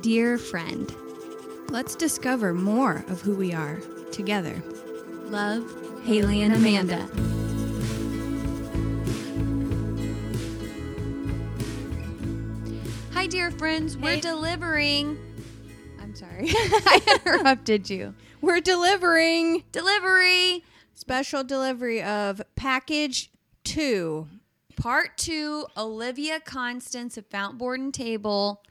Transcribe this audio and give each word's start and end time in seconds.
Dear 0.00 0.38
friend, 0.38 0.94
Let's 1.68 1.94
discover 1.94 2.52
more 2.52 3.04
of 3.08 3.20
who 3.20 3.36
we 3.36 3.52
are 3.54 3.78
together. 4.10 4.60
love, 5.26 5.64
Haley 6.04 6.42
and 6.42 6.52
Amanda. 6.54 7.08
Hi, 13.12 13.26
dear 13.26 13.50
friends. 13.50 13.96
We're 13.96 14.14
Hey. 14.14 14.20
delivering. 14.20 15.18
I'm 16.00 16.14
sorry, 16.14 16.48
I 16.54 17.00
interrupted 17.26 17.90
you. 17.90 18.14
We're 18.40 18.60
delivering 18.60 19.64
Delivery 19.72 20.64
special 20.94 21.42
delivery 21.44 22.02
of 22.02 22.40
package 22.56 23.30
two. 23.64 24.28
part 24.76 25.16
two. 25.18 25.66
Olivia 25.76 26.40
Constance 26.40 27.16
of 27.18 27.26
Fountain 27.26 27.58
Board 27.58 27.80
and 27.80 27.92
Table 27.92 28.62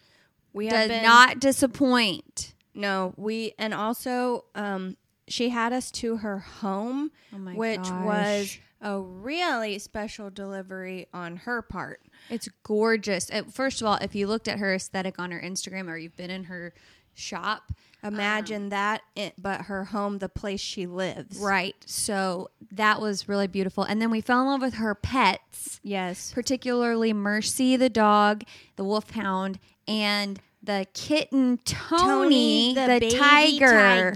We 0.54 0.66
have 0.68 0.74
does 0.74 0.88
been, 0.90 1.04
not 1.04 1.40
disappoint. 1.40 2.54
No, 2.74 3.14
we 3.18 3.54
and 3.58 3.74
also 3.74 4.46
um 4.56 4.98
she 5.28 5.50
had 5.50 5.74
us 5.74 5.92
to 5.92 6.18
her 6.18 6.40
home, 6.40 7.12
Oh 7.34 7.38
which 7.38 7.84
gosh. 7.84 8.06
was 8.06 8.58
a 8.82 9.00
really 9.00 9.78
special 9.78 10.30
delivery 10.30 11.08
on 11.14 11.36
her 11.38 11.62
part. 11.62 12.02
It's 12.30 12.48
gorgeous. 12.64 13.30
First 13.52 13.82
of 13.82 13.88
all, 13.88 13.96
if 14.02 14.16
you 14.16 14.26
looked 14.28 14.48
at 14.48 14.60
her 14.60 14.74
aesthetic 14.74 15.20
on 15.20 15.32
her 15.32 15.40
Instagram 15.42 15.88
or 15.90 15.98
you've 15.98 16.16
been 16.16 16.32
in 16.32 16.46
her 16.46 16.74
shop, 17.14 17.74
Um, 18.02 18.14
Imagine 18.14 18.70
that, 18.70 19.02
it, 19.16 19.34
but 19.38 19.62
her 19.64 19.86
home, 19.86 20.20
the 20.20 20.30
place 20.30 20.62
she 20.62 20.86
lives. 20.88 21.38
right? 21.38 21.76
So 21.86 22.50
that 22.72 23.02
was 23.02 23.28
really 23.28 23.48
beautiful. 23.48 23.84
And 23.84 24.02
then 24.02 24.10
we 24.10 24.22
fell 24.22 24.42
in 24.42 24.48
love 24.48 24.62
with 24.62 24.76
her 24.76 24.96
pets, 24.96 25.80
Yes. 25.84 26.32
particularly 26.34 27.12
Mercy 27.12 27.76
the 27.76 27.90
dog, 27.90 28.44
the 28.78 28.84
wolfhound, 28.86 29.60
and 29.88 30.40
the 30.64 30.86
kitten 30.94 31.58
Tony, 31.66 32.74
the, 32.74 32.86
baby 32.88 33.10
tiger. 33.18 34.16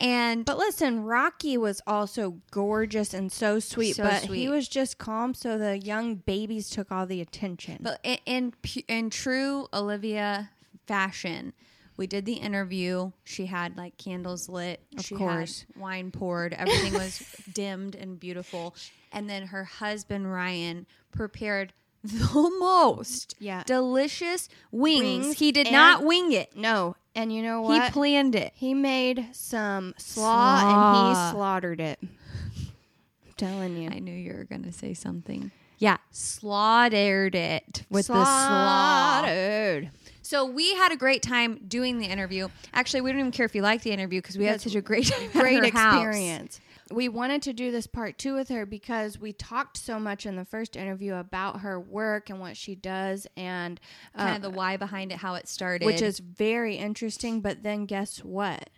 And 0.00 0.44
But 0.46 0.56
listen, 0.56 1.04
Rocky 1.04 1.58
was 1.58 1.82
also 1.86 2.38
gorgeous 2.50 3.12
and 3.12 3.30
so 3.30 3.58
sweet, 3.60 3.96
So 3.96 4.04
but 4.04 4.22
sweet. 4.22 4.38
he 4.38 4.48
was 4.48 4.66
just 4.66 4.96
calm, 4.98 5.34
so 5.34 5.58
the 5.58 5.76
young 5.78 6.14
babies 6.16 6.70
took 6.70 6.90
all 6.90 7.04
the 7.06 7.20
attention. 7.20 7.78
But 7.82 8.00
in 8.02 8.18
in, 8.24 8.54
in 8.88 9.10
true 9.10 9.68
Olivia 9.74 10.50
fashion, 10.86 11.52
we 12.00 12.06
did 12.06 12.24
the 12.24 12.32
interview. 12.32 13.12
She 13.24 13.44
had 13.44 13.76
like 13.76 13.98
candles 13.98 14.48
lit. 14.48 14.80
Of 14.96 15.04
she 15.04 15.14
course. 15.14 15.66
had 15.74 15.80
wine 15.82 16.10
poured. 16.10 16.54
Everything 16.54 16.94
was 16.94 17.22
dimmed 17.52 17.94
and 17.94 18.18
beautiful. 18.18 18.74
And 19.12 19.28
then 19.28 19.48
her 19.48 19.64
husband 19.64 20.32
Ryan 20.32 20.86
prepared 21.12 21.74
the 22.02 22.50
most 22.58 23.34
Yeah. 23.38 23.64
delicious 23.66 24.48
wings. 24.72 25.02
Wings 25.26 25.38
he 25.38 25.52
did 25.52 25.70
not 25.70 26.02
wing 26.02 26.32
it. 26.32 26.56
no, 26.56 26.96
and 27.14 27.30
you 27.30 27.42
know 27.42 27.60
what? 27.60 27.82
He 27.84 27.90
planned 27.90 28.34
it. 28.34 28.52
He 28.54 28.72
made 28.72 29.26
some 29.32 29.92
slaw, 29.98 30.60
and 30.62 31.08
he 31.10 31.30
slaughtered 31.32 31.80
it. 31.82 31.98
I'm 32.02 33.34
telling 33.36 33.76
you. 33.76 33.90
I 33.90 33.98
knew 33.98 34.14
you 34.14 34.32
were 34.32 34.44
going 34.44 34.62
to 34.64 34.72
say 34.72 34.94
something. 34.94 35.50
Yeah, 35.76 35.98
slaughtered 36.10 37.34
it 37.34 37.84
with 37.90 38.06
the 38.06 38.24
slaw. 38.24 39.22
So 40.30 40.44
we 40.44 40.76
had 40.76 40.92
a 40.92 40.96
great 40.96 41.22
time 41.24 41.58
doing 41.66 41.98
the 41.98 42.06
interview. 42.06 42.50
Actually, 42.72 43.00
we 43.00 43.10
don't 43.10 43.18
even 43.18 43.32
care 43.32 43.46
if 43.46 43.54
you 43.56 43.62
like 43.62 43.82
the 43.82 43.90
interview 43.90 44.20
because 44.20 44.38
we 44.38 44.44
had 44.44 44.60
such 44.60 44.76
a 44.76 44.80
great 44.80 45.10
Great 45.32 45.58
her 45.58 45.70
house. 45.76 46.06
experience. 46.06 46.60
We 46.88 47.08
wanted 47.08 47.42
to 47.42 47.52
do 47.52 47.72
this 47.72 47.88
part 47.88 48.16
two 48.16 48.34
with 48.34 48.48
her 48.48 48.64
because 48.64 49.18
we 49.18 49.32
talked 49.32 49.76
so 49.76 49.98
much 49.98 50.26
in 50.26 50.36
the 50.36 50.44
first 50.44 50.76
interview 50.76 51.14
about 51.14 51.62
her 51.62 51.80
work 51.80 52.30
and 52.30 52.38
what 52.38 52.56
she 52.56 52.76
does, 52.76 53.26
and 53.36 53.80
uh, 54.14 54.18
Kind 54.18 54.36
of 54.36 54.42
the 54.42 54.56
why 54.56 54.76
behind 54.76 55.10
it, 55.10 55.18
how 55.18 55.34
it 55.34 55.48
started. 55.48 55.84
which 55.84 56.00
is 56.00 56.20
very 56.20 56.76
interesting. 56.76 57.40
But 57.40 57.64
then 57.64 57.86
guess 57.86 58.18
what? 58.18 58.70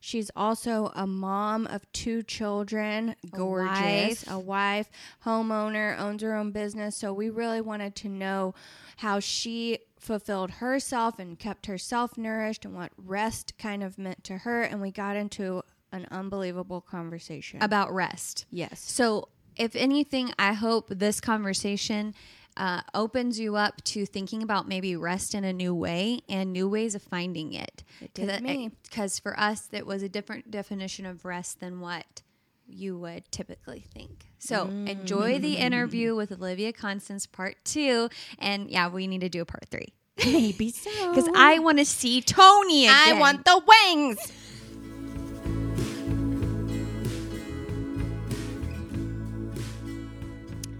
She's 0.00 0.30
also 0.36 0.92
a 0.94 1.06
mom 1.06 1.66
of 1.66 1.90
two 1.92 2.22
children, 2.22 3.16
gorgeous, 3.30 4.26
wife. 4.26 4.30
a 4.30 4.38
wife, 4.38 4.90
homeowner, 5.24 5.98
owns 5.98 6.20
her 6.22 6.36
own 6.36 6.52
business. 6.52 6.96
So 6.96 7.14
we 7.14 7.30
really 7.30 7.62
wanted 7.62 7.96
to 7.96 8.10
know 8.10 8.54
how 8.98 9.20
she 9.20 9.78
fulfilled 9.98 10.52
herself 10.52 11.18
and 11.18 11.38
kept 11.38 11.66
herself 11.66 12.16
nourished 12.16 12.64
and 12.64 12.74
what 12.74 12.92
rest 12.96 13.54
kind 13.58 13.82
of 13.82 13.98
meant 13.98 14.24
to 14.24 14.38
her. 14.38 14.62
And 14.62 14.80
we 14.80 14.90
got 14.90 15.16
into 15.16 15.62
an 15.92 16.06
unbelievable 16.10 16.80
conversation. 16.80 17.62
about 17.62 17.92
rest. 17.92 18.46
yes. 18.50 18.80
So, 18.80 19.28
if 19.56 19.74
anything, 19.74 20.32
I 20.38 20.52
hope 20.52 20.88
this 20.88 21.20
conversation 21.20 22.14
uh, 22.56 22.82
opens 22.94 23.38
you 23.38 23.56
up 23.56 23.82
to 23.84 24.04
thinking 24.04 24.42
about 24.42 24.68
maybe 24.68 24.94
rest 24.96 25.34
in 25.34 25.44
a 25.44 25.52
new 25.52 25.74
way 25.74 26.20
and 26.28 26.52
new 26.52 26.68
ways 26.68 26.94
of 26.94 27.02
finding 27.02 27.54
it. 27.54 27.84
It 28.00 28.14
did 28.14 28.42
me. 28.42 28.70
Because 28.82 29.18
for 29.18 29.38
us, 29.38 29.68
it 29.72 29.86
was 29.86 30.02
a 30.02 30.08
different 30.08 30.50
definition 30.50 31.06
of 31.06 31.24
rest 31.24 31.60
than 31.60 31.80
what 31.80 32.22
you 32.66 32.98
would 32.98 33.30
typically 33.30 33.84
think. 33.92 34.27
So, 34.38 34.68
enjoy 34.68 35.38
the 35.38 35.54
interview 35.54 36.14
mm. 36.14 36.16
with 36.16 36.32
Olivia 36.32 36.72
Constance, 36.72 37.26
part 37.26 37.56
two. 37.64 38.08
And 38.38 38.70
yeah, 38.70 38.88
we 38.88 39.06
need 39.06 39.20
to 39.22 39.28
do 39.28 39.42
a 39.42 39.44
part 39.44 39.66
three. 39.68 39.92
Maybe 40.24 40.70
so. 40.72 40.90
Because 41.10 41.28
I 41.34 41.58
want 41.58 41.78
to 41.78 41.84
see 41.84 42.20
Tony 42.20 42.86
again. 42.86 43.16
I 43.16 43.20
want 43.20 43.44
the 43.44 43.62
wings. 43.66 44.32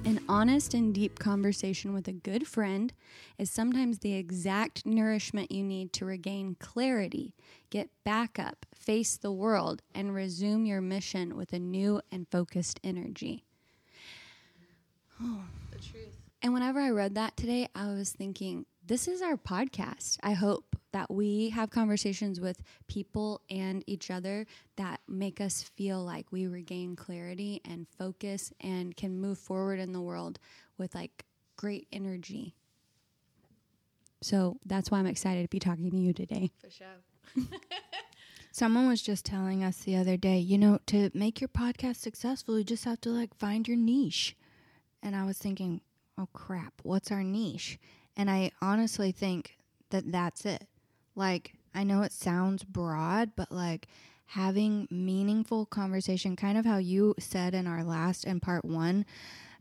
An 0.05 0.21
honest 0.29 0.73
and 0.73 0.95
deep 0.95 1.19
conversation 1.19 1.93
with 1.93 2.09
a 2.09 2.13
good 2.13 2.47
friend 2.47 2.95
is 3.37 3.51
sometimes 3.51 3.99
the 3.99 4.15
exact 4.15 4.87
nourishment 4.87 5.53
you 5.53 5.63
need 5.63 5.93
to 5.93 6.07
regain 6.07 6.57
clarity, 6.59 7.35
get 7.71 7.91
back 8.05 8.39
up, 8.39 8.65
face 8.75 9.17
the 9.17 9.33
world, 9.33 9.83
and 9.95 10.15
resume 10.15 10.65
your 10.65 10.81
mission 10.81 11.37
with 11.37 11.53
a 11.53 11.59
new 11.59 12.01
and 12.11 12.27
focused 12.31 12.81
energy. 12.83 13.45
And 16.43 16.55
whenever 16.55 16.79
I 16.81 16.91
read 16.91 17.17
that 17.17 17.37
today, 17.37 17.69
I 17.75 17.87
was 17.87 18.11
thinking, 18.11 18.65
this 18.87 19.09
is 19.09 19.21
our 19.23 19.37
podcast. 19.37 20.19
I 20.23 20.33
hope 20.33 20.77
that 20.93 21.11
we 21.11 21.51
have 21.51 21.71
conversations 21.71 22.41
with 22.41 22.63
people 22.87 23.43
and 23.51 23.83
each 23.87 24.11
other 24.11 24.47
that 24.77 25.01
make 25.09 25.41
us 25.41 25.63
feel 25.63 26.03
like 26.03 26.31
we 26.31 26.47
regain 26.47 26.97
clarity 26.97 27.61
and 27.65 27.87
focus 27.99 28.53
and 28.61 28.97
can 28.97 29.21
move 29.21 29.39
forward 29.39 29.81
in 29.81 29.93
the 29.93 30.01
world 30.01 30.39
with 30.79 30.95
like 30.95 31.25
great 31.57 31.87
energy. 31.93 32.55
So 34.23 34.59
that's 34.65 34.91
why 34.91 34.99
I'm 34.99 35.07
excited 35.07 35.43
to 35.43 35.49
be 35.49 35.59
talking 35.61 35.91
to 35.91 35.97
you 35.97 36.13
today. 36.13 36.51
For 36.59 36.71
sure. 36.71 37.45
Someone 38.53 38.89
was 38.89 39.03
just 39.03 39.25
telling 39.25 39.63
us 39.63 39.79
the 39.79 39.97
other 39.97 40.17
day, 40.17 40.39
you 40.39 40.57
know, 40.57 40.79
to 40.87 41.11
make 41.15 41.41
your 41.41 41.49
podcast 41.49 41.97
successful, 41.97 42.59
you 42.59 42.65
just 42.65 42.85
have 42.85 43.01
to 43.03 43.11
like 43.11 43.37
find 43.37 43.69
your 43.69 43.77
niche. 43.77 44.37
And 45.03 45.15
I 45.15 45.25
was 45.25 45.39
thinking, 45.39 45.81
oh 46.17 46.29
crap, 46.33 46.75
what's 46.83 47.13
our 47.13 47.23
niche? 47.23 47.79
And 48.17 48.31
I 48.31 48.51
honestly 48.61 49.13
think 49.13 49.57
that 49.91 50.11
that's 50.11 50.45
it. 50.45 50.67
Like, 51.15 51.55
I 51.75 51.85
know 51.85 52.03
it 52.03 52.13
sounds 52.13 52.65
broad, 52.65 53.33
but 53.37 53.53
like 53.53 53.89
having 54.27 54.87
meaningful 54.91 55.67
conversation, 55.67 56.37
kind 56.37 56.59
of 56.59 56.67
how 56.67 56.79
you 56.79 57.15
said 57.19 57.55
in 57.55 57.67
our 57.67 57.85
last 57.85 58.25
and 58.25 58.43
part 58.43 58.65
one, 58.65 59.07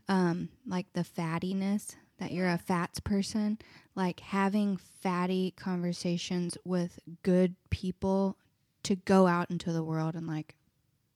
um, 0.08 0.48
like 0.66 0.92
the 0.92 1.04
fattiness 1.04 1.94
that 2.18 2.32
you're 2.32 2.48
a 2.48 2.58
fats 2.58 3.00
person, 3.00 3.58
like 3.94 4.20
having 4.20 4.76
fatty 4.76 5.52
conversations 5.56 6.58
with 6.64 6.98
good 7.22 7.54
people 7.70 8.36
to 8.82 8.96
go 8.96 9.26
out 9.26 9.50
into 9.50 9.72
the 9.72 9.82
world 9.82 10.14
and 10.14 10.26
like 10.26 10.56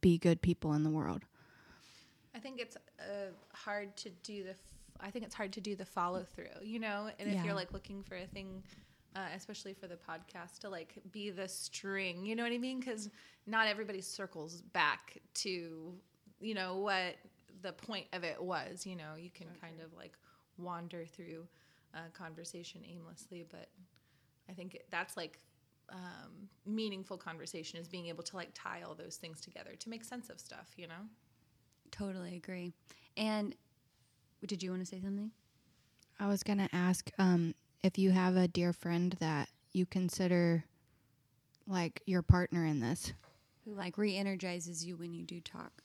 be 0.00 0.18
good 0.18 0.40
people 0.42 0.72
in 0.72 0.82
the 0.82 0.90
world. 0.90 1.22
I 2.34 2.38
think 2.38 2.60
it's 2.60 2.76
uh, 2.98 3.32
hard 3.52 3.96
to 3.98 4.10
do 4.22 4.44
the. 4.44 4.50
F- 4.50 4.56
I 5.00 5.10
think 5.10 5.24
it's 5.24 5.34
hard 5.34 5.52
to 5.54 5.60
do 5.60 5.74
the 5.74 5.84
follow 5.84 6.24
through, 6.24 6.62
you 6.62 6.78
know. 6.78 7.10
And 7.18 7.28
if 7.28 7.34
Yeah. 7.34 7.44
you're 7.46 7.54
like 7.54 7.72
looking 7.72 8.02
for 8.02 8.16
a 8.16 8.26
thing, 8.26 8.62
uh, 9.16 9.26
especially 9.34 9.74
for 9.74 9.86
the 9.88 9.96
podcast, 9.96 10.60
to 10.60 10.68
like 10.68 10.94
be 11.10 11.30
the 11.30 11.48
string, 11.48 12.24
you 12.24 12.36
know 12.36 12.42
what 12.44 12.52
I 12.52 12.58
mean? 12.58 12.80
Because 12.80 13.10
not 13.46 13.66
everybody 13.66 14.00
circles 14.00 14.62
back 14.62 15.18
to, 15.34 15.94
you 16.40 16.54
know, 16.54 16.76
what 16.78 17.16
the 17.62 17.72
point 17.72 18.06
of 18.12 18.24
it 18.24 18.42
was. 18.42 18.86
You 18.86 18.96
know, 18.96 19.14
you 19.18 19.30
can 19.30 19.48
kind 19.60 19.80
of 19.80 19.92
like 19.94 20.12
wander 20.56 21.04
through 21.04 21.46
a 21.94 22.10
conversation 22.10 22.82
aimlessly, 22.86 23.44
but 23.50 23.68
I 24.48 24.52
think 24.52 24.78
that's 24.90 25.16
like 25.16 25.38
um, 25.90 26.48
meaningful 26.64 27.16
conversation 27.18 27.78
is 27.78 27.88
being 27.88 28.06
able 28.06 28.22
to 28.24 28.36
like 28.36 28.50
tie 28.54 28.82
all 28.86 28.94
those 28.94 29.16
things 29.16 29.40
together 29.40 29.72
to 29.78 29.88
make 29.90 30.04
sense 30.04 30.30
of 30.30 30.40
stuff, 30.40 30.70
you 30.76 30.86
know. 30.86 31.08
Totally 31.92 32.34
agree. 32.36 32.72
And 33.16 33.54
did 34.44 34.62
you 34.62 34.70
want 34.70 34.82
to 34.82 34.86
say 34.86 35.00
something? 35.00 35.30
I 36.18 36.26
was 36.26 36.42
gonna 36.42 36.68
ask 36.72 37.10
um, 37.18 37.54
if 37.82 37.98
you 37.98 38.10
have 38.10 38.36
a 38.36 38.48
dear 38.48 38.72
friend 38.72 39.16
that 39.20 39.48
you 39.72 39.86
consider 39.86 40.64
like 41.66 42.02
your 42.06 42.22
partner 42.22 42.64
in 42.64 42.80
this. 42.80 43.12
Who 43.64 43.74
like 43.74 43.96
re 43.98 44.16
energizes 44.16 44.84
you 44.84 44.96
when 44.96 45.14
you 45.14 45.24
do 45.24 45.40
talk? 45.40 45.82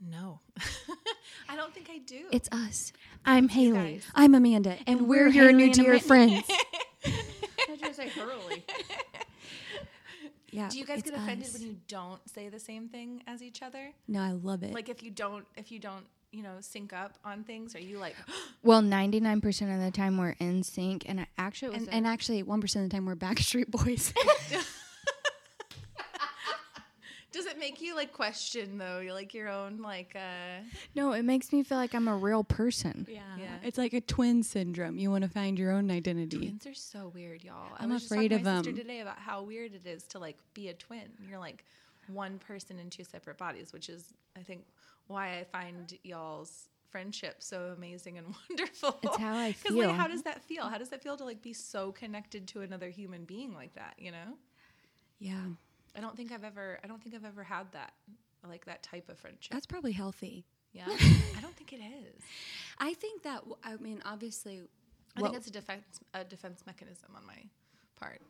No, 0.00 0.40
I 1.48 1.56
don't 1.56 1.72
think 1.72 1.88
I 1.90 1.98
do. 1.98 2.26
It's 2.32 2.48
us. 2.50 2.92
I'm 3.24 3.48
Haley. 3.48 4.00
I'm 4.14 4.34
Amanda, 4.34 4.76
and, 4.86 5.08
we're, 5.08 5.28
your 5.28 5.52
new 5.52 5.72
dear 5.72 6.00
friends. 6.00 6.42
Totally. 8.14 8.64
Yeah. 10.52 10.68
Do 10.68 10.78
you 10.78 10.84
guys 10.84 11.02
get 11.02 11.14
offended 11.14 11.48
us. 11.48 11.54
when 11.54 11.62
you 11.62 11.76
don't 11.88 12.20
say 12.28 12.48
the 12.48 12.60
same 12.60 12.88
thing 12.88 13.22
as 13.26 13.42
each 13.42 13.62
other? 13.62 13.90
No, 14.06 14.20
I 14.20 14.32
love 14.32 14.62
it. 14.62 14.74
Like 14.74 14.88
if 14.88 15.02
you 15.02 15.10
don't, 15.10 15.46
if 15.56 15.72
you 15.72 15.78
don't, 15.78 16.04
you 16.30 16.42
know, 16.42 16.56
sync 16.60 16.92
up 16.92 17.18
on 17.24 17.42
things, 17.42 17.74
are 17.74 17.80
you 17.80 17.98
like, 17.98 18.14
Well, 18.62 18.82
99% 18.82 19.74
of 19.74 19.80
the 19.82 19.90
time 19.90 20.18
we're 20.18 20.36
in 20.38 20.62
sync. 20.62 21.08
And 21.08 21.20
I 21.20 21.26
actually 21.38 21.70
was 21.70 21.78
and, 21.78 21.94
and 21.94 22.06
actually, 22.06 22.42
one 22.42 22.60
percent 22.60 22.84
of 22.84 22.90
the 22.90 22.94
time 22.94 23.06
we're 23.06 23.16
Backstreet 23.16 23.68
Boys. 23.68 24.12
does 27.62 27.68
it 27.68 27.72
make 27.72 27.80
you 27.82 27.94
like 27.96 28.12
question 28.12 28.78
though? 28.78 28.98
You're 29.00 29.12
like 29.14 29.32
your 29.34 29.48
own 29.48 29.78
like, 29.82 30.14
uh, 30.16 30.62
no, 30.94 31.12
it 31.12 31.22
makes 31.24 31.52
me 31.52 31.62
feel 31.62 31.78
like 31.78 31.94
I'm 31.94 32.08
a 32.08 32.16
real 32.16 32.44
person. 32.44 33.06
yeah. 33.10 33.20
Yeah. 33.38 33.46
It's 33.62 33.78
like 33.78 33.92
a 33.92 34.00
twin 34.00 34.42
syndrome. 34.42 34.98
You 34.98 35.10
want 35.10 35.24
to 35.24 35.30
find 35.30 35.58
your 35.58 35.72
own 35.72 35.90
identity. 35.90 36.38
twins 36.38 36.66
are 36.66 36.74
so 36.74 37.08
weird, 37.14 37.42
y'all. 37.44 37.68
I 37.78 37.84
I'm 37.84 37.90
was 37.90 38.02
just 38.02 38.12
afraid 38.12 38.30
talking 38.30 38.44
to 38.44 38.50
of 38.50 38.54
my 38.56 38.58
sister 38.62 38.70
'em. 38.70 38.76
today 38.76 39.00
about 39.00 39.18
how 39.18 39.42
weird 39.42 39.74
it 39.74 39.86
is 39.86 40.02
to 40.08 40.18
like 40.18 40.36
be 40.54 40.68
a 40.68 40.74
twin. 40.74 41.08
You're 41.28 41.38
like 41.38 41.64
one 42.08 42.38
person 42.38 42.78
in 42.78 42.90
two 42.90 43.04
separate 43.04 43.38
bodies, 43.38 43.72
which 43.72 43.88
is, 43.88 44.12
I 44.36 44.40
think, 44.42 44.64
why 45.06 45.38
I 45.38 45.44
find 45.44 45.96
y'all's 46.02 46.68
friendship 46.90 47.36
so 47.38 47.72
amazing 47.76 48.18
and 48.18 48.26
wonderful. 48.50 48.98
It's 49.02 49.16
how 49.16 49.34
I 49.36 49.52
Because 49.62 49.76
like, 49.76 49.86
feel. 49.86 49.94
how 49.94 50.08
does 50.08 50.22
that 50.22 50.42
feel? 50.42 50.64
How 50.68 50.78
does 50.78 50.88
that 50.90 51.02
feel 51.02 51.16
to 51.16 51.24
like 51.24 51.40
be 51.42 51.52
so 51.52 51.92
connected 51.92 52.46
to 52.48 52.60
another 52.62 52.90
human 52.90 53.24
being 53.24 53.54
like 53.54 53.74
that? 53.76 53.94
You 53.98 54.10
know, 54.10 54.36
Yeah. 55.20 55.44
I 55.96 56.00
don't 56.00 56.16
think 56.16 56.32
I've 56.32 56.44
ever, 56.44 56.78
I 56.82 56.86
don't 56.86 57.02
think 57.02 57.14
I've 57.14 57.24
ever 57.24 57.42
had 57.42 57.70
that, 57.72 57.92
like 58.48 58.64
that 58.66 58.82
type 58.82 59.08
of 59.08 59.18
friendship. 59.18 59.52
That's 59.52 59.66
probably 59.66 59.92
healthy. 59.92 60.44
yeah, 60.72 60.84
I 60.88 61.40
don't 61.40 61.54
think 61.56 61.72
it 61.72 61.80
is. 61.80 62.22
I 62.78 62.94
think 62.94 63.22
that 63.24 63.42
I 63.62 63.76
mean, 63.76 64.00
obviously, 64.04 64.62
I 65.16 65.22
think 65.22 65.36
it's 65.36 65.46
a 65.48 65.52
defense, 65.52 66.00
a 66.14 66.24
defense 66.24 66.62
mechanism 66.66 67.10
on 67.16 67.26
my 67.26 67.36
part. 68.00 68.20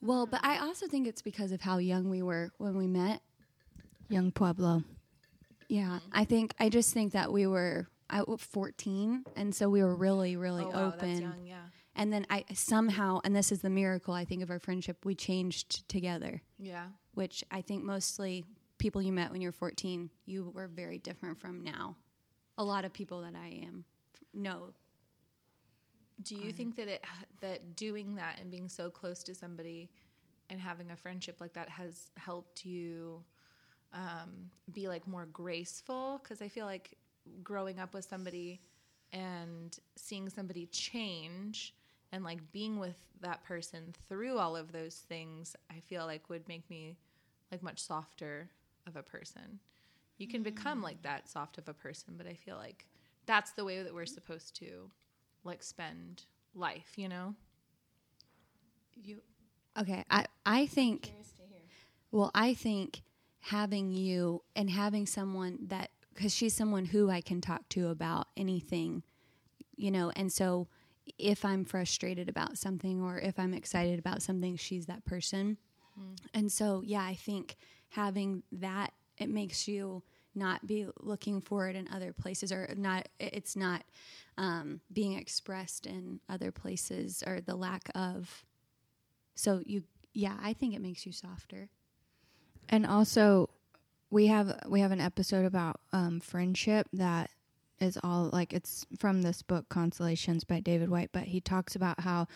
well, 0.00 0.26
but 0.26 0.44
I 0.44 0.58
also 0.58 0.86
think 0.86 1.06
it's 1.06 1.22
because 1.22 1.52
of 1.52 1.62
how 1.62 1.78
young 1.78 2.10
we 2.10 2.22
were 2.22 2.52
when 2.58 2.76
we 2.76 2.86
met. 2.86 3.22
Young 4.08 4.30
Pueblo. 4.30 4.84
Yeah, 5.68 5.84
mm-hmm. 5.84 6.08
I 6.12 6.24
think 6.24 6.54
I 6.60 6.68
just 6.68 6.92
think 6.92 7.12
that 7.12 7.32
we 7.32 7.46
were 7.46 7.88
I 8.08 8.22
14, 8.38 9.24
and 9.34 9.54
so 9.54 9.68
we 9.68 9.82
were 9.82 9.94
really, 9.94 10.36
really 10.36 10.64
oh 10.64 10.70
wow, 10.70 10.86
open. 10.88 11.08
that's 11.08 11.20
young. 11.20 11.46
Yeah, 11.46 11.56
And 11.96 12.12
then 12.12 12.26
I 12.28 12.44
somehow, 12.52 13.20
and 13.24 13.34
this 13.34 13.50
is 13.50 13.62
the 13.62 13.70
miracle 13.70 14.12
I 14.12 14.26
think 14.26 14.42
of 14.42 14.50
our 14.50 14.58
friendship, 14.58 15.04
we 15.04 15.14
changed 15.14 15.88
together, 15.88 16.42
yeah. 16.58 16.88
which 17.14 17.42
I 17.50 17.62
think 17.62 17.82
mostly 17.82 18.44
people 18.78 19.00
you 19.00 19.12
met 19.12 19.32
when 19.32 19.40
you 19.40 19.48
were 19.48 19.52
14, 19.52 20.10
you 20.26 20.52
were 20.54 20.68
very 20.68 20.98
different 20.98 21.40
from 21.40 21.64
now. 21.64 21.96
A 22.58 22.64
lot 22.64 22.84
of 22.84 22.92
people 22.92 23.22
that 23.22 23.34
I 23.34 23.62
am 23.64 23.84
know. 24.34 24.74
Do 26.22 26.34
you 26.34 26.52
think 26.52 26.76
that 26.76 26.88
it 26.88 27.04
that 27.40 27.76
doing 27.76 28.14
that 28.16 28.38
and 28.40 28.50
being 28.50 28.68
so 28.68 28.88
close 28.88 29.22
to 29.24 29.34
somebody 29.34 29.90
and 30.48 30.60
having 30.60 30.90
a 30.90 30.96
friendship 30.96 31.40
like 31.40 31.52
that 31.54 31.68
has 31.68 32.10
helped 32.16 32.64
you 32.64 33.22
um, 33.92 34.50
be 34.72 34.88
like 34.88 35.06
more 35.06 35.26
graceful? 35.26 36.20
Because 36.22 36.40
I 36.40 36.48
feel 36.48 36.66
like 36.66 36.96
growing 37.42 37.78
up 37.78 37.92
with 37.92 38.04
somebody 38.04 38.60
and 39.12 39.78
seeing 39.96 40.28
somebody 40.28 40.66
change 40.66 41.74
and 42.16 42.24
like 42.24 42.50
being 42.50 42.78
with 42.78 42.96
that 43.20 43.44
person 43.44 43.94
through 44.08 44.38
all 44.38 44.56
of 44.56 44.72
those 44.72 45.04
things, 45.06 45.54
I 45.70 45.80
feel 45.80 46.06
like 46.06 46.30
would 46.30 46.48
make 46.48 46.68
me 46.70 46.96
like 47.52 47.62
much 47.62 47.78
softer 47.78 48.48
of 48.86 48.96
a 48.96 49.02
person. 49.02 49.60
You 50.16 50.26
can 50.26 50.42
become 50.42 50.80
like 50.80 51.02
that 51.02 51.28
soft 51.28 51.58
of 51.58 51.68
a 51.68 51.74
person, 51.74 52.14
but 52.16 52.26
I 52.26 52.32
feel 52.32 52.56
like 52.56 52.86
that's 53.26 53.52
the 53.52 53.66
way 53.66 53.82
that 53.82 53.92
we're 53.92 54.06
supposed 54.06 54.56
to 54.56 54.90
like 55.44 55.62
spend 55.62 56.22
life, 56.54 56.94
you 56.96 57.10
know? 57.10 57.34
You 59.02 59.20
okay? 59.78 60.02
I 60.10 60.24
I 60.46 60.64
think. 60.64 61.12
Well, 62.10 62.30
I 62.34 62.54
think 62.54 63.02
having 63.40 63.92
you 63.92 64.42
and 64.56 64.70
having 64.70 65.06
someone 65.06 65.58
that 65.66 65.90
because 66.14 66.34
she's 66.34 66.54
someone 66.54 66.86
who 66.86 67.10
I 67.10 67.20
can 67.20 67.42
talk 67.42 67.68
to 67.70 67.88
about 67.88 68.28
anything, 68.38 69.02
you 69.76 69.90
know, 69.90 70.10
and 70.16 70.32
so 70.32 70.68
if 71.18 71.44
I'm 71.44 71.64
frustrated 71.64 72.28
about 72.28 72.58
something 72.58 73.02
or 73.02 73.18
if 73.18 73.38
I'm 73.38 73.54
excited 73.54 73.98
about 73.98 74.22
something, 74.22 74.56
she's 74.56 74.86
that 74.86 75.04
person. 75.04 75.56
And 76.34 76.52
so, 76.52 76.82
yeah, 76.84 77.02
I 77.02 77.14
think 77.14 77.56
having 77.90 78.42
that 78.52 78.92
it 79.16 79.30
makes 79.30 79.66
you 79.66 80.02
not 80.34 80.66
be 80.66 80.86
looking 81.00 81.40
for 81.40 81.68
it 81.68 81.76
in 81.76 81.88
other 81.88 82.12
places 82.12 82.52
or 82.52 82.68
not 82.76 83.08
it's 83.18 83.56
not 83.56 83.82
um, 84.36 84.80
being 84.92 85.14
expressed 85.14 85.86
in 85.86 86.20
other 86.28 86.52
places 86.52 87.22
or 87.26 87.40
the 87.40 87.54
lack 87.54 87.90
of. 87.94 88.44
So 89.34 89.62
you 89.64 89.84
yeah 90.12 90.36
i 90.42 90.52
think 90.54 90.74
it 90.74 90.80
makes 90.80 91.06
you 91.06 91.12
softer. 91.12 91.70
And 92.68 92.86
also, 92.86 93.48
we 94.10 94.26
have 94.26 94.60
we 94.68 94.80
have 94.80 94.92
an 94.92 95.00
episode 95.00 95.44
about 95.44 95.80
um, 95.92 96.20
friendship 96.20 96.88
that 96.92 97.30
is 97.80 97.98
all 98.02 98.30
like 98.32 98.52
it's 98.52 98.86
from 98.98 99.22
this 99.22 99.42
book 99.42 99.68
Consolations 99.68 100.44
by 100.44 100.60
David 100.60 100.88
Whyte, 100.88 101.10
but 101.12 101.24
he 101.24 101.40
talks 101.40 101.76
about 101.76 102.00
how 102.00 102.26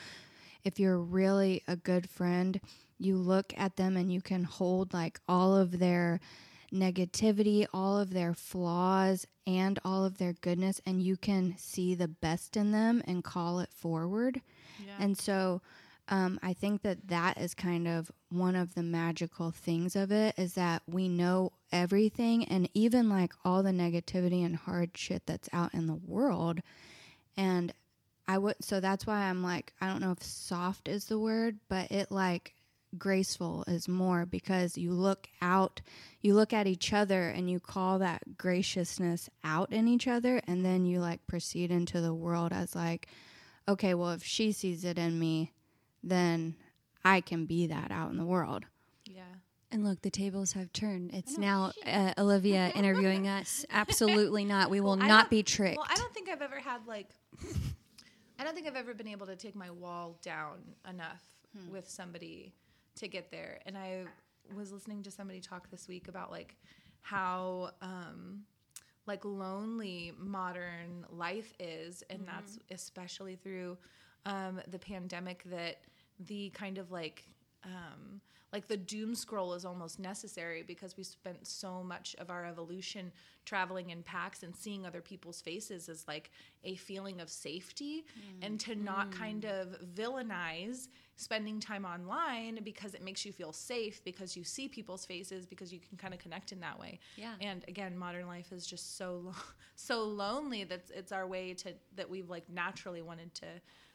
if 0.64 0.78
you're 0.78 0.98
really 0.98 1.62
a 1.66 1.76
good 1.76 2.08
friend, 2.08 2.60
you 2.98 3.16
look 3.16 3.52
at 3.56 3.76
them 3.76 3.96
and 3.96 4.12
you 4.12 4.20
can 4.20 4.44
hold 4.44 4.92
like 4.92 5.20
all 5.28 5.56
of 5.56 5.78
their 5.78 6.20
negativity, 6.72 7.66
all 7.72 7.98
of 7.98 8.10
their 8.10 8.34
flaws, 8.34 9.26
and 9.46 9.78
all 9.84 10.04
of 10.04 10.18
their 10.18 10.34
goodness, 10.34 10.80
and 10.86 11.02
you 11.02 11.16
can 11.16 11.54
see 11.58 11.94
the 11.94 12.08
best 12.08 12.56
in 12.56 12.70
them 12.70 13.02
and 13.06 13.24
call 13.24 13.58
it 13.60 13.70
forward. 13.72 14.40
Yeah. 14.78 14.92
And 15.00 15.18
so 15.18 15.62
um, 16.08 16.38
I 16.42 16.52
think 16.52 16.82
that 16.82 17.08
that 17.08 17.38
is 17.38 17.54
kind 17.54 17.88
of 17.88 18.10
one 18.28 18.54
of 18.54 18.74
the 18.74 18.82
magical 18.82 19.50
things 19.50 19.96
of 19.96 20.12
it 20.12 20.34
is 20.38 20.54
that 20.54 20.82
we 20.86 21.08
know 21.08 21.52
everything 21.72 22.44
and 22.44 22.68
even 22.74 23.08
like 23.08 23.32
all 23.44 23.62
the 23.62 23.70
negativity 23.70 24.44
and 24.44 24.56
hard 24.56 24.96
shit 24.96 25.22
that's 25.26 25.48
out 25.52 25.74
in 25.74 25.86
the 25.86 25.94
world. 25.94 26.60
And 27.36 27.72
I 28.28 28.38
would, 28.38 28.56
so 28.60 28.80
that's 28.80 29.06
why 29.06 29.22
I'm 29.22 29.42
like, 29.42 29.72
I 29.80 29.86
don't 29.88 30.00
know 30.00 30.12
if 30.12 30.22
soft 30.22 30.88
is 30.88 31.06
the 31.06 31.18
word, 31.18 31.58
but 31.68 31.90
it 31.90 32.10
like 32.10 32.54
graceful 32.98 33.64
is 33.66 33.88
more 33.88 34.26
because 34.26 34.76
you 34.76 34.92
look 34.92 35.28
out, 35.40 35.80
you 36.20 36.34
look 36.34 36.52
at 36.52 36.66
each 36.66 36.92
other 36.92 37.28
and 37.28 37.50
you 37.50 37.60
call 37.60 37.98
that 38.00 38.36
graciousness 38.36 39.28
out 39.44 39.72
in 39.72 39.88
each 39.88 40.06
other. 40.08 40.40
And 40.46 40.64
then 40.64 40.84
you 40.84 41.00
like 41.00 41.26
proceed 41.26 41.70
into 41.70 42.00
the 42.00 42.14
world 42.14 42.52
as 42.52 42.74
like, 42.74 43.08
okay, 43.68 43.94
well, 43.94 44.10
if 44.10 44.24
she 44.24 44.52
sees 44.52 44.84
it 44.84 44.98
in 44.98 45.18
me, 45.18 45.52
then 46.02 46.56
I 47.04 47.20
can 47.20 47.46
be 47.46 47.66
that 47.68 47.90
out 47.90 48.10
in 48.10 48.18
the 48.18 48.24
world. 48.24 48.64
yeah. 49.04 49.22
And 49.72 49.84
look 49.84 50.02
the 50.02 50.10
tables 50.10 50.52
have 50.52 50.72
turned. 50.72 51.12
It's 51.12 51.38
now 51.38 51.72
uh, 51.86 52.12
olivia 52.18 52.68
interviewing 52.74 53.28
us. 53.28 53.64
Absolutely 53.70 54.44
not. 54.44 54.70
We 54.70 54.80
will 54.86 55.00
I 55.00 55.06
not 55.08 55.22
don't- 55.22 55.30
be 55.30 55.42
tricked. 55.42 55.78
Well, 55.78 55.86
I 55.90 55.94
don't 55.96 56.12
think 56.12 56.28
I've 56.28 56.42
ever 56.42 56.58
had 56.58 56.86
like 56.86 57.08
I 58.38 58.44
don't 58.44 58.54
think 58.54 58.66
I've 58.66 58.76
ever 58.76 58.94
been 58.94 59.08
able 59.08 59.26
to 59.26 59.36
take 59.36 59.54
my 59.54 59.70
wall 59.70 60.18
down 60.22 60.58
enough 60.88 61.22
with 61.70 61.88
somebody 61.88 62.52
to 62.96 63.08
get 63.08 63.30
there. 63.30 63.58
And 63.66 63.76
I 63.76 64.04
was 64.56 64.72
listening 64.72 65.02
to 65.02 65.10
somebody 65.10 65.40
talk 65.40 65.70
this 65.70 65.88
week 65.88 66.08
about 66.08 66.30
like 66.30 66.56
how 67.02 67.70
um 67.82 68.42
like 69.06 69.24
lonely 69.24 70.12
modern 70.18 71.04
life 71.10 71.52
is. 71.58 72.02
And 72.10 72.26
that's 72.26 72.58
especially 72.70 73.36
through 73.36 73.76
um 74.26 74.60
the 74.70 74.78
pandemic 74.78 75.42
that 75.44 75.78
the 76.26 76.50
kind 76.50 76.78
of 76.78 76.90
like 76.90 77.24
um 77.64 78.20
like 78.52 78.66
the 78.66 78.76
doom 78.76 79.14
scroll 79.14 79.54
is 79.54 79.64
almost 79.64 79.98
necessary 79.98 80.62
because 80.66 80.96
we 80.96 81.04
spent 81.04 81.46
so 81.46 81.82
much 81.82 82.16
of 82.18 82.30
our 82.30 82.44
evolution 82.44 83.12
traveling 83.44 83.90
in 83.90 84.02
packs 84.02 84.42
and 84.42 84.54
seeing 84.54 84.84
other 84.84 85.00
people's 85.00 85.40
faces 85.40 85.88
as 85.88 86.06
like 86.08 86.30
a 86.64 86.76
feeling 86.76 87.20
of 87.20 87.30
safety 87.30 88.04
mm. 88.18 88.46
and 88.46 88.60
to 88.60 88.74
not 88.74 89.10
mm. 89.10 89.12
kind 89.12 89.44
of 89.44 89.76
villainize 89.94 90.88
spending 91.16 91.60
time 91.60 91.84
online 91.84 92.58
because 92.64 92.94
it 92.94 93.04
makes 93.04 93.24
you 93.24 93.32
feel 93.32 93.52
safe 93.52 94.02
because 94.04 94.36
you 94.36 94.42
see 94.42 94.68
people's 94.68 95.04
faces 95.04 95.46
because 95.46 95.72
you 95.72 95.78
can 95.78 95.96
kind 95.98 96.14
of 96.14 96.20
connect 96.20 96.50
in 96.50 96.60
that 96.60 96.78
way. 96.78 96.98
Yeah. 97.16 97.34
and 97.40 97.64
again 97.68 97.96
modern 97.96 98.26
life 98.26 98.52
is 98.52 98.66
just 98.66 98.96
so 98.96 99.20
lo- 99.24 99.34
so 99.76 100.04
lonely 100.04 100.64
that 100.64 100.90
it's 100.94 101.12
our 101.12 101.26
way 101.26 101.54
to 101.54 101.74
that 101.96 102.08
we've 102.08 102.28
like 102.28 102.48
naturally 102.48 103.02
wanted 103.02 103.34
to 103.34 103.46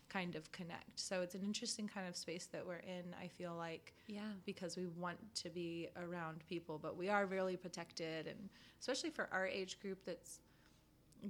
kind 0.10 0.36
of 0.36 0.52
connect. 0.52 1.00
So 1.00 1.22
it's 1.22 1.36
an 1.36 1.42
interesting 1.44 1.88
kind 1.88 2.08
of 2.08 2.16
space 2.16 2.48
that 2.52 2.66
we're 2.66 2.76
in 2.76 3.16
i 3.22 3.28
feel 3.28 3.56
like 3.56 3.94
yeah. 4.08 4.22
because 4.46 4.78
we 4.78 4.86
want 4.86 5.18
to 5.36 5.50
be 5.50 5.90
around 5.98 6.44
people 6.48 6.80
but 6.82 6.98
we 6.98 7.10
are 7.10 7.26
really 7.26 7.58
protected 7.58 8.28
and 8.28 8.50
especially 8.80 9.10
for 9.10 9.28
our 9.32 9.48
age 9.48 9.80
group 9.80 10.00
that's 10.06 10.40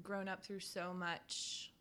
grown 0.01 0.27
up 0.27 0.43
through 0.43 0.59
so 0.59 0.93
much 0.93 1.71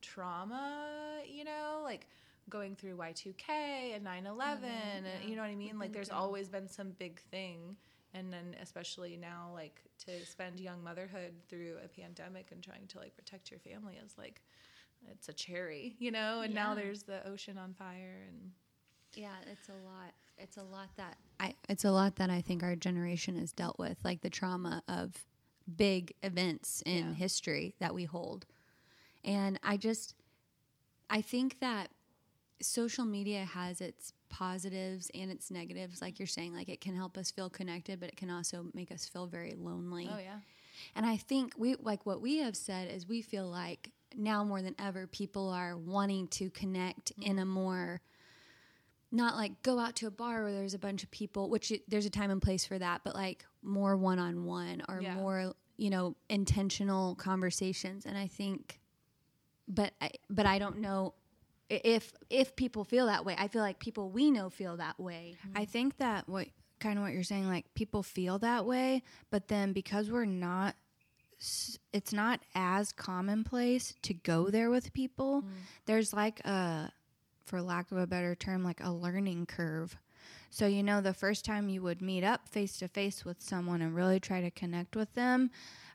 trauma 0.00 1.20
you 1.26 1.44
know 1.44 1.80
like 1.84 2.06
going 2.48 2.74
through 2.74 2.96
y2k 2.96 3.94
and 3.94 4.06
9-11 4.06 4.06
and 4.06 5.06
mm-hmm. 5.06 5.28
you 5.28 5.36
know 5.36 5.42
what 5.42 5.50
i 5.50 5.54
mean? 5.54 5.78
Like 5.78 5.92
there's 5.92 6.08
mm-hmm. 6.08 6.18
always 6.18 6.48
been 6.48 6.68
some 6.68 6.92
big 6.98 7.20
thing 7.30 7.76
and 8.14 8.32
then 8.32 8.56
especially 8.62 9.16
now 9.16 9.50
like 9.54 9.82
to 10.06 10.24
spend 10.24 10.58
young 10.58 10.82
motherhood 10.82 11.32
through 11.48 11.76
a 11.84 11.88
pandemic 11.88 12.48
and 12.52 12.62
trying 12.62 12.86
to 12.88 12.98
like 12.98 13.14
protect 13.16 13.50
your 13.50 13.60
family 13.60 13.98
is 14.04 14.16
like 14.16 14.40
it's 15.12 15.28
a 15.28 15.32
cherry 15.32 15.96
you 15.98 16.10
know 16.10 16.40
and 16.42 16.54
now 16.54 16.74
there's 16.74 17.02
the 17.02 17.26
ocean 17.26 17.58
on 17.58 17.74
fire 17.74 18.26
and 18.28 18.52
Yeah, 19.14 19.34
it's 19.50 19.68
a 19.68 19.72
lot. 19.72 20.12
It's 20.36 20.56
a 20.56 20.62
lot 20.62 20.88
that 20.96 21.16
I. 21.40 21.54
It's 21.68 21.84
a 21.84 21.90
lot 21.90 22.16
that 22.16 22.30
I 22.30 22.40
think 22.40 22.62
our 22.62 22.76
generation 22.76 23.36
has 23.38 23.52
dealt 23.52 23.78
with, 23.78 23.98
like 24.04 24.20
the 24.20 24.30
trauma 24.30 24.82
of 24.86 25.12
big 25.76 26.12
events 26.22 26.82
in 26.86 27.08
Yeah. 27.08 27.14
history 27.14 27.74
that 27.80 27.94
we 27.94 28.04
hold, 28.04 28.46
and 29.24 29.58
I 29.62 29.76
just, 29.76 30.14
I 31.10 31.20
think 31.22 31.58
that 31.60 31.90
social 32.60 33.04
media 33.04 33.44
has 33.44 33.80
its 33.80 34.12
positives 34.28 35.10
and 35.14 35.30
its 35.30 35.50
negatives. 35.50 36.00
Like 36.02 36.18
you're 36.18 36.26
saying, 36.26 36.54
like 36.54 36.68
it 36.68 36.80
can 36.80 36.94
help 36.94 37.16
us 37.16 37.30
feel 37.30 37.50
connected, 37.50 37.98
but 38.00 38.08
it 38.10 38.16
can 38.16 38.30
also 38.30 38.66
make 38.74 38.90
us 38.92 39.06
feel 39.06 39.26
very 39.26 39.54
lonely. 39.56 40.08
Oh 40.12 40.18
yeah. 40.18 40.40
And 40.94 41.04
I 41.06 41.16
think 41.16 41.54
we 41.56 41.74
like 41.76 42.04
what 42.06 42.20
we 42.20 42.38
have 42.38 42.56
said 42.56 42.90
is 42.90 43.06
we 43.08 43.22
feel 43.22 43.48
like 43.48 43.90
now 44.16 44.44
more 44.44 44.62
than 44.62 44.74
ever 44.78 45.06
people 45.06 45.50
are 45.50 45.76
wanting 45.76 46.28
to 46.28 46.50
connect 46.50 47.12
mm-hmm. 47.16 47.30
in 47.30 47.38
a 47.38 47.44
more 47.44 48.00
not 49.10 49.36
like 49.36 49.62
go 49.62 49.78
out 49.78 49.96
to 49.96 50.06
a 50.06 50.10
bar 50.10 50.42
where 50.44 50.52
there's 50.52 50.74
a 50.74 50.78
bunch 50.78 51.02
of 51.02 51.10
people, 51.10 51.48
which 51.48 51.70
it, 51.70 51.82
there's 51.88 52.04
a 52.04 52.10
time 52.10 52.30
and 52.30 52.42
place 52.42 52.66
for 52.66 52.78
that, 52.78 53.00
but 53.04 53.14
like 53.14 53.44
more 53.62 53.96
one 53.96 54.18
on 54.18 54.44
one 54.44 54.82
or 54.88 55.00
Yeah. 55.00 55.14
more, 55.14 55.54
you 55.78 55.88
know, 55.90 56.14
intentional 56.28 57.14
conversations. 57.14 58.04
And 58.04 58.18
I 58.18 58.26
think, 58.26 58.80
but 59.66 59.94
I, 60.00 60.10
but 60.28 60.44
I 60.44 60.58
don't 60.58 60.78
know 60.80 61.14
if 61.70 62.12
if 62.28 62.54
people 62.56 62.84
feel 62.84 63.06
that 63.06 63.24
way. 63.24 63.34
I 63.38 63.48
feel 63.48 63.62
like 63.62 63.78
people 63.78 64.10
we 64.10 64.30
know 64.30 64.50
feel 64.50 64.76
that 64.76 65.00
way. 65.00 65.36
Mm-hmm. 65.46 65.58
I 65.58 65.64
think 65.64 65.96
that 65.98 66.28
what 66.28 66.48
kind 66.78 66.98
of 66.98 67.02
what 67.04 67.12
you're 67.12 67.22
saying, 67.22 67.48
like 67.48 67.72
people 67.74 68.02
feel 68.02 68.38
that 68.40 68.66
way, 68.66 69.02
but 69.30 69.48
then 69.48 69.72
because 69.72 70.10
we're 70.10 70.24
not, 70.26 70.68
s- 70.70 70.87
it's 71.92 72.12
not 72.12 72.40
as 72.54 72.92
commonplace 72.92 73.94
to 74.02 74.14
go 74.14 74.50
there 74.50 74.70
with 74.70 74.92
people. 74.92 75.44
There's 75.86 76.12
like 76.12 76.40
a, 76.40 76.90
for 77.46 77.62
lack 77.62 77.90
of 77.92 77.98
a 77.98 78.06
better 78.06 78.34
term, 78.34 78.64
like 78.64 78.80
a 78.82 78.90
learning 78.90 79.46
curve. 79.46 79.96
So 80.50 80.66
you 80.66 80.82
know, 80.82 81.00
the 81.00 81.14
first 81.14 81.44
time 81.44 81.68
you 81.68 81.82
would 81.82 82.00
meet 82.02 82.24
up 82.24 82.48
face 82.48 82.78
to 82.78 82.88
face 82.88 83.24
with 83.24 83.40
someone 83.42 83.82
and 83.82 83.94
really 83.94 84.18
try 84.20 84.40
to 84.40 84.50
connect 84.50 84.96
with 84.96 85.12
them, 85.14 85.50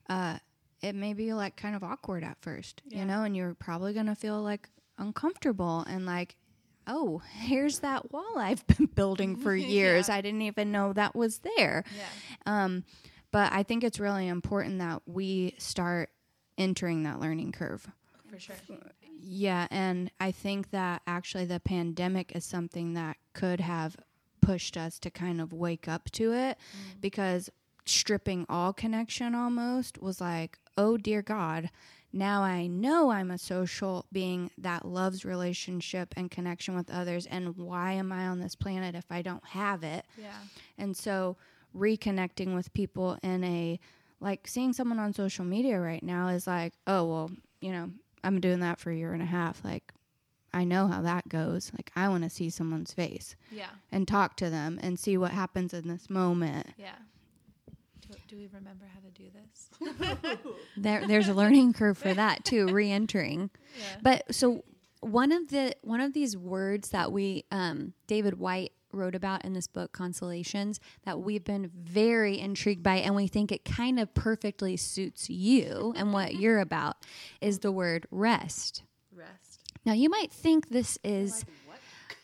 uh, 0.10 0.38
it 0.82 0.96
may 0.96 1.14
be 1.14 1.34
like 1.34 1.56
kind 1.56 1.76
of 1.76 1.84
awkward 1.84 2.24
at 2.24 2.38
first, 2.42 2.82
Yeah. 2.86 3.00
you 3.00 3.06
know, 3.06 3.24
and 3.24 3.36
you're 3.36 3.54
probably 3.56 3.94
gonna 3.94 4.16
feel 4.16 4.42
like 4.42 4.70
uncomfortable 4.98 5.84
and 5.90 6.06
like 6.06 6.36
oh, 6.86 7.22
here's 7.40 7.80
that 7.80 8.12
wall 8.12 8.38
I've 8.38 8.68
been 8.68 8.88
building 8.88 9.38
for 9.38 9.56
years. 9.56 10.10
I 10.10 10.20
didn't 10.20 10.42
even 10.42 10.72
know 10.74 10.92
that 10.92 11.16
was 11.16 11.40
there. 11.56 11.86
Yeah. 11.98 12.64
Um, 12.66 12.84
but 13.34 13.52
I 13.52 13.64
think 13.64 13.84
it's 13.84 14.00
really 14.00 14.28
important 14.28 14.78
that 14.78 15.02
we 15.08 15.56
start 15.58 16.12
entering 16.58 17.02
that 17.04 17.20
learning 17.20 17.52
curve. 17.52 17.88
For 18.30 18.40
sure. 18.40 18.56
Yeah, 19.20 19.68
and 19.72 20.12
I 20.20 20.32
think 20.32 20.70
that 20.70 21.02
actually 21.08 21.46
the 21.46 21.60
pandemic 21.60 22.36
is 22.36 22.46
something 22.46 22.94
that 22.94 23.18
could 23.34 23.60
have 23.60 23.98
pushed 24.40 24.78
us 24.78 25.00
to 25.00 25.10
kind 25.10 25.42
of 25.42 25.52
wake 25.52 25.88
up 25.88 26.12
to 26.12 26.32
it 26.32 26.58
mm. 26.58 27.02
because 27.02 27.50
stripping 27.86 28.46
all 28.50 28.72
connection 28.72 29.34
almost 29.34 30.00
was 30.00 30.22
like, 30.22 30.60
oh 30.78 30.98
dear 30.98 31.24
God, 31.24 31.72
now 32.12 32.44
I 32.44 32.68
know 32.68 33.10
I'm 33.10 33.32
a 33.32 33.40
social 33.40 34.06
being 34.12 34.52
that 34.60 34.86
loves 34.86 35.26
relationship 35.26 36.14
and 36.16 36.30
connection 36.30 36.76
with 36.76 36.92
others. 36.92 37.26
And 37.26 37.58
why 37.58 37.94
am 37.94 38.12
I 38.12 38.28
on 38.28 38.40
this 38.40 38.56
planet 38.56 38.94
if 38.94 39.06
I 39.10 39.24
don't 39.24 39.46
have 39.48 39.84
it? 39.84 40.06
Yeah. 40.22 40.36
And 40.78 40.96
so 40.96 41.38
reconnecting 41.76 42.56
with 42.56 42.74
people 42.74 43.18
in 43.24 43.44
a 43.44 43.80
like 44.20 44.48
seeing 44.48 44.72
someone 44.74 45.00
on 45.00 45.14
social 45.14 45.44
media 45.44 45.80
right 45.80 46.02
now 46.04 46.30
is 46.30 46.48
like, 46.48 46.74
oh, 46.88 47.06
well, 47.06 47.32
you 47.60 47.72
know, 47.74 47.90
I'm 48.24 48.40
doing 48.40 48.62
that 48.62 48.80
for 48.80 48.90
a 48.90 48.96
year 48.96 49.12
and 49.14 49.22
a 49.22 49.26
half. 49.26 49.64
Like, 49.66 49.92
I 50.54 50.64
know 50.64 50.88
how 50.88 51.02
that 51.02 51.28
goes. 51.28 51.72
Like, 51.74 51.92
I 51.96 52.08
want 52.08 52.24
to 52.24 52.30
see 52.30 52.50
someone's 52.50 52.94
face 52.94 53.36
Yeah. 53.52 53.68
and 53.92 54.08
talk 54.08 54.38
to 54.38 54.50
them 54.50 54.80
and 54.82 54.98
see 54.98 55.18
what 55.18 55.32
happens 55.32 55.74
in 55.74 55.88
this 55.90 56.10
moment. 56.10 56.68
Yeah. 56.78 56.96
Do, 58.02 58.16
do 58.30 58.38
we 58.38 58.48
remember 58.54 58.86
how 58.94 59.00
to 59.02 59.12
do 59.12 59.30
this? 59.34 60.38
There, 60.78 61.06
there's 61.08 61.28
a 61.28 61.34
learning 61.34 61.74
curve 61.74 61.98
for 61.98 62.14
that 62.14 62.46
too, 62.46 62.68
re-entering. 62.72 63.50
Yeah. 63.78 63.86
But 64.02 64.34
so 64.34 64.64
one 65.02 65.32
of 65.34 65.50
the 65.50 65.76
one 65.82 66.00
of 66.02 66.14
these 66.14 66.36
words 66.38 66.90
that 66.90 67.12
we 67.12 67.44
um, 67.52 67.94
David 68.08 68.40
Whyte 68.40 68.72
wrote 68.94 69.16
about 69.16 69.44
in 69.46 69.54
this 69.54 69.68
book 69.68 69.92
Consolations 69.92 70.80
that 71.06 71.20
we've 71.20 71.44
been 71.44 71.70
very 71.76 72.40
intrigued 72.40 72.84
by 72.84 72.96
and 72.96 73.16
we 73.16 73.28
think 73.28 73.52
it 73.52 73.66
kind 73.66 74.00
of 74.00 74.14
perfectly 74.14 74.78
suits 74.78 75.30
you 75.30 75.94
and 75.96 76.14
what 76.14 76.36
you're 76.40 76.60
about 76.60 76.98
is 77.42 77.60
the 77.60 77.72
word 77.72 78.06
rest. 78.12 78.84
Rest. 79.16 79.62
Now 79.86 79.94
you 79.94 80.10
might 80.10 80.32
think 80.32 80.70
this 80.70 80.98
is 81.04 81.46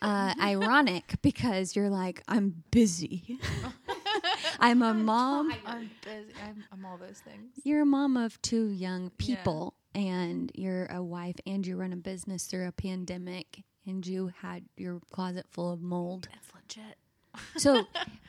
uh, 0.01 0.33
ironic 0.41 1.15
because 1.21 1.75
you're 1.75 1.89
like 1.89 2.23
I'm 2.27 2.63
busy. 2.71 3.37
I'm 4.59 4.81
a 4.81 4.93
mom. 4.93 5.53
I'm 5.65 5.89
busy. 6.03 6.33
I'm, 6.45 6.63
I'm 6.71 6.85
all 6.85 6.97
those 6.97 7.19
things. 7.19 7.51
You're 7.63 7.81
a 7.81 7.85
mom 7.85 8.17
of 8.17 8.41
two 8.41 8.69
young 8.69 9.09
people, 9.11 9.75
and 9.95 10.51
you're 10.53 10.85
a 10.87 11.01
wife, 11.01 11.35
and 11.45 11.65
you 11.65 11.77
run 11.77 11.93
a 11.93 11.97
business 11.97 12.45
through 12.45 12.67
a 12.67 12.71
pandemic, 12.71 13.63
and 13.89 14.05
you 14.07 14.31
had 14.41 14.63
your 14.77 15.01
closet 15.11 15.45
full 15.49 15.71
of 15.73 15.81
mold. 15.81 16.27
That's 16.31 16.53
legit. 16.55 16.95
So, 17.57 17.85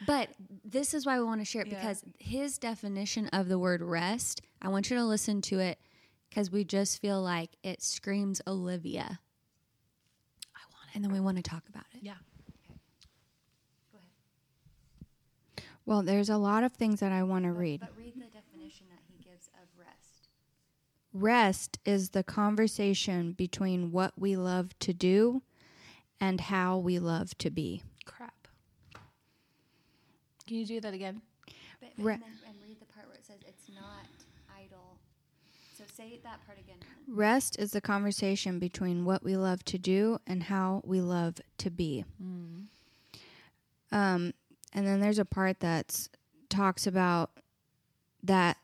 but 0.07 0.29
this 0.65 0.93
is 0.95 1.07
why 1.07 1.19
we 1.19 1.25
want 1.25 1.41
to 1.41 1.45
share 1.45 1.63
it 1.63 1.69
Yeah. 1.69 1.81
because 1.81 2.05
his 2.19 2.59
definition 2.59 3.29
of 3.29 3.49
the 3.49 3.59
word 3.59 3.83
rest, 3.83 4.43
I 4.61 4.69
want 4.69 4.91
you 4.91 4.97
to 4.97 5.05
listen 5.05 5.41
to 5.43 5.59
it 5.59 5.79
because 6.29 6.51
we 6.51 6.65
just 6.65 7.01
feel 7.01 7.21
like 7.23 7.51
it 7.63 7.83
screams 7.83 8.41
Olivia. 8.47 9.19
I 10.55 10.61
want 10.73 10.89
it. 10.91 10.95
And 10.97 11.05
then 11.05 11.13
we 11.13 11.19
want 11.21 11.39
to 11.39 11.43
talk 11.43 11.65
about 11.69 11.85
it. 11.95 12.03
Yeah. 12.03 12.13
Okay. 12.13 12.79
Go 13.91 13.99
ahead. 15.59 15.67
Well, 15.87 16.03
there's 16.03 16.29
a 16.29 16.37
lot 16.37 16.63
of 16.63 16.73
things 16.75 17.01
that 17.01 17.11
I 17.11 17.23
want 17.23 17.45
to 17.47 17.53
read. 17.53 17.81
But 17.81 17.97
read 17.97 18.15
the 18.17 18.27
definition 18.27 18.87
that 18.91 19.01
he 19.09 19.17
gives 19.25 19.49
of 19.55 19.67
rest. 19.79 20.29
Rest 21.13 21.79
is 21.87 22.11
the 22.11 22.23
conversation 22.23 23.33
between 23.33 23.91
what 23.93 24.13
we 24.17 24.37
love 24.37 24.79
to 24.81 24.93
do 24.93 25.43
and 26.21 26.41
how 26.41 26.79
we 26.79 26.99
love 26.99 27.37
to 27.39 27.51
be. 27.51 27.83
Crap. 28.05 28.49
Can 30.47 30.57
you 30.57 30.67
do 30.67 30.81
that 30.81 30.95
again? 30.95 31.23
But, 31.81 31.91
Re- 31.97 32.15
and, 32.15 32.23
then, 32.23 32.31
and 32.47 32.55
read 32.63 32.81
the 32.81 32.87
part 32.87 33.07
where 33.07 33.17
it 33.17 33.25
says 33.25 33.39
it's 33.47 33.69
not 33.75 34.07
idle. 34.55 34.99
So 35.77 35.85
say 35.97 36.21
that 36.23 36.45
part 36.45 36.59
again. 36.59 36.77
Rest 37.09 37.59
is 37.59 37.71
the 37.73 37.81
conversation 37.81 38.59
between 38.59 39.05
what 39.05 39.23
we 39.23 39.37
love 39.37 39.65
to 39.67 39.79
do 39.79 40.19
and 40.27 40.43
how 40.45 40.83
we 40.85 41.01
love 41.01 41.37
to 41.59 41.71
be. 41.71 42.05
Um, 43.93 44.35
and 44.73 44.87
then 44.87 45.01
there's 45.01 45.19
a 45.19 45.25
part 45.25 45.61
that 45.61 46.09
talks 46.49 46.87
about 46.87 47.31
that 48.23 48.59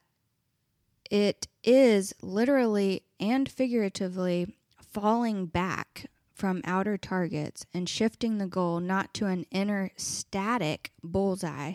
it 1.10 1.48
is 1.64 2.14
literally 2.20 3.02
and 3.18 3.48
figuratively 3.48 4.54
falling 4.92 5.46
back 5.46 6.06
from 6.36 6.60
outer 6.64 6.98
targets 6.98 7.64
and 7.72 7.88
shifting 7.88 8.36
the 8.36 8.46
goal 8.46 8.78
not 8.78 9.14
to 9.14 9.26
an 9.26 9.46
inner 9.50 9.90
static 9.96 10.92
bullseye, 11.02 11.74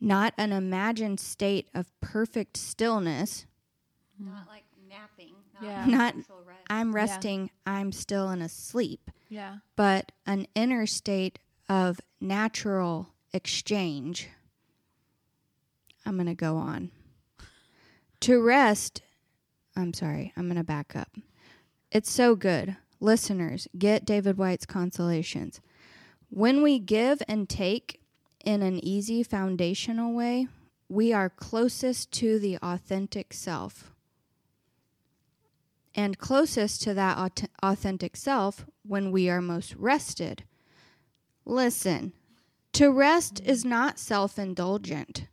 not 0.00 0.32
an 0.38 0.52
imagined 0.52 1.18
state 1.18 1.68
of 1.74 1.90
perfect 2.00 2.56
stillness. 2.56 3.46
Not 4.18 4.46
like 4.48 4.64
napping. 4.88 5.34
Not 5.54 5.62
Yeah. 5.62 5.84
Not 5.86 6.14
rest. 6.14 6.30
I'm 6.70 6.94
resting, 6.94 7.50
I'm 7.66 7.90
still 7.92 8.28
and 8.28 8.42
asleep, 8.42 9.10
Yeah. 9.28 9.58
but 9.76 10.12
an 10.24 10.46
inner 10.54 10.86
state 10.86 11.38
of 11.68 12.00
natural 12.20 13.12
exchange. 13.32 14.28
I'm 16.06 16.14
going 16.14 16.26
to 16.26 16.34
go 16.34 16.56
on. 16.56 16.92
To 18.20 18.40
rest, 18.42 19.02
I'm 19.76 19.92
sorry, 19.92 20.32
I'm 20.36 20.46
going 20.46 20.56
to 20.56 20.64
back 20.64 20.94
up. 20.94 21.16
It's 21.90 22.10
so 22.10 22.36
good. 22.36 22.76
Listeners, 23.00 23.66
get 23.76 24.04
David 24.04 24.36
Whyte's 24.36 24.66
consolations. 24.66 25.60
When 26.28 26.62
we 26.62 26.78
give 26.78 27.22
and 27.26 27.48
take 27.48 28.00
in 28.44 28.62
an 28.62 28.82
easy 28.84 29.22
foundational 29.22 30.14
way, 30.14 30.48
we 30.88 31.12
are 31.12 31.30
closest 31.30 32.12
to 32.12 32.38
the 32.38 32.58
authentic 32.58 33.32
self 33.32 33.92
and 35.94 36.18
closest 36.18 36.82
to 36.82 36.94
that 36.94 37.46
authentic 37.62 38.16
self 38.16 38.66
when 38.82 39.10
we 39.10 39.28
are 39.28 39.40
most 39.40 39.74
rested. 39.74 40.44
Listen, 41.44 42.12
to 42.72 42.90
rest 42.90 43.40
is 43.44 43.64
not 43.64 43.98
self 43.98 44.38
indulgent. 44.38 45.26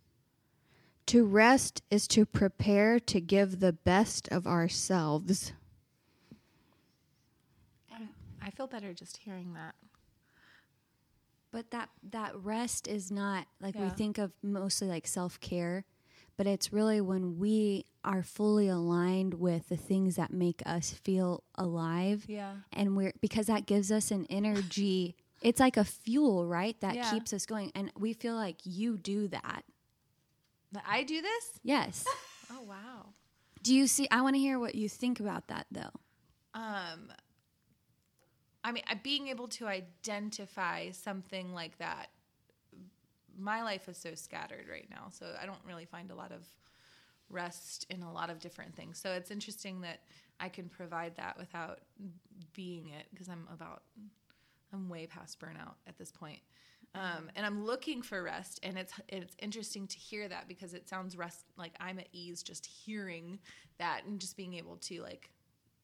To 1.08 1.26
rest 1.26 1.84
is 1.90 2.08
to 2.10 2.26
prepare 2.26 3.00
to 3.02 3.22
give 3.22 3.60
the 3.60 3.74
best 3.74 4.28
of 4.30 4.46
ourselves. 4.46 5.54
I 8.48 8.50
feel 8.50 8.66
better 8.68 8.94
just 8.94 9.18
hearing 9.18 9.54
that. 9.56 9.75
But 11.51 11.72
that 11.72 11.89
that 12.12 12.36
rest 12.44 12.88
is 12.88 13.12
not 13.12 13.46
like 13.62 13.75
we 13.75 13.89
think 13.89 14.18
of 14.18 14.32
mostly 14.44 14.88
like 14.88 15.08
self 15.08 15.39
care, 15.39 15.86
but 16.38 16.46
it's 16.48 16.72
really 16.74 17.01
when 17.01 17.38
we 17.38 17.86
are 18.04 18.22
fully 18.24 18.68
aligned 18.70 19.34
with 19.36 19.70
the 19.70 19.77
things 19.77 20.16
that 20.18 20.32
make 20.32 20.62
us 20.66 20.92
feel 20.92 21.44
alive, 21.56 22.25
Yeah. 22.27 22.54
and 22.74 22.96
we're 22.96 23.13
because 23.22 23.48
that 23.48 23.66
gives 23.66 23.92
us 23.92 24.12
an 24.12 24.25
energy. 24.30 25.16
it's 25.42 25.60
like 25.60 25.77
a 25.77 25.84
fuel, 25.86 26.46
right? 26.46 26.80
That 26.82 26.96
Yeah. 26.96 27.12
keeps 27.12 27.32
us 27.34 27.46
going. 27.46 27.72
And 27.75 27.92
we 27.98 28.13
feel 28.13 28.36
like 28.36 28.58
you 28.63 28.98
do 28.98 29.27
that. 29.30 29.63
That 30.74 30.84
I 30.88 31.04
do 31.04 31.22
this? 31.22 31.60
Yes. 31.63 32.06
Oh 32.50 32.62
wow. 32.62 33.08
do 33.62 33.74
you 33.75 33.88
see? 33.88 34.08
I 34.10 34.22
want 34.22 34.36
to 34.36 34.39
hear 34.39 34.58
what 34.58 34.74
you 34.74 34.88
think 34.88 35.20
about 35.20 35.48
that, 35.50 35.68
though. 35.70 35.92
Um, 36.54 37.12
I 38.68 38.74
mean, 38.74 38.84
being 39.02 39.30
able 39.30 39.48
to 39.48 39.66
identify 39.66 40.92
something 40.92 41.54
like 41.54 41.78
that. 41.78 42.08
My 43.40 43.64
life 43.64 43.88
is 43.88 43.98
so 43.98 44.14
scattered 44.14 44.66
right 44.70 44.88
now, 44.92 45.08
so 45.10 45.26
I 45.42 45.46
don't 45.46 45.62
really 45.66 45.86
find 45.86 46.12
a 46.12 46.16
lot 46.16 46.34
of 46.34 46.46
rest 47.30 47.86
in 47.90 48.04
a 48.04 48.12
lot 48.12 48.30
of 48.30 48.40
different 48.40 48.76
things. 48.76 49.00
So 49.00 49.14
it's 49.14 49.32
interesting 49.32 49.80
that 49.82 50.02
I 50.42 50.50
can 50.50 50.68
provide 50.68 51.16
that 51.16 51.38
without 51.38 51.80
being 52.54 52.90
it 52.90 53.06
because 53.10 53.30
I'm 53.30 53.48
about, 53.54 53.84
I'm 54.74 54.90
way 54.90 55.08
past 55.08 55.40
burnout 55.40 55.76
at 55.88 55.98
this 55.98 56.12
point. 56.12 56.40
Um, 56.94 57.30
and 57.38 57.46
I'm 57.46 57.66
looking 57.66 58.02
for 58.02 58.22
rest, 58.22 58.60
and 58.64 58.78
it's 58.78 58.94
it's 59.08 59.36
interesting 59.40 59.88
to 59.88 59.98
hear 59.98 60.28
that 60.28 60.50
because 60.50 60.74
it 60.74 60.90
sounds 60.90 61.16
rest 61.16 61.46
like 61.58 61.74
I'm 61.80 62.00
at 62.00 62.08
ease 62.12 62.44
just 62.44 62.66
hearing 62.66 63.40
that 63.78 64.02
and 64.06 64.20
just 64.20 64.36
being 64.36 64.56
able 64.56 64.76
to 64.78 65.02
like 65.04 65.30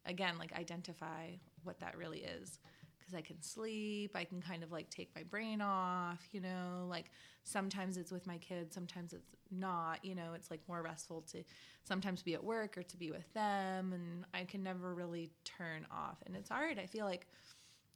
again 0.05 0.37
like 0.37 0.51
identify 0.53 1.27
what 1.63 1.79
that 1.79 1.97
really 1.97 2.23
is 2.23 2.59
because 3.03 3.17
i 3.17 3.21
can 3.21 3.41
sleep 3.41 4.11
i 4.15 4.23
can 4.23 4.41
kind 4.41 4.63
of 4.63 4.71
like 4.71 4.89
take 4.89 5.09
my 5.15 5.23
brain 5.23 5.61
off 5.61 6.25
you 6.31 6.39
know 6.39 6.85
like 6.89 7.11
sometimes 7.43 7.97
it's 7.97 8.11
with 8.11 8.25
my 8.25 8.37
kids 8.37 8.73
sometimes 8.73 9.13
it's 9.13 9.35
not 9.51 10.03
you 10.03 10.15
know 10.15 10.33
it's 10.35 10.49
like 10.49 10.61
more 10.67 10.81
restful 10.81 11.21
to 11.21 11.43
sometimes 11.83 12.23
be 12.23 12.33
at 12.33 12.43
work 12.43 12.77
or 12.77 12.83
to 12.83 12.97
be 12.97 13.11
with 13.11 13.31
them 13.33 13.93
and 13.93 14.25
i 14.33 14.43
can 14.43 14.63
never 14.63 14.93
really 14.93 15.29
turn 15.43 15.85
off. 15.91 16.17
And 16.25 16.35
it's 16.35 16.49
hard 16.49 16.79
i 16.79 16.85
feel 16.85 17.05
like 17.05 17.27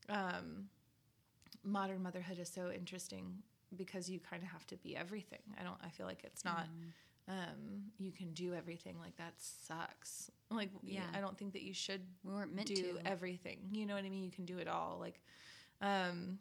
um 0.09 0.65
modern 1.63 2.03
motherhood 2.03 2.39
is 2.39 2.49
so 2.49 2.71
interesting 2.71 3.37
because 3.75 4.09
you 4.09 4.19
kind 4.19 4.41
of 4.43 4.49
have 4.49 4.65
to 4.67 4.77
be 4.77 4.95
everything. 4.95 5.39
I 5.59 5.63
don't 5.63 5.77
i 5.83 5.89
feel 5.89 6.05
like 6.05 6.23
it's 6.23 6.45
not 6.45 6.67
um 7.27 7.83
you 7.97 8.11
can 8.11 8.31
do 8.33 8.53
everything 8.53 8.95
like 8.99 9.15
that 9.17 9.33
sucks. 9.37 10.31
Like 10.49 10.69
yeah. 10.81 11.01
I 11.13 11.19
don't 11.19 11.37
think 11.37 11.53
that 11.53 11.61
you 11.61 11.73
should 11.73 12.01
We 12.23 12.33
weren't 12.33 12.55
meant 12.55 12.67
do 12.67 12.75
to. 12.75 12.99
everything. 13.05 13.59
You 13.71 13.85
know 13.85 13.95
what 13.95 14.05
i 14.05 14.09
mean? 14.09 14.23
You 14.23 14.31
can 14.31 14.45
do 14.45 14.57
it 14.59 14.67
all. 14.67 14.97
Like 14.99 15.19
um 15.81 16.39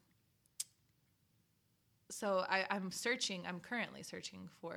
so 2.09 2.45
I, 2.49 2.65
i'm 2.71 2.91
searching 2.93 3.43
i'm 3.49 3.59
currently 3.61 4.03
searching 4.03 4.49
for 4.61 4.77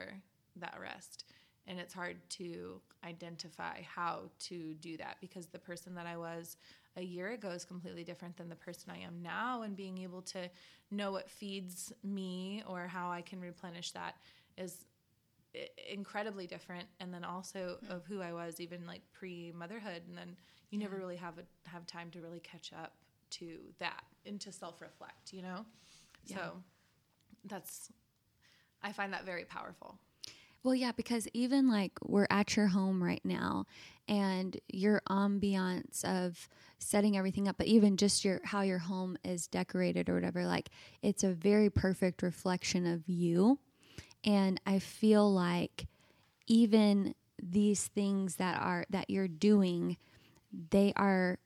that 0.55 0.75
rest. 0.81 1.25
And 1.67 1.79
it's 1.79 1.93
hard 1.93 2.17
to 2.31 2.81
identify 3.05 3.81
how 3.83 4.31
to 4.39 4.73
do 4.81 4.97
that 4.97 5.17
because 5.21 5.45
the 5.45 5.59
person 5.59 5.93
that 5.95 6.07
i 6.07 6.17
was 6.17 6.57
a 6.97 7.03
year 7.03 7.29
ago 7.29 7.49
is 7.49 7.63
completely 7.63 8.03
different 8.03 8.35
than 8.35 8.49
the 8.49 8.55
person 8.55 8.91
i 8.91 8.97
am 8.97 9.21
now. 9.21 9.61
And 9.61 9.75
being 9.75 9.99
able 9.99 10.23
to 10.23 10.49
know 10.89 11.11
what 11.11 11.29
feeds 11.29 11.93
me 12.03 12.63
or 12.67 12.87
how 12.87 13.11
i 13.11 13.21
can 13.21 13.39
replenish 13.39 13.91
that 13.91 14.15
is 14.57 14.85
incredibly 15.91 16.47
different 16.47 16.85
and 16.99 17.13
then 17.13 17.23
also 17.23 17.77
hmm. 17.85 17.91
of 17.91 18.05
who 18.05 18.21
I 18.21 18.33
was 18.33 18.59
even 18.59 18.85
like 18.85 19.01
pre 19.13 19.51
motherhood 19.55 20.03
and 20.07 20.17
then 20.17 20.35
you 20.69 20.77
never 20.77 20.97
really 20.97 21.15
have 21.15 21.39
a, 21.39 21.69
have 21.69 21.87
time 21.87 22.11
to 22.11 22.21
really 22.21 22.39
catch 22.39 22.71
up 22.73 22.93
to 23.31 23.57
that 23.79 24.03
and 24.25 24.39
to 24.41 24.51
self 24.51 24.81
reflect 24.81 25.33
you 25.33 25.41
know? 25.41 25.65
So 26.25 26.63
that's 27.45 27.91
I 28.81 28.91
find 28.91 29.11
that 29.13 29.25
very 29.25 29.45
powerful. 29.45 29.97
Well, 30.63 30.75
yeah, 30.75 30.91
because 30.91 31.27
even 31.33 31.69
like 31.69 31.93
we're 32.03 32.27
at 32.29 32.55
your 32.57 32.67
home 32.67 33.01
right 33.01 33.23
now 33.23 33.65
and 34.07 34.59
your 34.67 35.01
ambiance 35.09 36.03
of 36.03 36.49
setting 36.79 37.17
everything 37.17 37.47
up, 37.47 37.57
but 37.57 37.67
even 37.67 37.95
just 37.95 38.25
your 38.25 38.41
how 38.43 38.61
your 38.61 38.79
home 38.79 39.17
is 39.23 39.47
decorated 39.47 40.09
or 40.09 40.15
whatever, 40.15 40.45
like 40.45 40.69
it's 41.01 41.23
a 41.23 41.31
very 41.31 41.69
perfect 41.69 42.21
reflection 42.21 42.85
of 42.85 43.07
you. 43.07 43.59
And 44.23 44.59
I 44.65 44.79
feel 44.79 45.31
like 45.31 45.87
even 46.47 47.15
these 47.41 47.87
things 47.87 48.35
that 48.35 48.61
are 48.61 48.85
that 48.89 49.09
you're 49.09 49.27
doing, 49.27 49.97
they 50.71 50.93
are 50.95 51.39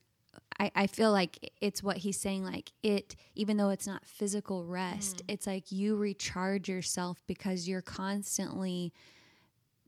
I, 0.60 0.72
I 0.76 0.88
feel 0.88 1.12
like 1.12 1.52
it's 1.62 1.82
what 1.84 1.98
he's 1.98 2.20
saying 2.20 2.44
like 2.44 2.72
it 2.84 3.16
even 3.36 3.58
though 3.58 3.70
it's 3.70 3.88
not 3.88 4.06
physical 4.06 4.66
rest 4.66 5.18
mm. 5.18 5.34
it's 5.34 5.48
like 5.48 5.72
you 5.72 5.96
recharge 5.96 6.70
yourself 6.70 7.24
because 7.28 7.68
you're 7.68 7.82
constantly 7.82 8.94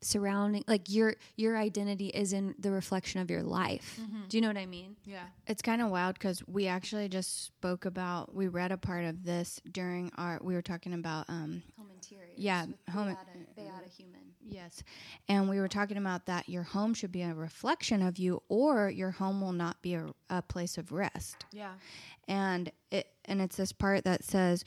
surrounding 0.01 0.63
like 0.67 0.89
your 0.89 1.15
your 1.35 1.57
identity 1.57 2.07
is 2.07 2.31
in 2.33 2.53
the 2.59 2.69
reflection 2.71 3.21
of 3.21 3.29
your 3.31 3.41
life 3.43 3.99
do 4.29 4.37
you 4.37 4.41
know 4.41 4.47
what 4.49 4.57
i 4.57 4.65
mean 4.65 4.95
yeah 5.05 5.23
It's 5.47 5.61
kind 5.61 5.81
of 5.81 5.89
wild 5.89 6.15
because 6.15 6.43
we 6.47 6.67
actually 6.67 7.07
just 7.09 7.45
spoke 7.45 7.85
about. 7.85 8.33
We 8.33 8.47
read 8.47 8.71
a 8.71 8.77
part 8.77 9.05
of 9.05 9.23
this 9.23 9.61
during 9.71 10.11
our. 10.17 10.39
We 10.41 10.53
were 10.55 10.61
talking 10.63 10.93
about. 10.93 11.25
um 11.29 11.61
home 11.77 11.89
interiors 11.93 12.33
Yeah, 12.37 12.65
home- 12.89 13.07
Beata, 13.07 13.39
Beata 13.55 13.89
human 13.95 14.21
Yes, 14.47 14.83
and 15.27 15.49
we 15.49 15.59
were 15.59 15.67
talking 15.67 15.97
about 15.97 16.25
that. 16.27 16.47
Your 16.49 16.63
home 16.63 16.93
should 16.93 17.11
be 17.11 17.21
a 17.23 17.33
reflection 17.33 18.01
of 18.01 18.17
you, 18.19 18.41
or 18.49 18.89
your 18.89 19.11
home 19.11 19.41
will 19.41 19.53
not 19.53 19.81
be 19.81 19.93
a, 19.95 20.07
a 20.29 20.41
place 20.41 20.77
of 20.77 20.91
rest. 20.91 21.45
yeah 21.51 21.73
and 22.27 22.71
it 22.91 23.07
and 23.25 23.41
it's 23.41 23.57
this 23.57 23.71
part 23.71 24.03
that 24.03 24.23
says 24.23 24.63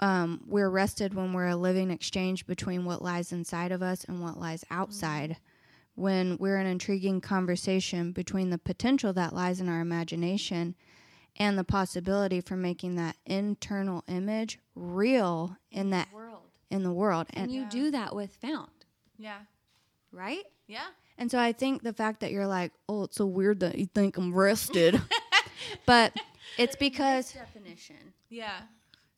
um, 0.00 0.40
we're 0.46 0.70
rested 0.70 1.14
when 1.14 1.32
we're 1.32 1.48
a 1.48 1.56
living 1.56 1.90
exchange 1.90 2.46
between 2.46 2.84
what 2.84 3.02
lies 3.02 3.32
inside 3.32 3.72
of 3.72 3.82
us 3.82 4.04
and 4.04 4.22
what 4.22 4.38
lies 4.38 4.64
outside. 4.70 5.36
When 5.94 6.38
we're 6.38 6.56
an 6.56 6.66
intriguing 6.66 7.20
conversation 7.20 8.12
between 8.12 8.50
the 8.50 8.58
potential 8.58 9.12
that 9.12 9.34
lies 9.34 9.60
in 9.60 9.68
our 9.68 9.80
imagination 9.80 10.74
and 11.36 11.58
the 11.58 11.64
possibility 11.64 12.40
for 12.40 12.56
making 12.56 12.96
that 12.96 13.16
internal 13.26 14.04
image 14.08 14.58
real 14.74 15.56
in 15.70 15.90
that 15.90 16.08
world. 16.12 16.42
in 16.70 16.82
the 16.82 16.92
world. 16.92 17.26
And 17.34 17.44
and 17.44 17.52
you 17.52 17.66
do 17.66 17.90
that 17.90 18.14
with 18.14 18.34
found. 18.36 18.70
Yeah. 19.18 19.40
Right? 20.10 20.44
Yeah. 20.66 20.86
And 21.18 21.30
so 21.30 21.38
I 21.38 21.52
think 21.52 21.82
the 21.82 21.92
fact 21.92 22.20
that 22.20 22.32
you're 22.32 22.46
like, 22.46 22.72
oh, 22.88 23.02
it's 23.02 23.16
so 23.16 23.26
weird 23.26 23.60
that 23.60 23.76
you 23.76 23.86
think 23.86 24.16
I'm 24.16 24.34
rested, 24.34 25.00
but 25.86 26.16
it's 26.58 26.76
because 26.76 27.32
definition. 27.32 28.12
Yeah. 28.28 28.60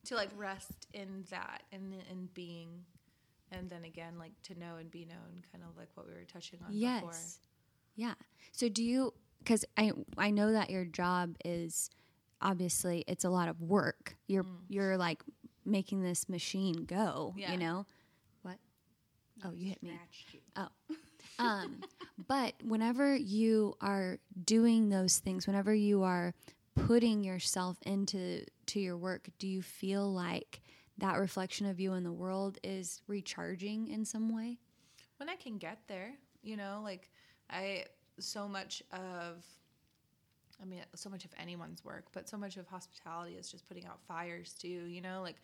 To 0.07 0.17
like 0.17 0.31
rest 0.37 0.89
in 0.93 1.25
that 1.31 1.63
and 1.73 1.95
in 2.11 2.29
being 2.35 2.69
and 3.53 3.69
then 3.71 3.85
again 3.85 4.15
like 4.19 4.33
to 4.45 4.59
know 4.59 4.77
and 4.81 4.91
be 4.91 5.05
known 5.05 5.45
kind 5.53 5.63
of 5.69 5.77
like 5.77 5.89
what 5.95 6.07
we 6.07 6.13
were 6.13 6.25
touching 6.25 6.59
on 6.67 6.73
yes. 6.73 7.01
Before 7.03 7.15
yeah. 7.95 8.15
So 8.53 8.69
do 8.69 8.83
you 8.83 9.13
because 9.39 9.65
i 9.77 9.93
i 10.19 10.31
know 10.31 10.53
that 10.53 10.71
your 10.71 10.85
job 10.85 11.37
is 11.45 11.91
obviously 12.41 13.05
it's 13.07 13.25
a 13.25 13.31
lot 13.31 13.49
of 13.49 13.61
work. 13.61 14.17
You're 14.27 14.47
you're 14.69 14.97
like 14.97 15.23
making 15.65 16.03
this 16.03 16.29
machine 16.29 16.85
go 16.85 17.35
Yeah. 17.37 17.53
you 17.53 17.59
know? 17.59 17.87
What? 18.43 18.57
Oh 19.45 19.53
you 19.55 19.69
hit 19.69 19.83
me. 19.83 19.93
oh. 20.57 20.69
Um 21.39 21.83
but 22.27 22.55
whenever 22.65 23.15
you 23.15 23.77
are 23.81 24.19
doing 24.45 24.89
those 24.89 25.19
things 25.19 25.47
whenever 25.47 25.73
you 25.73 26.03
are 26.03 26.35
putting 26.75 27.25
yourself 27.25 27.79
into 27.83 28.45
to 28.67 28.81
your 28.81 28.97
work 28.97 29.29
do 29.39 29.47
you 29.47 29.63
feel 29.63 30.11
like 30.13 30.61
that 30.99 31.19
reflection 31.19 31.67
of 31.67 31.81
you 31.81 31.95
in 31.95 32.05
the 32.05 32.13
world 32.13 32.59
is 32.63 33.03
recharging 33.07 33.89
in 33.89 34.05
some 34.05 34.35
way? 34.35 34.59
When 35.17 35.29
I 35.29 35.37
can 35.37 35.59
get 35.59 35.79
there, 35.89 36.13
you 36.43 36.57
know, 36.57 36.81
like 36.83 37.11
I 37.51 37.85
so 38.19 38.47
much 38.49 38.83
of 38.93 39.45
I 40.63 40.65
mean 40.65 40.81
so 40.95 41.11
much 41.11 41.25
of 41.25 41.31
anyone's 41.39 41.85
work, 41.85 42.05
but 42.13 42.29
so 42.29 42.37
much 42.37 42.57
of 42.57 42.67
hospitality 42.69 43.35
is 43.35 43.51
just 43.51 43.67
putting 43.67 43.85
out 43.87 44.01
fires 44.07 44.55
too, 44.55 44.69
you 44.69 45.01
know, 45.01 45.21
like 45.23 45.37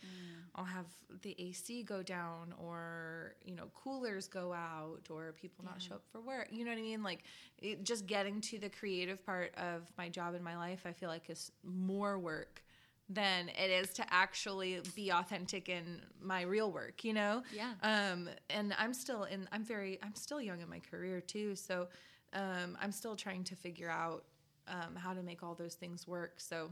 I'll 0.55 0.65
have 0.65 0.87
the 1.23 1.35
AC 1.39 1.83
go 1.83 2.03
down 2.03 2.55
or, 2.59 3.35
you 3.45 3.55
know, 3.55 3.69
coolers 3.75 4.29
go 4.29 4.53
out 4.53 5.09
or 5.11 5.35
people 5.41 5.65
not 5.65 5.83
show 5.83 5.97
up 5.97 6.03
for 6.13 6.21
work. 6.21 6.49
You 6.51 6.65
know 6.65 6.71
what 6.71 6.79
I 6.79 6.83
mean? 6.83 7.03
Like 7.03 7.25
it, 7.59 7.85
just 7.85 8.07
getting 8.07 8.41
to 8.43 8.59
the 8.59 8.69
creative 8.69 9.25
part 9.27 9.55
of 9.57 9.91
my 9.99 10.09
job 10.09 10.35
in 10.35 10.43
my 10.43 10.57
life, 10.57 10.83
I 10.87 10.93
feel 10.93 11.09
like 11.09 11.29
is 11.29 11.51
more 11.65 12.19
work 12.19 12.63
than 13.09 13.49
it 13.49 13.71
is 13.71 13.91
to 13.95 14.05
actually 14.13 14.81
be 14.95 15.11
authentic 15.11 15.69
in 15.69 16.03
my 16.21 16.43
real 16.43 16.71
work, 16.71 17.05
you 17.05 17.15
know? 17.15 17.43
Yeah. 17.55 17.73
Um, 17.83 18.29
and 18.51 18.75
I'm 18.79 18.93
still 18.93 19.25
in, 19.25 19.49
I'm 19.51 19.65
very, 19.65 19.99
I'm 20.03 20.15
still 20.15 20.41
young 20.41 20.61
in 20.61 20.69
my 20.69 20.81
career 20.81 21.21
too. 21.21 21.57
So 21.57 21.89
um, 22.35 22.77
I'm 22.81 22.93
still 22.93 23.17
trying 23.17 23.45
to 23.45 23.57
figure 23.57 23.91
out 23.91 24.25
um, 24.69 24.97
how 24.97 25.15
to 25.15 25.23
make 25.23 25.43
all 25.43 25.55
those 25.55 25.75
things 25.75 26.07
work. 26.07 26.35
So 26.39 26.71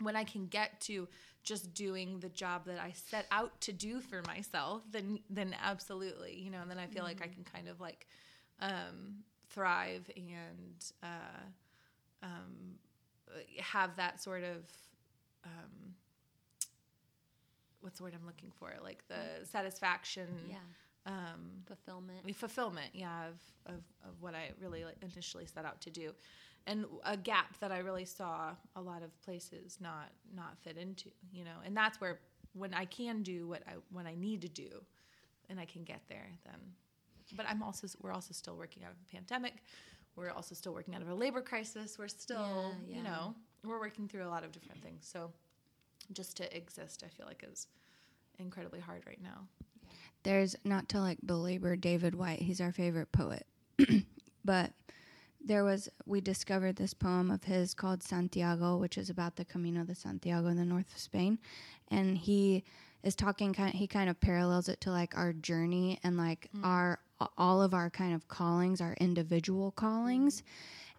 when 0.00 0.16
I 0.16 0.24
can 0.24 0.46
get 0.46 0.80
to 0.82 1.08
just 1.42 1.74
doing 1.74 2.20
the 2.20 2.28
job 2.28 2.66
that 2.66 2.78
I 2.78 2.92
set 2.92 3.26
out 3.30 3.60
to 3.62 3.72
do 3.72 4.00
for 4.00 4.22
myself, 4.26 4.82
then 4.90 5.20
then 5.30 5.54
absolutely, 5.62 6.34
you 6.34 6.50
know, 6.50 6.60
and 6.60 6.70
then 6.70 6.78
I 6.78 6.86
feel 6.86 7.04
like 7.04 7.22
I 7.22 7.28
can 7.28 7.44
kind 7.44 7.68
of 7.68 7.80
like 7.80 8.06
um, 8.60 9.22
thrive 9.48 10.10
and 10.16 10.84
uh, 11.02 12.24
um, 12.24 12.78
have 13.60 13.96
that 13.96 14.20
sort 14.22 14.42
of 14.42 14.64
um, 15.44 15.94
what's 17.80 17.98
the 17.98 18.04
word 18.04 18.14
I'm 18.18 18.26
looking 18.26 18.50
for? 18.58 18.72
Like 18.82 19.06
the 19.08 19.46
satisfaction, 19.46 20.28
yeah 20.50 20.56
um, 21.06 21.62
fulfillment 21.66 22.36
fulfillment, 22.36 22.90
yeah, 22.92 23.28
of, 23.28 23.74
of, 23.74 23.80
of 24.04 24.20
what 24.20 24.34
I 24.34 24.50
really 24.60 24.84
like 24.84 24.96
initially 25.02 25.46
set 25.46 25.64
out 25.64 25.80
to 25.82 25.90
do. 25.90 26.12
And 26.66 26.84
a 27.04 27.16
gap 27.16 27.58
that 27.60 27.70
I 27.70 27.78
really 27.78 28.04
saw 28.04 28.50
a 28.74 28.80
lot 28.80 29.02
of 29.02 29.10
places 29.22 29.78
not 29.80 30.10
not 30.34 30.58
fit 30.62 30.76
into, 30.76 31.10
you 31.32 31.44
know. 31.44 31.58
And 31.64 31.76
that's 31.76 32.00
where 32.00 32.18
when 32.54 32.74
I 32.74 32.84
can 32.86 33.22
do 33.22 33.46
what 33.46 33.62
I 33.68 33.74
when 33.92 34.06
I 34.06 34.14
need 34.16 34.42
to 34.42 34.48
do, 34.48 34.82
and 35.48 35.60
I 35.60 35.64
can 35.64 35.84
get 35.84 36.00
there, 36.08 36.28
then. 36.44 36.56
But 37.36 37.46
I'm 37.48 37.62
also 37.62 37.86
we're 38.02 38.12
also 38.12 38.32
still 38.32 38.56
working 38.56 38.84
out 38.84 38.90
of 38.90 38.96
a 39.08 39.12
pandemic. 39.14 39.54
We're 40.16 40.30
also 40.30 40.54
still 40.54 40.72
working 40.72 40.94
out 40.94 41.02
of 41.02 41.08
a 41.08 41.14
labor 41.14 41.42
crisis. 41.42 41.98
We're 41.98 42.08
still, 42.08 42.74
Yeah, 42.88 42.96
you 42.96 43.02
know, 43.02 43.34
we're 43.64 43.78
working 43.78 44.08
through 44.08 44.24
a 44.24 44.30
lot 44.30 44.44
of 44.44 44.50
different 44.52 44.82
things. 44.82 45.06
So, 45.06 45.30
just 46.12 46.36
to 46.38 46.56
exist, 46.56 47.02
I 47.04 47.08
feel 47.08 47.26
like 47.26 47.44
is 47.50 47.66
incredibly 48.38 48.80
hard 48.80 49.02
right 49.06 49.20
now. 49.22 49.46
there's 50.22 50.56
not 50.64 50.88
to 50.90 51.00
like 51.00 51.18
belabor 51.24 51.76
David 51.76 52.14
Whyte, 52.14 52.40
he's 52.40 52.60
our 52.60 52.72
favorite 52.72 53.12
poet. 53.12 53.46
but 54.44 54.72
there 55.46 55.64
was 55.64 55.88
we 56.04 56.20
discovered 56.20 56.76
this 56.76 56.92
poem 56.92 57.30
of 57.30 57.44
his 57.44 57.72
called 57.72 58.02
Santiago, 58.02 58.76
which 58.76 58.98
is 58.98 59.08
about 59.08 59.36
the 59.36 59.44
Camino 59.44 59.84
de 59.84 59.94
Santiago 59.94 60.48
in 60.48 60.56
the 60.56 60.64
north 60.64 60.92
of 60.92 60.98
Spain, 60.98 61.38
and 61.90 62.18
he 62.18 62.64
is 63.02 63.14
talking 63.14 63.54
kind 63.54 63.74
he 63.74 63.86
kind 63.86 64.10
of 64.10 64.20
parallels 64.20 64.68
it 64.68 64.80
to 64.82 64.90
like 64.90 65.16
our 65.16 65.32
journey 65.32 65.98
and 66.02 66.16
like 66.16 66.48
mm. 66.54 66.64
our 66.64 66.98
all 67.38 67.62
of 67.62 67.72
our 67.72 67.88
kind 67.88 68.14
of 68.14 68.28
callings, 68.28 68.80
our 68.80 68.94
individual 69.00 69.70
callings. 69.70 70.42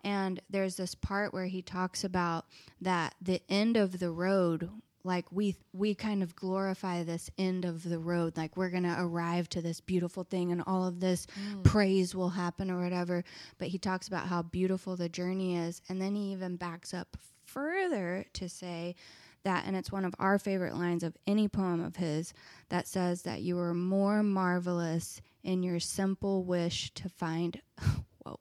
And 0.03 0.39
there's 0.49 0.77
this 0.77 0.95
part 0.95 1.33
where 1.33 1.47
he 1.47 1.61
talks 1.61 2.03
about 2.03 2.45
that 2.79 3.15
the 3.21 3.41
end 3.49 3.75
of 3.75 3.99
the 3.99 4.11
road 4.11 4.69
like 5.03 5.25
we 5.31 5.55
we 5.73 5.95
kind 5.95 6.21
of 6.21 6.35
glorify 6.35 7.03
this 7.03 7.29
end 7.37 7.65
of 7.65 7.83
the 7.83 7.99
road 7.99 8.35
like 8.35 8.57
we're 8.57 8.69
going 8.69 8.83
to 8.83 8.95
arrive 8.99 9.47
to 9.49 9.61
this 9.61 9.79
beautiful 9.79 10.23
thing 10.23 10.51
and 10.51 10.63
all 10.67 10.85
of 10.85 10.99
this 10.99 11.27
mm. 11.39 11.63
praise 11.63 12.13
will 12.13 12.29
happen 12.29 12.69
or 12.69 12.81
whatever. 12.83 13.23
But 13.57 13.69
he 13.69 13.77
talks 13.77 14.07
about 14.07 14.27
how 14.27 14.41
beautiful 14.41 14.95
the 14.95 15.09
journey 15.09 15.55
is. 15.55 15.81
And 15.89 16.01
then 16.01 16.15
he 16.15 16.31
even 16.33 16.57
backs 16.57 16.93
up 16.93 17.15
further 17.45 18.25
to 18.33 18.49
say 18.49 18.95
that 19.43 19.63
and 19.65 19.75
it's 19.77 19.91
one 19.91 20.03
of 20.03 20.13
our 20.19 20.37
favorite 20.37 20.75
lines 20.75 21.03
of 21.03 21.15
any 21.25 21.47
poem 21.47 21.81
of 21.83 21.95
his 21.95 22.33
that 22.69 22.87
says 22.87 23.21
that 23.21 23.41
you 23.41 23.57
are 23.59 23.73
more 23.73 24.21
marvelous 24.21 25.21
in 25.43 25.63
your 25.63 25.79
simple 25.79 26.43
wish 26.43 26.91
to 26.95 27.07
find 27.07 27.61
whoa 28.25 28.37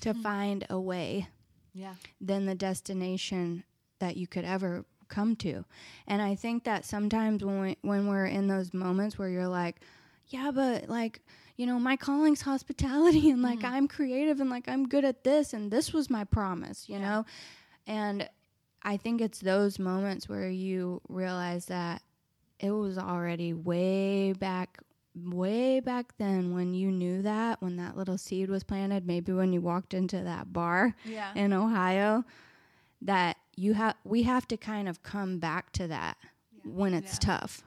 to 0.00 0.14
find 0.22 0.64
a 0.70 0.80
way 0.80 1.28
Yeah. 1.74 1.94
than 2.20 2.46
the 2.46 2.54
destination 2.54 3.64
that 3.98 4.16
you 4.16 4.26
could 4.26 4.44
ever 4.46 4.86
come 5.08 5.36
to. 5.36 5.64
And 6.06 6.22
I 6.22 6.34
think 6.34 6.64
that 6.64 6.84
sometimes 6.84 7.44
when 7.44 7.60
we, 7.60 7.76
when 7.82 8.06
we're 8.08 8.26
in 8.26 8.48
those 8.48 8.72
moments 8.74 9.18
where 9.18 9.28
you're 9.28 9.48
like, 9.48 9.80
yeah, 10.28 10.50
but 10.54 10.88
like, 10.88 11.20
you 11.56 11.66
know, 11.66 11.78
my 11.78 11.96
calling's 11.96 12.40
hospitality 12.52 13.30
and 13.30 13.42
like 13.42 13.60
mm-hmm. 13.60 13.74
I'm 13.74 13.88
creative 13.88 14.40
and 14.40 14.50
like 14.50 14.68
I'm 14.68 14.88
good 14.88 15.04
at 15.04 15.24
this 15.24 15.52
and 15.52 15.70
this 15.70 15.92
was 15.92 16.10
my 16.10 16.24
promise, 16.24 16.88
you 16.88 16.98
know? 16.98 17.24
And 17.86 18.28
I 18.82 18.96
think 18.96 19.20
it's 19.20 19.40
those 19.40 19.78
moments 19.78 20.28
where 20.28 20.48
you 20.48 21.00
realize 21.08 21.66
that 21.66 22.02
it 22.60 22.70
was 22.70 22.98
already 22.98 23.52
way 23.52 24.32
back 24.32 24.78
way 25.14 25.80
back 25.80 26.16
then 26.18 26.54
when 26.54 26.74
you 26.74 26.92
knew 26.92 27.22
that 27.22 27.60
when 27.60 27.76
that 27.76 27.96
little 27.96 28.16
seed 28.16 28.48
was 28.48 28.62
planted 28.62 29.04
maybe 29.04 29.32
when 29.32 29.52
you 29.52 29.60
walked 29.60 29.92
into 29.92 30.22
that 30.22 30.52
bar 30.52 30.94
Yeah. 31.04 31.32
in 31.34 31.52
Ohio 31.52 32.24
that 33.02 33.36
you 33.58 33.74
have 33.74 33.96
we 34.04 34.22
have 34.22 34.46
to 34.48 34.56
kind 34.56 34.88
of 34.88 35.02
come 35.02 35.38
back 35.38 35.72
to 35.72 35.88
that 35.88 36.16
when 36.64 36.94
it's 36.94 37.18
Yeah. 37.18 37.38
tough. 37.38 37.62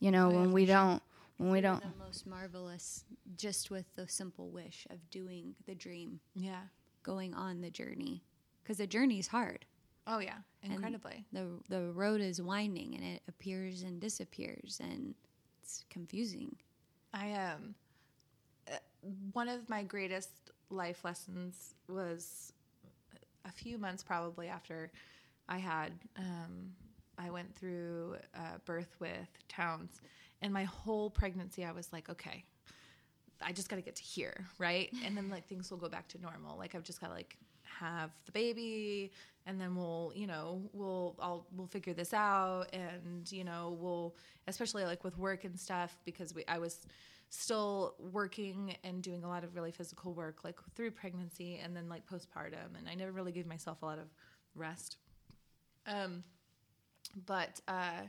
You 0.00 0.10
know, 0.10 0.28
Oh, 0.28 0.30
yeah, 0.30 0.38
when 0.40 0.52
we 0.52 0.64
don't 0.66 1.02
when 1.38 1.50
we 1.50 1.60
don't 1.60 1.82
the 1.82 1.98
most 1.98 2.26
marvelous 2.26 3.04
just 3.36 3.70
with 3.70 3.86
the 3.96 4.06
simple 4.08 4.50
wish 4.50 4.86
of 4.90 5.10
doing 5.10 5.54
the 5.66 5.74
dream, 5.74 6.20
Yeah. 6.34 6.62
going 7.02 7.34
on 7.34 7.60
the 7.60 7.70
journey. 7.70 8.22
Because 8.62 8.78
the 8.78 8.86
journey 8.86 9.18
is 9.18 9.26
hard. 9.28 9.64
Oh 10.06 10.18
yeah. 10.18 10.38
And 10.62 10.72
Incredibly. 10.72 11.24
The 11.32 11.48
the 11.68 11.90
road 11.92 12.20
is 12.20 12.40
winding 12.40 12.94
and 12.94 13.04
it 13.04 13.22
appears 13.28 13.82
and 13.82 14.00
disappears 14.00 14.80
and 14.82 15.14
it's 15.62 15.84
confusing. 15.90 16.56
I 17.12 17.32
um 17.32 17.74
uh, 18.72 18.76
one 19.32 19.48
of 19.48 19.68
my 19.68 19.82
greatest 19.82 20.30
life 20.70 21.04
lessons 21.04 21.74
was 21.88 22.52
a 23.44 23.52
few 23.52 23.78
months 23.78 24.02
probably 24.02 24.48
after 24.48 24.90
I 25.48 25.58
had 25.58 25.92
um 26.16 26.72
I 27.16 27.30
went 27.30 27.54
through 27.54 28.16
uh, 28.36 28.58
birth 28.64 28.96
with 28.98 29.28
Towns 29.48 30.00
and 30.42 30.52
my 30.52 30.64
whole 30.64 31.10
pregnancy 31.10 31.64
I 31.64 31.72
was 31.72 31.92
like 31.92 32.08
okay 32.08 32.44
I 33.42 33.52
just 33.52 33.68
got 33.68 33.76
to 33.76 33.82
get 33.82 33.96
to 33.96 34.02
here, 34.02 34.46
right? 34.58 34.90
And 35.04 35.16
then 35.16 35.28
like 35.28 35.46
things 35.46 35.70
will 35.70 35.78
go 35.78 35.88
back 35.88 36.08
to 36.08 36.20
normal. 36.20 36.56
Like 36.58 36.74
I've 36.74 36.82
just 36.82 37.00
got 37.00 37.08
to 37.08 37.12
like 37.12 37.36
have 37.62 38.10
the 38.26 38.32
baby 38.32 39.12
and 39.46 39.60
then 39.60 39.74
we'll, 39.74 40.12
you 40.14 40.26
know, 40.26 40.62
we'll 40.72 41.16
I'll 41.20 41.46
we'll 41.54 41.66
figure 41.66 41.92
this 41.92 42.14
out 42.14 42.66
and, 42.72 43.30
you 43.30 43.44
know, 43.44 43.76
we'll 43.78 44.16
especially 44.46 44.84
like 44.84 45.04
with 45.04 45.18
work 45.18 45.44
and 45.44 45.58
stuff 45.58 45.98
because 46.04 46.34
we 46.34 46.44
I 46.48 46.58
was 46.58 46.86
still 47.30 47.94
working 47.98 48.76
and 48.84 49.02
doing 49.02 49.24
a 49.24 49.28
lot 49.28 49.42
of 49.44 49.54
really 49.56 49.72
physical 49.72 50.14
work 50.14 50.44
like 50.44 50.56
through 50.76 50.92
pregnancy 50.92 51.60
and 51.62 51.76
then 51.76 51.88
like 51.88 52.06
postpartum 52.06 52.78
and 52.78 52.88
I 52.88 52.94
never 52.94 53.10
really 53.10 53.32
gave 53.32 53.46
myself 53.46 53.82
a 53.82 53.86
lot 53.86 53.98
of 53.98 54.06
rest. 54.54 54.96
Um 55.86 56.24
but 57.26 57.60
uh 57.68 58.02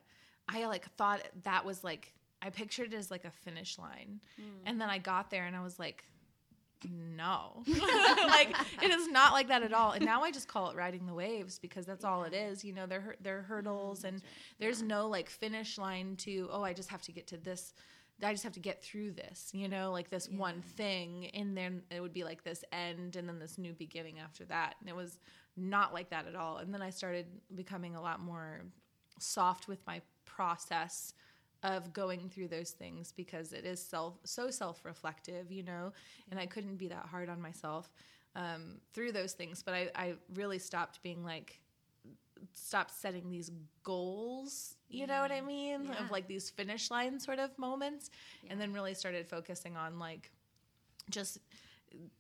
I 0.48 0.66
like 0.66 0.90
thought 0.96 1.22
that 1.44 1.66
was 1.66 1.84
like 1.84 2.14
I 2.42 2.50
pictured 2.50 2.94
it 2.94 2.98
as 2.98 3.10
like 3.10 3.26
a 3.26 3.32
finish 3.32 3.80
line. 3.80 4.20
And 4.66 4.80
then 4.80 4.90
I 4.90 5.00
got 5.00 5.32
there 5.32 5.46
and 5.46 5.56
I 5.56 5.64
was 5.64 5.80
like, 5.80 6.04
no. 6.88 7.64
like 7.68 8.56
it 8.84 8.92
is 8.92 9.08
not 9.08 9.34
like 9.34 9.48
that 9.48 9.64
at 9.64 9.74
all. 9.74 9.92
And 9.92 10.06
now 10.06 10.24
I 10.24 10.32
just 10.32 10.48
call 10.48 10.70
it 10.70 10.76
riding 10.76 11.08
the 11.08 11.14
waves 11.14 11.58
because 11.58 11.86
that's 11.86 12.06
all 12.06 12.24
it 12.24 12.34
is. 12.34 12.64
You 12.64 12.74
know, 12.74 12.86
they're 12.86 13.16
they're 13.22 13.42
hurdles 13.42 14.04
and 14.04 14.22
there's 14.60 14.82
no 14.82 15.08
like 15.08 15.30
finish 15.30 15.78
line 15.78 16.16
to, 16.18 16.48
oh, 16.52 16.64
I 16.64 16.74
just 16.74 16.90
have 16.90 17.02
to 17.04 17.12
get 17.12 17.28
to 17.28 17.38
this 17.38 17.74
I 18.24 18.32
just 18.32 18.44
have 18.44 18.54
to 18.54 18.62
get 18.62 18.82
through 18.82 19.12
this, 19.12 19.50
you 19.52 19.68
know, 19.68 19.92
like 19.92 20.10
this 20.10 20.30
one 20.30 20.62
thing 20.62 21.30
and 21.34 21.58
then 21.58 21.82
it 21.92 22.00
would 22.00 22.14
be 22.14 22.24
like 22.24 22.44
this 22.44 22.64
end 22.72 23.18
and 23.18 23.28
then 23.28 23.40
this 23.40 23.58
new 23.58 23.74
beginning 23.74 24.20
after 24.20 24.46
that. 24.46 24.76
And 24.80 24.88
it 24.88 24.96
was 24.96 25.20
not 25.58 25.94
like 25.94 26.10
that 26.10 26.28
at 26.28 26.36
all. 26.36 26.58
And 26.58 26.74
then 26.74 26.82
I 26.82 26.90
started 26.90 27.26
becoming 27.56 27.96
a 27.96 28.02
lot 28.02 28.20
more 28.20 28.62
soft 29.20 29.68
with 29.68 29.80
my 29.88 30.02
process 30.26 31.14
of 31.64 31.94
going 31.94 32.30
through 32.30 32.48
those 32.50 32.72
things 32.72 33.14
because 33.16 33.54
it 33.54 33.66
is 33.66 33.82
self 33.82 34.16
so 34.26 34.52
self-reflective 34.52 35.52
you 35.52 35.64
know 35.64 35.94
and 36.30 36.40
i 36.40 36.46
couldn't 36.46 36.76
be 36.76 36.88
that 36.90 37.06
hard 37.10 37.30
on 37.30 37.42
myself 37.42 37.90
um, 38.36 38.82
through 38.94 39.14
those 39.14 39.32
things 39.34 39.64
but 39.64 39.74
I, 39.74 39.90
I 39.96 40.16
really 40.36 40.60
stopped 40.60 41.02
being 41.02 41.24
like 41.24 41.62
stopped 42.54 42.94
setting 42.94 43.32
these 43.32 43.50
goals 43.84 44.76
you 44.90 45.08
know 45.08 45.22
what 45.22 45.32
i 45.32 45.40
mean 45.42 45.86
Yeah. 45.86 46.04
of 46.04 46.12
like 46.12 46.28
these 46.28 46.50
finish 46.50 46.92
line 46.92 47.20
sort 47.20 47.40
of 47.40 47.58
moments 47.58 48.12
and 48.50 48.60
then 48.60 48.74
really 48.74 48.94
started 48.94 49.26
focusing 49.28 49.78
on 49.78 49.98
like 49.98 50.32
just 51.10 51.40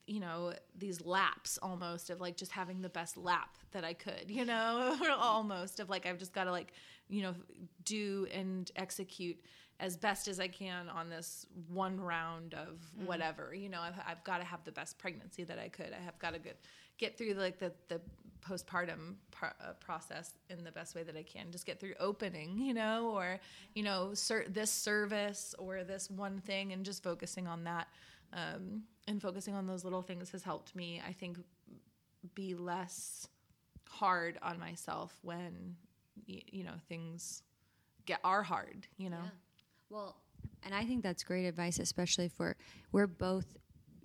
you 0.08 0.20
know 0.20 0.54
these 0.78 1.02
laps 1.02 1.58
almost 1.62 2.10
of 2.10 2.22
like 2.22 2.38
just 2.38 2.52
having 2.52 2.82
the 2.82 2.90
best 2.90 3.18
lap 3.18 3.58
that 3.72 3.84
i 3.84 3.94
could 3.94 4.26
you 4.30 4.46
know? 4.46 4.98
Almost 5.20 5.80
of 5.80 5.90
like 5.90 6.06
i've 6.06 6.18
just 6.18 6.34
got 6.34 6.46
to 6.46 6.52
like 6.52 6.74
you 7.10 7.24
know 7.24 7.36
do 7.84 8.28
and 8.34 8.72
execute 8.76 9.38
as 9.80 9.98
best 9.98 10.28
as 10.28 10.40
i 10.40 10.48
can 10.48 10.90
on 10.90 11.10
this 11.10 11.46
one 11.68 12.00
round 12.00 12.54
of 12.54 12.80
whatever 13.06 13.54
you 13.54 13.70
know? 13.70 13.82
I've, 13.82 14.00
I've 14.08 14.24
got 14.24 14.38
to 14.38 14.44
have 14.44 14.64
the 14.64 14.72
best 14.72 14.98
pregnancy 14.98 15.44
that 15.44 15.60
i 15.60 15.68
could. 15.68 15.92
I 16.00 16.04
have 16.04 16.18
got 16.20 16.34
to 16.34 16.40
get 16.40 16.60
get 16.98 17.18
through 17.18 17.34
like 17.34 17.60
the 17.60 17.72
the 17.88 18.02
postpartum 18.48 19.16
par- 19.32 19.56
uh, 19.60 19.74
process 19.80 20.34
in 20.52 20.64
the 20.64 20.72
best 20.72 20.94
way 20.94 21.02
that 21.02 21.18
i 21.18 21.24
can. 21.24 21.52
Just 21.52 21.66
get 21.66 21.80
through 21.80 21.96
opening 22.00 22.60
you 22.60 22.74
know? 22.74 23.10
Or 23.10 23.40
you 23.74 23.84
know 23.84 24.14
ser- 24.14 24.46
this 24.48 24.72
service 24.72 25.56
or 25.58 25.84
this 25.84 26.10
one 26.10 26.40
thing 26.42 26.72
and 26.74 26.86
just 26.86 27.04
focusing 27.04 27.48
on 27.48 27.64
that 27.64 27.88
um, 28.34 28.84
and 29.08 29.22
focusing 29.22 29.54
on 29.56 29.68
those 29.68 29.84
little 29.84 30.02
things 30.02 30.32
has 30.32 30.44
helped 30.44 30.76
me 30.76 31.02
i 31.08 31.12
think 31.14 31.38
be 32.34 32.56
less 32.56 33.28
hard 33.90 34.38
on 34.42 34.60
myself 34.60 35.18
when 35.22 35.76
y- 36.28 36.42
you 36.52 36.64
know 36.64 36.74
things 36.90 37.44
get 38.06 38.20
are 38.24 38.44
hard 38.44 38.88
you 38.98 39.10
know 39.10 39.24
Well, 39.90 40.16
and 40.64 40.74
I 40.74 40.84
think 40.86 41.04
that's 41.04 41.24
great 41.24 41.46
advice, 41.46 41.78
especially 41.80 42.28
for 42.28 42.58
we're 42.92 43.06
both 43.08 43.56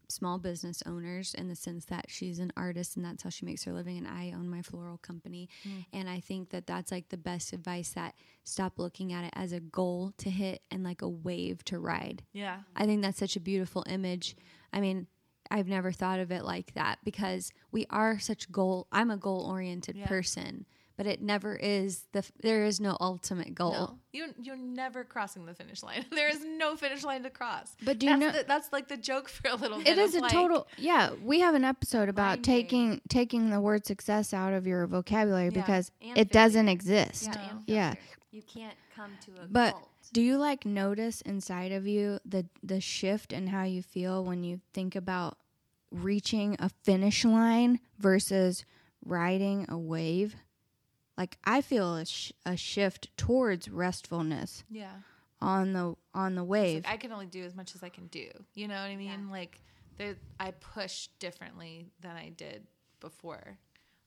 small 0.08 0.38
business 0.38 0.82
owners 0.86 1.34
in 1.34 1.48
the 1.48 1.54
sense 1.54 1.86
that 1.86 2.04
she's 2.08 2.38
an 2.38 2.52
artist 2.56 2.96
and 2.96 3.04
that's 3.04 3.22
how 3.22 3.30
she 3.30 3.46
makes 3.46 3.64
her 3.64 3.72
living, 3.72 3.96
and 3.96 4.06
I 4.06 4.32
own 4.36 4.48
my 4.48 4.60
floral 4.60 4.98
company. 4.98 5.48
Mm. 5.66 5.86
And 5.94 6.10
I 6.10 6.20
think 6.20 6.50
that 6.50 6.66
that's 6.66 6.92
like 6.92 7.08
the 7.08 7.16
best 7.16 7.52
advice 7.54 7.90
that 7.90 8.14
stop 8.44 8.78
looking 8.78 9.12
at 9.12 9.24
it 9.24 9.32
as 9.34 9.52
a 9.52 9.60
goal 9.60 10.12
to 10.18 10.28
hit 10.30 10.60
and 10.70 10.84
like 10.84 11.00
a 11.00 11.08
wave 11.08 11.64
to 11.64 11.78
ride. 11.78 12.22
yeah 12.32 12.58
I 12.76 12.84
think 12.84 13.00
that's 13.02 13.18
such 13.18 13.36
a 13.36 13.40
beautiful 13.40 13.84
image. 13.88 14.36
I 14.72 14.80
mean, 14.80 15.06
I've 15.50 15.68
never 15.68 15.90
thought 15.92 16.20
of 16.20 16.30
it 16.30 16.44
like 16.44 16.74
that 16.74 16.98
because 17.04 17.52
we 17.72 17.86
are 17.90 18.18
such 18.18 18.50
goal. 18.52 18.86
I'm 18.92 19.10
a 19.10 19.16
goal 19.16 19.44
oriented 19.48 19.96
Yeah. 19.96 20.06
person, 20.06 20.64
but 20.96 21.06
it 21.06 21.20
never 21.20 21.56
is 21.56 22.04
the. 22.12 22.20
f- 22.20 22.30
There 22.40 22.64
is 22.64 22.78
no 22.78 22.96
ultimate 23.00 23.54
goal. 23.54 23.72
No, 23.72 23.98
you 24.12 24.26
you're 24.40 24.56
never 24.56 25.02
crossing 25.02 25.46
the 25.46 25.54
finish 25.54 25.82
line. 25.82 26.04
there 26.12 26.28
is 26.28 26.44
no 26.44 26.76
finish 26.76 27.02
line 27.02 27.24
to 27.24 27.30
cross. 27.30 27.74
But 27.82 27.98
do 27.98 28.06
you 28.06 28.18
that's 28.18 28.20
know- 28.34 28.40
the, 28.42 28.46
that's 28.46 28.72
like 28.72 28.86
the 28.86 28.96
joke 28.96 29.28
for 29.28 29.48
a 29.48 29.56
little 29.56 29.78
bit. 29.78 29.88
It 29.88 29.98
is 29.98 30.14
a 30.14 30.20
like, 30.20 30.30
total 30.30 30.68
yeah. 30.78 31.10
We 31.20 31.40
have 31.40 31.54
an 31.56 31.64
episode 31.64 32.08
about 32.08 32.44
taking 32.44 33.00
taking 33.08 33.50
the 33.50 33.60
word 33.60 33.84
success 33.86 34.32
out 34.32 34.52
of 34.52 34.66
your 34.68 34.86
vocabulary 34.86 35.46
Yeah, 35.46 35.50
because 35.62 35.90
and 36.00 36.16
it 36.16 36.30
doesn't 36.30 36.68
exist. 36.68 37.24
Yeah, 37.32 37.34
No. 37.34 37.62
Yeah. 37.66 37.94
You 38.30 38.42
can't 38.42 38.76
come 38.94 39.10
to 39.24 39.42
a 39.42 39.46
But 39.48 39.72
cult. 39.72 39.88
Do 40.12 40.20
you 40.22 40.36
like 40.38 40.64
notice 40.66 41.20
inside 41.22 41.72
of 41.72 41.86
you 41.86 42.18
the 42.24 42.46
the 42.62 42.80
shift 42.80 43.32
in 43.32 43.46
how 43.48 43.64
you 43.64 43.82
feel 43.82 44.24
when 44.24 44.42
you 44.44 44.60
think 44.74 44.94
about 44.96 45.38
reaching 45.90 46.56
a 46.58 46.68
finish 46.68 47.24
line 47.24 47.80
versus 47.98 48.64
riding 49.04 49.66
a 49.68 49.78
wave? 49.78 50.36
Like 51.16 51.36
I 51.44 51.60
feel 51.60 51.96
a, 51.96 52.06
sh- 52.06 52.32
a 52.46 52.56
shift 52.56 53.14
towards 53.16 53.68
restfulness 53.68 54.64
Yeah. 54.70 54.92
on 55.40 55.72
the 55.72 55.94
on 56.14 56.34
the 56.34 56.44
wave. 56.44 56.84
like 56.84 56.92
I 56.94 56.96
can 56.96 57.12
only 57.12 57.26
do 57.26 57.44
as 57.44 57.54
much 57.54 57.74
as 57.74 57.82
I 57.82 57.88
can 57.88 58.06
do. 58.06 58.28
You 58.54 58.68
know 58.68 58.74
what 58.74 58.90
I 58.90 58.96
mean? 58.96 59.30
Like 59.30 59.60
there, 59.98 60.16
I 60.38 60.52
push 60.52 61.08
differently 61.18 61.90
than 62.00 62.16
I 62.16 62.30
did 62.30 62.66
before. 63.00 63.58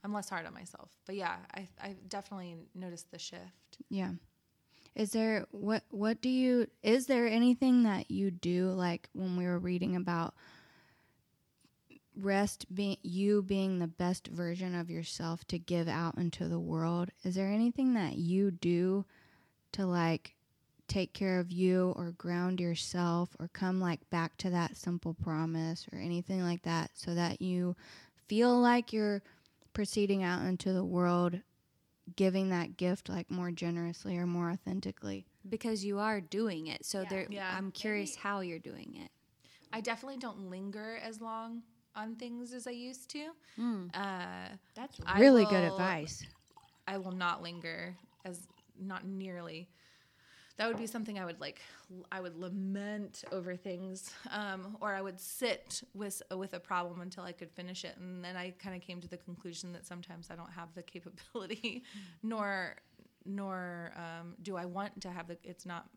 I'm 0.03 0.11
less 0.13 0.27
hard 0.29 0.45
on 0.45 0.53
myself. 0.53 0.89
But 1.05 1.15
yeah, 1.15 1.35
I 1.55 1.67
I 1.81 1.95
definitely 2.09 2.57
noticed 2.75 3.11
the 3.11 3.19
shift. 3.19 3.77
Yeah. 3.89 4.11
Is 4.95 5.11
there 5.11 5.45
what 5.51 5.83
what 5.89 6.21
do 6.21 6.29
you 6.29 6.67
is 6.83 7.07
there 7.07 7.27
anything 7.27 7.83
that 7.83 8.11
you 8.11 8.29
do 8.29 8.69
like 8.69 9.09
when 9.13 9.35
we 9.35 9.45
were 9.45 9.59
reading 9.59 9.95
about 9.95 10.35
rest 12.15 12.73
being 12.73 12.97
you 13.01 13.41
being 13.41 13.79
the 13.79 13.87
best 13.87 14.27
version 14.27 14.75
of 14.75 14.89
yourself 14.89 15.45
to 15.45 15.57
give 15.57 15.87
out 15.87 16.17
into 16.17 16.47
the 16.47 16.59
world? 16.59 17.09
Is 17.23 17.35
there 17.35 17.49
anything 17.49 17.95
that 17.95 18.17
you 18.17 18.51
do 18.51 19.05
to 19.71 19.85
like 19.85 20.35
take 20.87 21.13
care 21.13 21.39
of 21.39 21.51
you 21.51 21.93
or 21.95 22.11
ground 22.11 22.59
yourself 22.59 23.35
or 23.39 23.47
come 23.47 23.79
like 23.79 24.07
back 24.09 24.37
to 24.37 24.49
that 24.49 24.77
simple 24.77 25.13
promise 25.13 25.87
or 25.91 25.97
anything 25.97 26.43
like 26.43 26.61
that 26.63 26.91
so 26.93 27.15
that 27.15 27.41
you 27.41 27.75
feel 28.27 28.59
like 28.59 28.93
you're 28.93 29.23
proceeding 29.73 30.23
out 30.23 30.45
into 30.45 30.71
the 30.71 30.83
world 30.83 31.39
giving 32.15 32.49
that 32.49 32.77
gift 32.77 33.09
like 33.09 33.29
more 33.31 33.51
generously 33.51 34.17
or 34.17 34.25
more 34.25 34.51
authentically. 34.51 35.25
because 35.49 35.83
you 35.83 35.99
are 35.99 36.21
doing 36.21 36.67
it. 36.67 36.85
So 36.85 37.05
there, 37.09 37.27
Yeah. 37.29 37.53
I'm 37.55 37.71
curious 37.71 38.15
how 38.15 38.39
you're 38.41 38.59
doing 38.59 38.95
it. 38.95 39.11
I 39.71 39.81
definitely 39.81 40.17
don't 40.17 40.49
linger 40.49 40.97
as 41.01 41.19
long 41.19 41.63
on 41.95 42.15
things 42.15 42.53
as 42.53 42.67
I 42.67 42.71
used 42.71 43.09
to. 43.11 43.31
Uh, 43.93 44.49
That's 44.75 44.99
I 45.05 45.19
really 45.19 45.45
good 45.45 45.63
advice. 45.63 46.25
I 46.87 46.97
will 46.97 47.11
not 47.11 47.41
linger 47.41 47.95
as 48.25 48.47
not 48.79 49.05
nearly. 49.05 49.69
That 50.57 50.67
would 50.67 50.77
be 50.77 50.85
something 50.85 51.17
I 51.17 51.25
would 51.25 51.41
like. 51.41 51.61
I 52.11 52.21
would 52.21 52.35
lament 52.35 53.23
over 53.31 53.55
things, 53.55 54.11
um, 54.29 54.77
or 54.81 54.93
I 54.93 55.01
would 55.01 55.19
sit 55.19 55.81
with 55.95 56.21
with 56.35 56.53
a 56.53 56.59
problem 56.59 57.01
until 57.01 57.23
I 57.23 57.31
could 57.31 57.51
finish 57.51 57.83
it, 57.83 57.97
and 57.97 58.23
then 58.23 58.35
I 58.35 58.51
kind 58.51 58.75
of 58.75 58.81
came 58.81 59.01
to 59.01 59.07
the 59.07 59.17
conclusion 59.17 59.73
that 59.73 59.85
sometimes 59.85 60.29
I 60.29 60.35
don't 60.35 60.51
have 60.51 60.73
the 60.75 60.83
capability, 60.83 61.83
nor 62.23 62.75
nor 63.25 63.93
um, 63.95 64.35
do 64.41 64.55
I 64.55 64.65
want 64.65 65.01
to 65.01 65.11
have 65.11 65.27
the. 65.27 65.37
It's 65.43 65.65
not. 65.65 65.87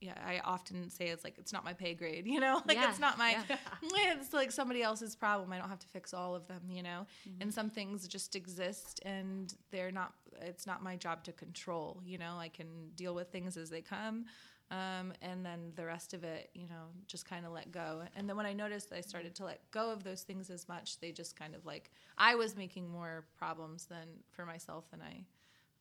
Yeah, 0.00 0.14
I 0.26 0.40
often 0.44 0.90
say 0.90 1.06
it's 1.08 1.24
like 1.24 1.38
it's 1.38 1.52
not 1.52 1.64
my 1.64 1.72
pay 1.72 1.94
grade, 1.94 2.26
you 2.34 2.40
know, 2.40 2.60
like 2.66 2.76
Yeah, 2.76 2.90
it's 2.90 2.98
not 2.98 3.16
my. 3.18 3.30
yeah. 3.48 3.56
It's 4.20 4.32
like 4.32 4.52
somebody 4.52 4.82
else's 4.82 5.14
problem. 5.16 5.52
I 5.52 5.58
don't 5.58 5.68
have 5.68 5.78
to 5.80 5.86
fix 5.88 6.12
all 6.14 6.34
of 6.34 6.46
them, 6.46 6.62
you 6.68 6.82
know. 6.82 7.06
And 7.40 7.52
some 7.52 7.70
things 7.70 8.06
just 8.08 8.36
exist, 8.36 9.00
and 9.04 9.52
they're 9.70 9.92
not. 9.92 10.12
It's 10.40 10.66
not 10.66 10.82
my 10.82 10.96
job 10.96 11.24
to 11.24 11.32
control. 11.32 12.00
You 12.04 12.18
know, 12.18 12.36
I 12.38 12.48
can 12.48 12.90
deal 12.96 13.14
with 13.14 13.28
things 13.30 13.56
as 13.56 13.70
they 13.70 13.80
come, 13.82 14.24
um, 14.70 15.12
and 15.22 15.44
then 15.44 15.72
the 15.76 15.84
rest 15.86 16.14
of 16.14 16.24
it, 16.24 16.50
you 16.54 16.66
know, 16.66 16.86
just 17.06 17.28
kind 17.28 17.46
of 17.46 17.52
let 17.52 17.70
go. 17.70 18.02
And 18.16 18.28
then 18.28 18.36
when 18.36 18.46
I 18.46 18.52
noticed 18.52 18.90
that 18.90 18.96
I 18.96 19.00
started 19.02 19.34
to 19.36 19.44
let 19.44 19.60
go 19.70 19.90
of 19.90 20.02
those 20.04 20.22
things 20.22 20.50
as 20.50 20.68
much, 20.68 20.98
they 21.00 21.12
just 21.12 21.36
kind 21.38 21.54
of 21.54 21.64
like 21.64 21.90
I 22.18 22.34
was 22.34 22.56
making 22.56 22.88
more 22.90 23.24
problems 23.38 23.86
than 23.86 24.06
for 24.32 24.44
myself 24.44 24.90
than 24.90 25.00
I 25.02 25.24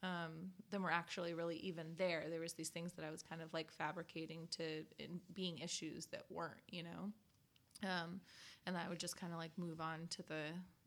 um, 0.04 0.52
than 0.70 0.84
were 0.84 0.92
actually 0.92 1.34
really 1.34 1.56
even 1.58 1.88
there. 1.98 2.26
There 2.30 2.42
was 2.42 2.54
these 2.54 2.70
things 2.70 2.92
that 2.94 3.06
I 3.06 3.10
was 3.10 3.24
kind 3.24 3.42
of 3.42 3.54
like 3.54 3.72
fabricating 3.72 4.48
to 4.52 4.84
in 5.00 5.20
being 5.34 5.58
issues 5.60 6.06
that 6.08 6.26
weren't, 6.30 6.62
you 6.70 6.84
know. 6.84 7.12
Um, 7.84 8.20
and 8.68 8.78
I 8.78 8.88
would 8.90 9.00
just 9.00 9.18
kind 9.18 9.34
of 9.34 9.40
like 9.40 9.52
move 9.58 9.82
on 9.82 10.08
to 10.12 10.24
the 10.24 10.44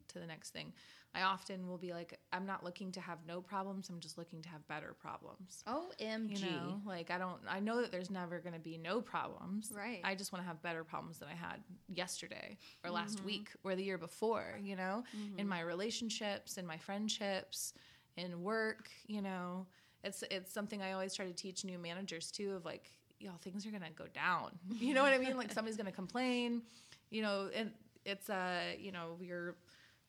to 0.09 0.19
the 0.19 0.27
next 0.27 0.51
thing. 0.51 0.73
I 1.15 1.23
often 1.23 1.67
will 1.67 1.79
be 1.79 1.95
like, 1.95 2.19
I'm 2.31 2.45
not 2.45 2.63
looking 2.63 2.93
to 2.93 3.01
have 3.01 3.19
no 3.27 3.41
problems. 3.41 3.89
I'm 3.89 4.01
just 4.01 4.19
looking 4.19 4.43
to 4.43 4.49
have 4.51 4.67
better 4.69 4.95
problems. 5.01 5.65
OMG. 5.67 6.41
You 6.41 6.51
know, 6.51 6.81
like 6.85 7.11
I 7.11 7.17
don't. 7.17 7.39
I 7.49 7.59
know 7.59 7.81
that 7.81 7.91
there's 7.91 8.11
never 8.11 8.39
going 8.39 8.53
to 8.53 8.61
be 8.61 8.77
no 8.77 9.01
problems. 9.01 9.73
Right. 9.75 10.01
I 10.05 10.15
just 10.15 10.31
want 10.31 10.45
to 10.45 10.47
have 10.47 10.61
better 10.63 10.85
problems 10.85 11.19
than 11.19 11.29
I 11.29 11.35
had 11.35 11.63
yesterday 11.89 12.59
or 12.85 12.91
last 12.91 13.25
week 13.25 13.49
or 13.65 13.75
the 13.75 13.83
year 13.83 13.97
before. 13.97 14.59
You 14.63 14.77
know, 14.77 15.05
in 15.39 15.49
my 15.49 15.61
relationships, 15.61 16.59
in 16.59 16.67
my 16.67 16.77
friendships, 16.77 17.73
in 18.17 18.43
work. 18.43 18.89
You 19.07 19.23
know, 19.23 19.67
it's 20.05 20.25
it's 20.31 20.53
something 20.53 20.83
I 20.83 20.93
always 20.93 21.15
try 21.15 21.27
to 21.27 21.33
teach 21.33 21.65
new 21.65 21.79
managers 21.79 22.31
too. 22.31 22.55
Of 22.55 22.65
like, 22.65 22.91
know, 23.29 23.35
things 23.43 23.67
are 23.67 23.71
going 23.71 23.83
to 23.83 23.91
go 23.91 24.07
down. 24.15 24.53
You 24.81 24.95
know 24.95 25.03
what 25.03 25.13
I 25.13 25.19
mean? 25.19 25.37
Like 25.37 25.53
somebody's 25.53 25.77
going 25.77 25.87
to 25.87 25.93
complain. 25.93 26.63
You 27.11 27.23
know, 27.23 27.51
and 27.55 27.71
it's 28.05 28.31
uh, 28.31 28.61
you 28.79 28.93
know, 28.93 29.17
your 29.21 29.57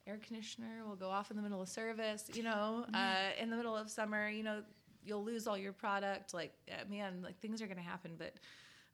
air 0.07 0.19
conditioner 0.25 0.85
will 0.87 0.95
go 0.95 1.09
off 1.09 1.31
in 1.31 1.37
the 1.37 1.43
middle 1.43 1.61
of 1.61 1.69
service. 1.69 2.29
You 2.33 2.43
know, 2.43 2.85
uh, 2.93 3.29
in 3.39 3.49
the 3.49 3.57
middle 3.57 3.75
of 3.75 3.89
summer. 3.89 4.29
You 4.29 4.43
know, 4.43 4.63
you'll 5.03 5.23
lose 5.23 5.47
all 5.47 5.57
your 5.57 5.73
product. 5.73 6.33
Like, 6.33 6.53
uh, 6.71 6.89
man, 6.89 7.21
like 7.23 7.39
things 7.39 7.61
are 7.61 7.67
going 7.67 7.77
to 7.77 7.83
happen, 7.83 8.13
but. 8.17 8.33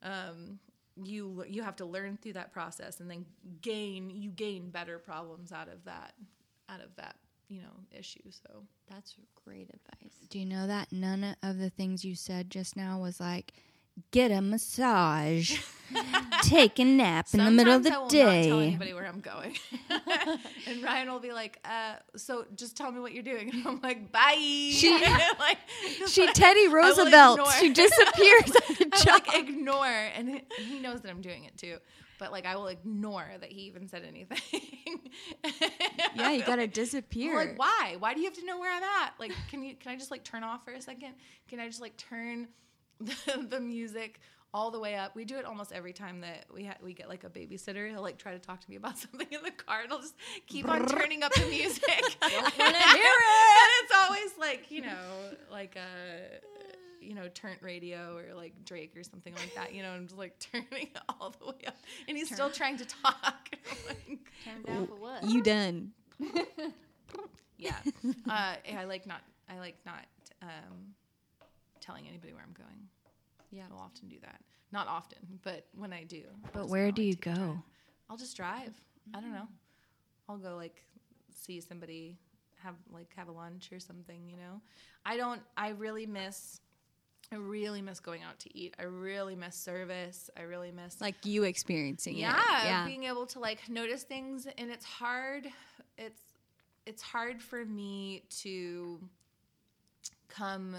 Um, 0.01 0.59
you 1.01 1.43
you 1.47 1.63
have 1.63 1.75
to 1.77 1.85
learn 1.85 2.17
through 2.21 2.33
that 2.33 2.51
process 2.51 2.99
and 2.99 3.09
then 3.09 3.25
gain 3.61 4.09
you 4.09 4.29
gain 4.29 4.69
better 4.69 4.99
problems 4.99 5.51
out 5.51 5.67
of 5.67 5.83
that 5.85 6.13
out 6.69 6.81
of 6.81 6.95
that 6.95 7.15
you 7.49 7.61
know 7.61 7.67
issue 7.97 8.21
so 8.29 8.63
That's 8.89 9.15
great 9.45 9.69
advice. 9.69 10.13
Do 10.29 10.39
you 10.39 10.45
know 10.45 10.67
that 10.67 10.91
none 10.91 11.35
of 11.43 11.57
the 11.59 11.69
things 11.69 12.03
you 12.05 12.15
said 12.15 12.49
just 12.49 12.75
now 12.75 12.99
was 12.99 13.19
like 13.19 13.53
get 14.11 14.31
a 14.31 14.41
massage, 14.41 15.59
take 16.41 16.79
a 16.79 16.83
nap 16.85 17.27
in 17.31 17.43
the 17.45 17.51
middle 17.51 17.73
of 17.75 17.83
the 17.83 17.91
I 17.93 17.97
will 17.97 18.01
not 18.05 18.09
tell 18.09 18.25
day? 18.31 18.67
anybody 18.67 18.93
where 18.95 19.05
I'm 19.05 19.19
going 19.19 19.55
and 20.67 20.83
Ryan 20.83 21.11
will 21.11 21.19
be 21.19 21.31
like 21.31 21.59
uh, 21.63 21.95
so 22.15 22.45
just 22.55 22.75
tell 22.75 22.91
me 22.91 22.99
what 23.01 23.13
you're 23.13 23.21
doing 23.21 23.51
and 23.51 23.67
I'm 23.67 23.79
like 23.81 24.11
bye 24.11 24.33
She, 24.35 24.89
like, 25.37 25.59
She 26.07 26.25
Teddy 26.33 26.67
Roosevelt. 26.69 27.41
She 27.59 27.71
disappears 27.71 28.51
on 28.55 28.75
the 28.79 28.89
I 28.93 28.97
job. 28.97 29.07
like 29.27 29.35
ignore, 29.37 29.85
and 29.85 30.29
he, 30.29 30.41
he 30.63 30.79
knows 30.79 31.01
that 31.01 31.11
I'm 31.11 31.21
doing 31.21 31.43
it 31.43 31.55
too. 31.57 31.77
But 32.19 32.31
like, 32.31 32.45
I 32.45 32.55
will 32.55 32.67
ignore 32.67 33.25
that 33.39 33.51
he 33.51 33.61
even 33.63 33.87
said 33.87 34.03
anything. 34.07 34.39
Yeah, 36.15 36.31
you 36.31 36.43
gotta 36.43 36.61
I'm 36.63 36.69
disappear. 36.69 37.35
like, 37.35 37.57
why? 37.59 37.95
Why 37.99 38.13
do 38.13 38.19
you 38.19 38.25
have 38.27 38.35
to 38.35 38.45
know 38.45 38.59
where 38.59 38.71
I'm 38.71 38.83
at? 38.83 39.13
Like, 39.19 39.31
can 39.49 39.63
you? 39.63 39.75
Can 39.75 39.91
I 39.91 39.95
just 39.95 40.11
like 40.11 40.23
turn 40.23 40.43
off 40.43 40.63
for 40.63 40.71
a 40.71 40.81
second? 40.81 41.13
Can 41.47 41.59
I 41.59 41.67
just 41.67 41.81
like 41.81 41.97
turn 41.97 42.47
the, 43.01 43.15
the 43.49 43.59
music 43.59 44.19
all 44.53 44.69
the 44.71 44.79
way 44.79 44.95
up? 44.95 45.15
We 45.15 45.25
do 45.25 45.37
it 45.37 45.45
almost 45.45 45.71
every 45.71 45.93
time 45.93 46.21
that 46.21 46.45
we 46.53 46.65
ha- 46.65 46.77
we 46.83 46.93
get 46.93 47.09
like 47.09 47.23
a 47.23 47.29
babysitter. 47.29 47.89
He'll 47.89 48.01
like 48.01 48.17
try 48.17 48.31
to 48.33 48.39
talk 48.39 48.61
to 48.61 48.69
me 48.69 48.75
about 48.75 48.97
something 48.99 49.27
in 49.31 49.41
the 49.43 49.51
car, 49.51 49.81
and 49.83 49.91
I'll 49.91 50.01
just 50.01 50.15
keep 50.47 50.67
on 50.69 50.85
turning 50.87 51.23
up 51.23 51.33
the 51.33 51.45
music. 51.47 51.83
Don't 52.21 52.31
wanna 52.33 52.49
hear 52.49 52.67
it. 52.67 53.59
And 53.63 53.71
it's 53.83 53.93
always 54.03 54.31
like 54.39 54.69
you 54.69 54.81
know, 54.81 55.05
like 55.51 55.75
a 55.75 56.39
you 57.03 57.13
know, 57.13 57.27
turnt 57.33 57.59
radio 57.61 58.17
or 58.17 58.33
like 58.33 58.53
Drake 58.65 58.95
or 58.95 59.03
something 59.03 59.33
like 59.35 59.53
that, 59.55 59.73
you 59.73 59.83
know, 59.83 59.93
and 59.93 60.07
just 60.07 60.17
like 60.17 60.37
turning 60.51 60.67
it 60.71 60.97
all 61.09 61.35
the 61.39 61.47
way 61.47 61.67
up. 61.67 61.75
And 62.07 62.17
he's 62.17 62.33
still 62.33 62.49
trying 62.49 62.77
to 62.77 62.85
talk. 62.85 63.49
Turned 64.45 64.65
down 64.65 64.87
for 64.87 64.95
what? 64.95 65.23
You 65.23 65.41
done. 65.41 65.91
yeah. 67.57 67.75
Uh, 68.29 68.55
I 68.77 68.85
like 68.85 69.05
not, 69.05 69.21
I 69.49 69.59
like 69.59 69.77
not 69.85 70.05
um, 70.41 70.93
telling 71.79 72.07
anybody 72.07 72.33
where 72.33 72.43
I'm 72.43 72.53
going. 72.53 72.87
Yeah. 73.51 73.63
I'll 73.71 73.79
often 73.79 74.09
do 74.09 74.17
that. 74.21 74.41
Not 74.71 74.87
often, 74.87 75.19
but 75.43 75.67
when 75.77 75.93
I 75.93 76.03
do. 76.03 76.23
But 76.51 76.67
where 76.67 76.91
do 76.91 77.03
you 77.03 77.13
take 77.13 77.27
a 77.27 77.35
drive. 77.35 77.37
go? 77.37 77.63
I'll 78.09 78.17
just 78.17 78.35
drive. 78.35 78.73
I 79.13 79.21
don't 79.21 79.31
know. 79.31 79.47
I'll 80.27 80.37
go 80.37 80.55
like 80.55 80.83
see 81.29 81.61
somebody 81.61 82.17
have 82.63 82.75
like 82.91 83.09
have 83.15 83.27
a 83.27 83.31
lunch 83.31 83.71
or 83.71 83.79
something, 83.79 84.29
you 84.29 84.37
know. 84.37 84.61
I 85.05 85.17
don't 85.17 85.41
I 85.57 85.69
really 85.69 86.05
miss 86.05 86.61
I 87.33 87.37
really 87.37 87.81
miss 87.81 87.99
going 87.99 88.23
out 88.23 88.39
to 88.39 88.57
eat. 88.57 88.75
I 88.79 88.83
really 88.83 89.35
miss 89.35 89.55
service. 89.55 90.29
I 90.37 90.43
really 90.43 90.71
miss 90.71 91.01
Like 91.01 91.25
you 91.25 91.43
experiencing 91.43 92.15
yeah, 92.15 92.31
it. 92.31 92.65
Yeah. 92.65 92.85
being 92.85 93.05
able 93.05 93.25
to 93.27 93.39
like 93.39 93.67
notice 93.69 94.03
things 94.03 94.47
and 94.57 94.71
it's 94.71 94.85
hard 94.85 95.47
it's 95.97 96.21
it's 96.85 97.01
hard 97.01 97.41
for 97.41 97.65
me 97.65 98.23
to 98.41 98.99
come 100.27 100.75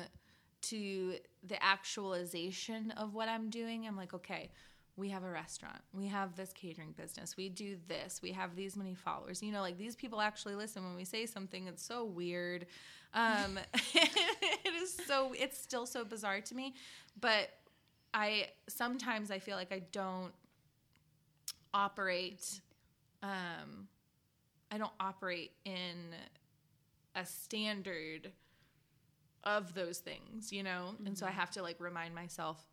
to 0.62 1.14
the 1.46 1.62
actualization 1.62 2.90
of 2.92 3.14
what 3.14 3.28
I'm 3.28 3.50
doing. 3.50 3.86
I'm 3.86 3.96
like, 3.96 4.14
okay, 4.14 4.50
we 4.96 5.08
have 5.10 5.24
a 5.24 5.30
restaurant, 5.30 5.80
we 5.92 6.06
have 6.06 6.36
this 6.36 6.52
catering 6.52 6.92
business, 6.92 7.36
we 7.36 7.48
do 7.48 7.76
this, 7.88 8.20
we 8.22 8.30
have 8.32 8.54
these 8.54 8.76
many 8.76 8.94
followers. 8.94 9.42
You 9.42 9.52
know, 9.52 9.60
like 9.60 9.76
these 9.76 9.96
people 9.96 10.20
actually 10.20 10.54
listen 10.54 10.84
when 10.84 10.94
we 10.94 11.04
say 11.04 11.26
something. 11.26 11.66
It's 11.66 11.84
so 11.84 12.04
weird. 12.04 12.66
Um, 13.14 13.58
it 13.94 14.74
is 14.82 14.94
so. 15.06 15.32
It's 15.38 15.58
still 15.58 15.86
so 15.86 16.04
bizarre 16.04 16.40
to 16.40 16.54
me, 16.54 16.74
but 17.20 17.50
I 18.12 18.48
sometimes 18.68 19.30
I 19.30 19.38
feel 19.38 19.56
like 19.56 19.72
I 19.72 19.82
don't 19.92 20.32
operate. 21.72 22.60
Um, 23.22 23.88
I 24.70 24.78
don't 24.78 24.92
operate 25.00 25.52
in 25.64 26.14
a 27.14 27.24
standard 27.24 28.32
of 29.44 29.74
those 29.74 29.98
things, 29.98 30.52
you 30.52 30.62
know? 30.62 30.90
Mm-hmm. 30.94 31.06
And 31.08 31.18
so 31.18 31.26
I 31.26 31.30
have 31.30 31.50
to 31.52 31.62
like 31.62 31.76
remind 31.78 32.14
myself 32.14 32.64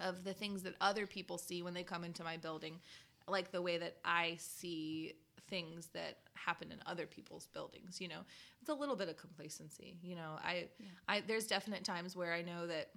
of 0.00 0.24
the 0.24 0.34
things 0.34 0.62
that 0.64 0.74
other 0.80 1.06
people 1.06 1.38
see 1.38 1.62
when 1.62 1.72
they 1.72 1.84
come 1.84 2.04
into 2.04 2.24
my 2.24 2.36
building, 2.36 2.80
like 3.28 3.52
the 3.52 3.62
way 3.62 3.78
that 3.78 3.96
I 4.04 4.36
see 4.38 5.14
things 5.48 5.88
that 5.94 6.18
happen 6.34 6.72
in 6.72 6.78
other 6.86 7.06
people's 7.06 7.46
buildings, 7.46 8.00
you 8.00 8.08
know. 8.08 8.20
It's 8.60 8.70
a 8.70 8.74
little 8.74 8.96
bit 8.96 9.08
of 9.08 9.16
complacency, 9.16 9.96
you 10.02 10.16
know. 10.16 10.38
I 10.42 10.68
yeah. 10.78 10.86
I 11.08 11.22
there's 11.26 11.46
definite 11.46 11.84
times 11.84 12.16
where 12.16 12.32
I 12.32 12.42
know 12.42 12.66
that 12.66 12.90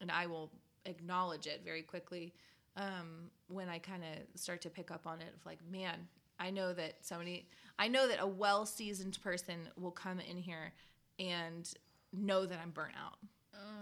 and 0.00 0.10
I 0.10 0.26
will 0.26 0.50
acknowledge 0.86 1.46
it 1.46 1.62
very 1.64 1.82
quickly 1.82 2.34
um, 2.76 3.30
when 3.48 3.68
I 3.68 3.78
kind 3.78 4.02
of 4.02 4.40
start 4.40 4.60
to 4.62 4.70
pick 4.70 4.90
up 4.90 5.06
on 5.06 5.20
it 5.20 5.32
of 5.34 5.46
like, 5.46 5.58
man, 5.70 6.08
I 6.38 6.50
know 6.50 6.72
that 6.72 6.96
somebody, 7.02 7.48
I 7.78 7.88
know 7.88 8.08
that 8.08 8.18
a 8.20 8.26
well 8.26 8.66
seasoned 8.66 9.18
person 9.22 9.68
will 9.76 9.90
come 9.90 10.20
in 10.20 10.36
here 10.36 10.72
and 11.18 11.72
know 12.12 12.46
that 12.46 12.58
I'm 12.62 12.70
burnt 12.70 12.94
out. 13.02 13.18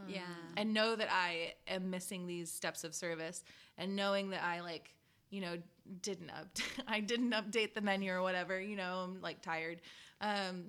Yeah. 0.07 0.21
And 0.57 0.75
know 0.75 0.97
that 0.97 1.09
I 1.11 1.55
am 1.67 1.91
missing 1.91 2.27
these 2.27 2.51
steps 2.51 2.85
of 2.85 2.95
service 2.95 3.43
and 3.79 3.97
knowing 3.97 4.31
that 4.31 4.43
I 4.43 4.61
like, 4.61 4.95
you 5.33 5.40
know, 5.40 5.57
didn't 6.03 6.31
up 6.31 6.47
I 6.87 7.01
didn't 7.01 7.33
update 7.33 7.75
the 7.75 7.81
menu 7.81 8.12
or 8.12 8.23
whatever, 8.23 8.61
you 8.61 8.77
know, 8.77 9.05
I'm 9.05 9.21
like 9.21 9.42
tired. 9.42 9.81
Um, 10.21 10.66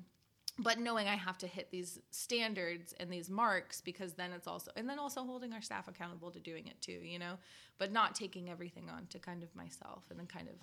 but 0.60 0.80
knowing 0.80 1.08
I 1.08 1.16
have 1.16 1.38
to 1.40 1.48
hit 1.48 1.72
these 1.72 2.00
standards 2.12 2.94
and 3.00 3.12
these 3.12 3.30
marks 3.30 3.82
because 3.82 4.14
then 4.14 4.32
it's 4.32 4.48
also 4.48 4.72
and 4.76 4.88
then 4.88 5.00
also 5.00 5.24
holding 5.24 5.52
our 5.52 5.62
staff 5.62 5.88
accountable 5.88 6.32
to 6.32 6.40
doing 6.40 6.68
it 6.68 6.80
too, 6.82 7.00
you 7.04 7.20
know, 7.20 7.38
but 7.78 7.92
not 7.92 8.16
taking 8.16 8.50
everything 8.50 8.90
on 8.90 9.08
to 9.08 9.20
kind 9.20 9.44
of 9.44 9.54
myself 9.56 10.06
and 10.10 10.18
then 10.18 10.28
kind 10.28 10.48
of 10.48 10.56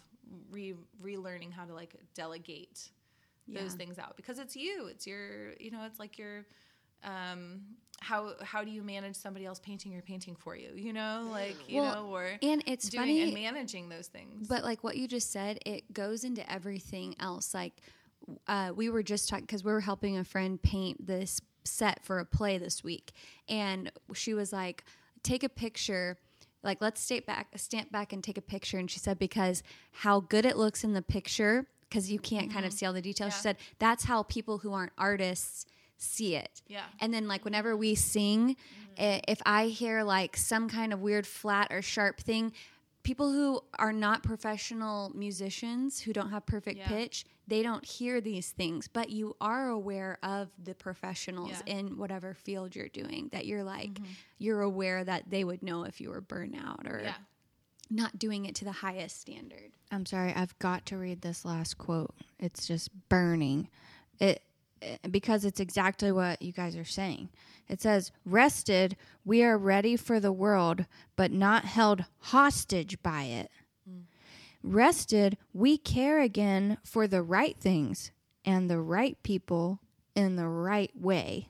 re 0.51 0.75
relearning 1.03 1.53
how 1.53 1.65
to 1.65 1.75
like 1.75 1.95
delegate 2.15 2.91
yeah. 3.47 3.61
those 3.61 3.75
things 3.75 3.99
out 3.99 4.17
because 4.17 4.39
it's 4.39 4.57
you, 4.57 4.87
it's 4.87 5.07
your, 5.07 5.53
you 5.59 5.71
know, 5.71 5.85
it's 5.85 5.99
like 5.99 6.19
your 6.19 6.47
um 7.05 7.61
how 8.01 8.33
how 8.43 8.65
do 8.65 8.71
you 8.71 8.83
manage 8.83 9.15
somebody 9.15 9.45
else 9.45 9.59
painting 9.59 9.93
your 9.93 10.03
painting 10.03 10.35
for 10.35 10.57
you 10.57 10.71
you 10.75 10.93
know 10.93 11.29
like 11.31 11.57
you 11.69 11.81
well, 11.83 11.95
know 11.95 12.07
or 12.11 12.31
and 12.43 12.63
it's 12.67 12.89
doing 12.89 13.03
funny 13.03 13.23
and 13.23 13.35
managing 13.35 13.89
those 13.91 14.07
things 14.07 14.49
but 14.49 14.65
like 14.65 14.83
what 14.83 14.97
you 14.97 15.07
just 15.07 15.31
said 15.31 15.59
it 15.67 15.93
goes 15.93 16.25
into 16.25 16.51
everything 16.51 17.15
else 17.21 17.53
like 17.53 17.75
uh, 18.47 18.73
we 18.75 18.89
were 18.91 19.03
just 19.03 19.29
talking 19.29 19.45
because 19.45 19.65
we 19.65 19.73
were 19.73 19.81
helping 19.81 20.19
a 20.19 20.25
friend 20.25 20.61
paint 20.63 21.07
this 21.07 21.41
set 21.65 22.05
for 22.05 22.19
a 22.19 22.25
play 22.25 22.59
this 22.59 22.83
week, 22.83 23.13
and 23.49 23.91
she 24.15 24.35
was 24.35 24.53
like, 24.53 24.85
"Take 25.23 25.43
a 25.43 25.49
picture." 25.49 26.19
Like, 26.63 26.83
let's 26.83 27.01
state 27.01 27.25
back, 27.27 27.49
stamp 27.57 27.91
back, 27.91 28.13
and 28.13 28.23
take 28.23 28.37
a 28.37 28.43
picture. 28.43 28.77
And 28.77 28.91
she 28.91 28.99
said, 28.99 29.19
because 29.19 29.63
how 29.93 30.21
good 30.21 30.45
it 30.45 30.59
looks 30.59 30.85
in 30.85 30.93
the 30.93 31.01
picture, 31.01 31.67
because 31.89 32.13
you 32.13 32.19
can't 32.19 32.49
mm-hmm. 32.49 32.53
kind 32.53 32.67
of 32.67 32.73
mm-hmm. 32.73 32.77
see 32.77 32.85
all 32.85 32.93
the 32.93 33.01
details. 33.01 33.33
Yeah. 33.33 33.37
She 33.37 33.43
said 33.43 33.57
that's 33.79 34.05
how 34.05 34.25
people 34.25 34.59
who 34.59 34.75
aren't 34.75 34.93
artists 34.99 35.65
see 36.01 36.35
it. 36.37 36.63
Yeah. 36.67 36.85
And 37.01 37.13
then 37.13 37.29
like 37.29 37.45
whenever 37.45 37.77
we 37.77 37.95
sing, 37.95 38.57
mm-hmm. 38.57 39.21
if 39.29 39.41
I 39.47 39.67
hear 39.67 40.03
like 40.03 40.37
some 40.37 40.69
kind 40.69 40.93
of 40.93 41.01
weird 41.01 41.27
flat 41.27 41.69
or 41.71 41.83
sharp 41.83 42.21
thing, 42.21 42.53
people 43.03 43.33
who 43.33 43.61
are 43.79 43.93
not 43.93 44.23
professional 44.23 45.11
musicians 45.15 46.01
who 46.01 46.13
don't 46.13 46.31
have 46.31 46.45
perfect 46.47 46.79
yeah. 46.79 46.89
pitch 46.89 47.25
they 47.47 47.63
don't 47.63 47.85
hear 47.85 48.21
these 48.21 48.51
things 48.51 48.89
but 48.89 49.11
you 49.11 49.35
are 49.41 49.69
aware 49.69 50.19
of 50.23 50.49
the 50.63 50.75
professionals 50.75 51.63
yeah. 51.67 51.79
in 51.79 51.97
whatever 51.97 52.35
field 52.35 52.77
you're 52.77 52.89
doing 52.89 53.29
that 53.33 53.47
you're 53.47 53.65
like 53.65 53.95
mm-hmm. 53.95 54.13
you're 54.39 54.61
aware 54.61 55.03
that 55.03 55.29
they 55.31 55.45
would 55.45 55.63
know 55.63 55.85
if 55.85 56.01
you 56.01 56.11
were 56.11 56.21
burnout 56.21 56.87
or 56.91 57.01
yeah. 57.03 57.15
not 57.91 58.19
doing 58.19 58.45
it 58.45 58.55
to 58.55 58.65
the 58.65 58.73
highest 58.73 59.21
standard 59.21 59.73
i'm 59.91 60.05
sorry 60.07 60.33
i've 60.35 60.59
got 60.59 60.85
to 60.87 60.97
read 60.97 61.23
this 61.23 61.45
last 61.45 61.79
quote 61.79 62.15
it's 62.39 62.67
just 62.67 62.91
burning 63.09 63.69
it 64.19 64.43
because 65.11 65.45
it's 65.45 65.61
exactly 65.61 66.13
what 66.13 66.41
you 66.43 66.53
guys 66.53 66.77
are 66.77 66.85
saying. 66.85 67.29
It 67.69 67.81
says, 67.81 68.13
Rested, 68.25 68.97
we 69.25 69.43
are 69.43 69.59
ready 69.59 69.97
for 69.97 70.21
the 70.21 70.33
world, 70.33 70.87
but 71.17 71.33
not 71.33 71.65
held 71.65 72.05
hostage 72.19 73.03
by 73.03 73.25
it. 73.25 73.51
Mm. 73.89 74.03
Rested, 74.63 75.37
we 75.53 75.79
care 75.79 76.21
again 76.21 76.79
for 76.83 77.07
the 77.07 77.23
right 77.23 77.57
things 77.59 78.11
and 78.45 78.69
the 78.69 78.81
right 78.81 79.17
people 79.23 79.81
in 80.15 80.37
the 80.37 80.49
right 80.49 80.91
way. 80.95 81.49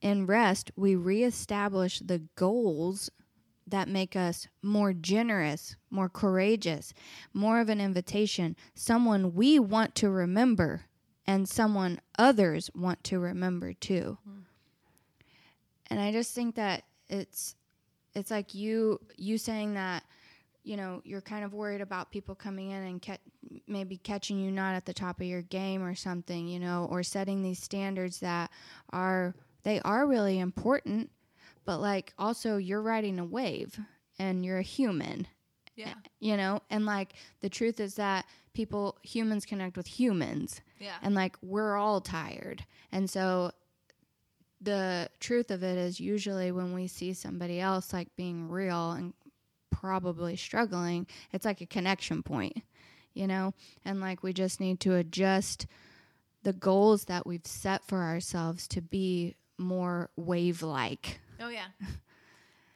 In 0.00 0.26
rest, 0.26 0.70
we 0.76 0.94
reestablish 0.94 2.00
the 2.00 2.22
goals 2.34 3.10
that 3.66 3.88
make 3.88 4.16
us 4.16 4.48
more 4.62 4.92
generous, 4.92 5.76
more 5.90 6.08
courageous, 6.08 6.92
more 7.32 7.60
of 7.60 7.68
an 7.68 7.80
invitation, 7.80 8.56
someone 8.74 9.34
we 9.34 9.58
want 9.58 9.94
to 9.96 10.10
remember 10.10 10.86
and 11.26 11.48
someone 11.48 12.00
others 12.18 12.70
want 12.74 13.02
to 13.04 13.18
remember 13.18 13.72
too. 13.72 14.18
Mm. 14.28 14.42
And 15.88 16.00
I 16.00 16.12
just 16.12 16.34
think 16.34 16.54
that 16.56 16.84
it's 17.08 17.54
it's 18.14 18.30
like 18.30 18.54
you 18.54 19.00
you 19.16 19.38
saying 19.38 19.74
that 19.74 20.04
you 20.62 20.76
know 20.76 21.00
you're 21.04 21.20
kind 21.20 21.44
of 21.44 21.52
worried 21.52 21.80
about 21.80 22.10
people 22.10 22.34
coming 22.34 22.70
in 22.70 22.82
and 22.82 23.02
ca- 23.02 23.18
maybe 23.66 23.96
catching 23.96 24.38
you 24.38 24.50
not 24.50 24.74
at 24.74 24.86
the 24.86 24.92
top 24.92 25.20
of 25.20 25.26
your 25.26 25.42
game 25.42 25.82
or 25.82 25.94
something, 25.94 26.48
you 26.48 26.60
know, 26.60 26.86
or 26.90 27.02
setting 27.02 27.42
these 27.42 27.62
standards 27.62 28.20
that 28.20 28.50
are 28.90 29.34
they 29.62 29.80
are 29.80 30.06
really 30.06 30.38
important, 30.38 31.10
but 31.64 31.78
like 31.80 32.12
also 32.18 32.56
you're 32.56 32.82
riding 32.82 33.18
a 33.18 33.24
wave 33.24 33.78
and 34.18 34.44
you're 34.44 34.58
a 34.58 34.62
human. 34.62 35.26
Yeah. 35.76 35.94
You 36.18 36.36
know, 36.36 36.60
and 36.68 36.84
like 36.84 37.14
the 37.40 37.48
truth 37.48 37.80
is 37.80 37.94
that 37.94 38.26
people 38.52 38.98
humans 39.02 39.46
connect 39.46 39.76
with 39.76 39.86
humans. 39.86 40.60
Yeah. 40.78 40.96
And 41.02 41.14
like 41.14 41.36
we're 41.42 41.76
all 41.76 42.00
tired. 42.00 42.64
And 42.92 43.08
so 43.08 43.52
the 44.60 45.08
truth 45.20 45.50
of 45.50 45.62
it 45.62 45.78
is 45.78 46.00
usually 46.00 46.52
when 46.52 46.74
we 46.74 46.86
see 46.86 47.14
somebody 47.14 47.60
else 47.60 47.92
like 47.92 48.14
being 48.16 48.50
real 48.50 48.92
and 48.92 49.14
probably 49.70 50.36
struggling 50.36 51.06
it's 51.32 51.46
like 51.46 51.62
a 51.62 51.66
connection 51.66 52.22
point 52.22 52.62
you 53.14 53.26
know? 53.26 53.54
And 53.84 54.00
like 54.00 54.22
we 54.22 54.32
just 54.32 54.60
need 54.60 54.80
to 54.80 54.94
adjust 54.94 55.66
the 56.42 56.52
goals 56.52 57.04
that 57.04 57.26
we've 57.26 57.46
set 57.46 57.84
for 57.86 57.98
ourselves 58.02 58.66
to 58.68 58.80
be 58.80 59.36
more 59.58 60.08
wave 60.16 60.62
like 60.62 61.20
oh 61.38 61.48
yeah. 61.48 61.66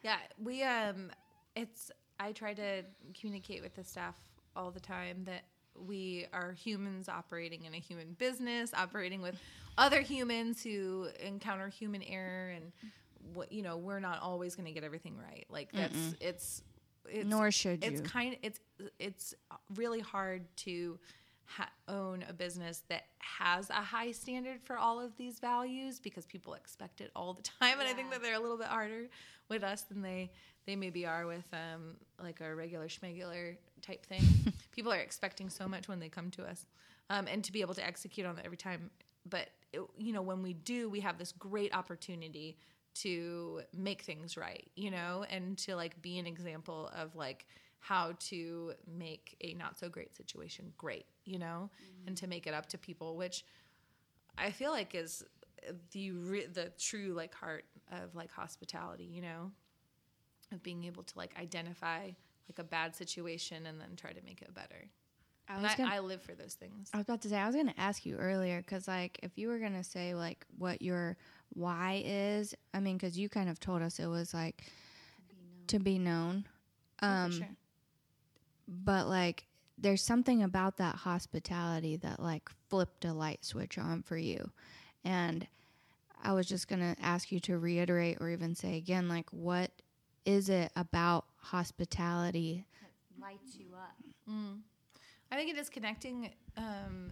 Yeah 0.03 0.17
we 0.37 0.61
um 0.61 1.09
it's 1.55 1.91
i 2.19 2.31
try 2.31 2.53
to 2.53 2.83
communicate 3.19 3.61
with 3.61 3.75
the 3.75 3.83
staff 3.83 4.15
all 4.55 4.71
the 4.71 4.79
time 4.79 5.23
that 5.25 5.43
we 5.77 6.25
are 6.33 6.53
humans 6.53 7.09
operating 7.09 7.65
in 7.65 7.73
a 7.73 7.77
human 7.79 8.13
business, 8.17 8.73
operating 8.73 9.21
with 9.21 9.35
other 9.77 10.01
humans 10.01 10.63
who 10.63 11.07
encounter 11.21 11.67
human 11.67 12.01
error, 12.03 12.49
and 12.49 12.71
what 13.33 13.51
you 13.51 13.61
know, 13.61 13.77
we're 13.77 13.99
not 13.99 14.21
always 14.21 14.55
going 14.55 14.65
to 14.65 14.71
get 14.71 14.83
everything 14.83 15.17
right. 15.17 15.45
Like 15.49 15.71
that's 15.73 15.93
Mm-mm. 15.93 16.15
it's, 16.21 16.63
it's 17.09 17.27
nor 17.27 17.51
should 17.51 17.83
it's 17.83 17.99
you. 18.01 18.07
kind 18.07 18.33
of 18.33 18.39
it's 18.41 18.59
it's 18.99 19.33
really 19.75 19.99
hard 19.99 20.43
to 20.57 20.97
ha- 21.45 21.69
own 21.87 22.23
a 22.27 22.33
business 22.33 22.83
that 22.89 23.05
has 23.19 23.69
a 23.69 23.73
high 23.73 24.11
standard 24.11 24.61
for 24.63 24.77
all 24.77 24.99
of 24.99 25.15
these 25.17 25.39
values 25.39 25.99
because 25.99 26.25
people 26.25 26.53
expect 26.53 27.01
it 27.01 27.11
all 27.15 27.33
the 27.33 27.43
time, 27.61 27.79
and 27.79 27.87
yeah. 27.87 27.93
I 27.93 27.93
think 27.93 28.11
that 28.11 28.21
they're 28.21 28.35
a 28.35 28.39
little 28.39 28.57
bit 28.57 28.67
harder 28.67 29.07
with 29.49 29.63
us 29.63 29.83
than 29.83 30.01
they 30.01 30.31
they 30.65 30.75
maybe 30.75 31.05
are 31.05 31.27
with 31.27 31.45
um, 31.53 31.95
like 32.21 32.41
a 32.41 32.55
regular 32.55 32.87
schmegular 32.87 33.55
type 33.81 34.05
thing. 34.05 34.23
People 34.71 34.91
are 34.91 34.97
expecting 34.97 35.49
so 35.49 35.67
much 35.67 35.87
when 35.87 35.99
they 35.99 36.09
come 36.09 36.31
to 36.31 36.43
us, 36.43 36.65
um, 37.09 37.27
and 37.27 37.43
to 37.43 37.51
be 37.51 37.61
able 37.61 37.75
to 37.75 37.85
execute 37.85 38.25
on 38.25 38.37
it 38.37 38.45
every 38.45 38.57
time. 38.57 38.89
But 39.29 39.49
it, 39.73 39.81
you 39.97 40.13
know, 40.13 40.21
when 40.21 40.41
we 40.41 40.53
do, 40.53 40.89
we 40.89 41.01
have 41.01 41.17
this 41.17 41.31
great 41.31 41.75
opportunity 41.75 42.57
to 42.95 43.61
make 43.75 44.01
things 44.01 44.37
right, 44.37 44.67
you 44.75 44.89
know, 44.89 45.25
and 45.29 45.57
to 45.59 45.75
like 45.75 46.01
be 46.01 46.17
an 46.17 46.25
example 46.25 46.89
of 46.95 47.15
like 47.15 47.45
how 47.87 48.13
to 48.17 48.73
make 48.97 49.35
a 49.41 49.53
not 49.53 49.77
so 49.77 49.87
great 49.87 50.15
situation 50.15 50.73
great, 50.75 51.05
you 51.23 51.37
know, 51.37 51.69
mm-hmm. 51.69 52.07
and 52.07 52.17
to 52.17 52.25
make 52.25 52.47
it 52.47 52.53
up 52.53 52.65
to 52.65 52.79
people, 52.79 53.15
which 53.15 53.45
I 54.39 54.49
feel 54.49 54.71
like 54.71 54.95
is 54.95 55.23
the 55.91 56.11
re- 56.11 56.47
the 56.47 56.71
true 56.79 57.13
like 57.13 57.35
heart 57.35 57.65
of 57.91 58.15
like 58.15 58.31
hospitality, 58.31 59.03
you 59.03 59.21
know, 59.21 59.51
of 60.51 60.63
being 60.63 60.83
able 60.85 61.03
to 61.03 61.17
like 61.17 61.35
identify 61.39 62.05
like 62.05 62.57
a 62.57 62.63
bad 62.63 62.95
situation 62.95 63.67
and 63.67 63.79
then 63.79 63.89
try 63.95 64.11
to 64.11 64.21
make 64.25 64.41
it 64.41 64.51
better. 64.55 64.89
I, 65.47 65.61
was 65.61 65.75
gonna, 65.75 65.91
I, 65.91 65.97
I 65.97 65.99
live 65.99 66.23
for 66.23 66.33
those 66.33 66.55
things. 66.55 66.89
I 66.91 66.97
was 66.97 67.03
about 67.03 67.21
to 67.21 67.29
say 67.29 67.37
I 67.37 67.45
was 67.45 67.53
going 67.53 67.67
to 67.67 67.79
ask 67.79 68.03
you 68.03 68.17
earlier 68.17 68.61
because 68.61 68.87
like 68.87 69.19
if 69.21 69.37
you 69.37 69.47
were 69.47 69.59
going 69.59 69.75
to 69.75 69.83
say 69.83 70.15
like 70.15 70.43
what 70.57 70.81
your 70.81 71.17
why 71.53 72.01
is, 72.03 72.55
I 72.73 72.79
mean 72.79 72.97
because 72.97 73.15
you 73.15 73.29
kind 73.29 73.47
of 73.47 73.59
told 73.59 73.83
us 73.83 73.99
it 73.99 74.07
was 74.07 74.33
like 74.33 74.63
to 75.27 75.35
be 75.35 75.39
known. 75.43 75.67
To 75.67 75.79
be 75.79 75.99
known. 75.99 76.45
Um, 77.01 77.31
oh, 77.31 77.37
sure. 77.37 77.47
But 78.67 79.07
like 79.07 79.45
there's 79.77 80.01
something 80.01 80.43
about 80.43 80.77
that 80.77 80.95
hospitality 80.95 81.97
that 81.97 82.19
like 82.19 82.49
flipped 82.69 83.05
a 83.05 83.13
light 83.13 83.43
switch 83.43 83.77
on 83.77 84.01
for 84.01 84.17
you. 84.17 84.51
And 85.03 85.47
I 86.23 86.33
was 86.33 86.47
just 86.47 86.67
going 86.67 86.79
to 86.79 86.95
ask 87.01 87.31
you 87.31 87.39
to 87.41 87.57
reiterate 87.57 88.17
or 88.19 88.29
even 88.29 88.55
say 88.55 88.77
again 88.77 89.07
like 89.07 89.31
what 89.31 89.71
is 90.25 90.49
it 90.49 90.71
about 90.75 91.25
hospitality 91.37 92.65
Lights 93.21 93.57
you 93.57 93.67
up. 93.73 93.95
Mm. 94.29 94.59
I 95.31 95.35
think 95.35 95.49
it 95.49 95.57
is 95.57 95.69
connecting, 95.69 96.31
um, 96.57 97.11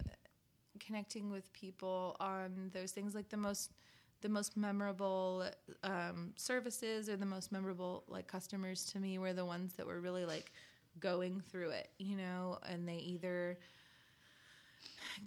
connecting 0.78 1.30
with 1.30 1.52
people 1.52 2.16
on 2.20 2.70
those 2.72 2.92
things 2.92 3.14
like 3.14 3.28
the 3.30 3.36
most, 3.36 3.72
the 4.20 4.28
most 4.28 4.56
memorable 4.56 5.44
um, 5.82 6.32
services 6.36 7.08
or 7.08 7.16
the 7.16 7.26
most 7.26 7.50
memorable 7.50 8.04
like 8.06 8.26
customers 8.26 8.84
to 8.86 8.98
me 8.98 9.18
were 9.18 9.32
the 9.32 9.44
ones 9.44 9.74
that 9.74 9.86
were 9.86 10.00
really 10.00 10.24
like 10.24 10.52
going 11.00 11.42
through 11.50 11.70
it, 11.70 11.90
you 11.98 12.16
know, 12.16 12.58
and 12.68 12.88
they 12.88 12.96
either 12.96 13.58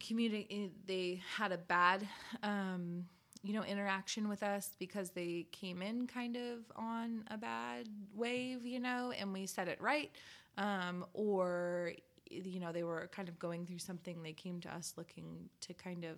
communicate, 0.05 0.87
they 0.87 1.21
had 1.35 1.51
a 1.51 1.57
bad, 1.57 2.07
um, 2.43 3.05
you 3.43 3.53
know, 3.53 3.63
interaction 3.63 4.27
with 4.27 4.43
us 4.43 4.71
because 4.79 5.11
they 5.11 5.47
came 5.51 5.81
in 5.81 6.07
kind 6.07 6.35
of 6.35 6.59
on 6.75 7.23
a 7.29 7.37
bad 7.37 7.87
wave, 8.15 8.65
you 8.65 8.79
know, 8.79 9.13
and 9.17 9.31
we 9.31 9.45
set 9.45 9.67
it 9.67 9.79
right. 9.81 10.11
Um, 10.57 11.05
or, 11.13 11.93
you 12.29 12.59
know, 12.59 12.71
they 12.71 12.83
were 12.83 13.09
kind 13.11 13.29
of 13.29 13.37
going 13.39 13.65
through 13.65 13.79
something. 13.79 14.23
They 14.23 14.33
came 14.33 14.59
to 14.61 14.73
us 14.73 14.95
looking 14.97 15.49
to 15.61 15.73
kind 15.73 16.03
of, 16.03 16.17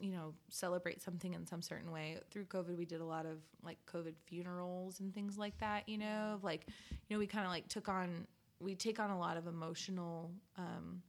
you 0.00 0.12
know, 0.12 0.32
celebrate 0.48 1.02
something 1.02 1.34
in 1.34 1.44
some 1.44 1.60
certain 1.60 1.90
way. 1.90 2.18
Through 2.30 2.44
COVID, 2.44 2.76
we 2.76 2.84
did 2.84 3.00
a 3.00 3.04
lot 3.04 3.26
of 3.26 3.38
like 3.62 3.78
COVID 3.92 4.14
funerals 4.24 5.00
and 5.00 5.12
things 5.12 5.36
like 5.36 5.58
that, 5.58 5.88
you 5.88 5.98
know, 5.98 6.38
like, 6.42 6.66
you 7.08 7.16
know, 7.16 7.18
we 7.18 7.26
kind 7.26 7.44
of 7.44 7.50
like 7.50 7.68
took 7.68 7.88
on, 7.88 8.26
we 8.60 8.74
take 8.74 8.98
on 8.98 9.10
a 9.10 9.18
lot 9.18 9.36
of 9.36 9.46
emotional, 9.46 10.30
um, 10.56 11.02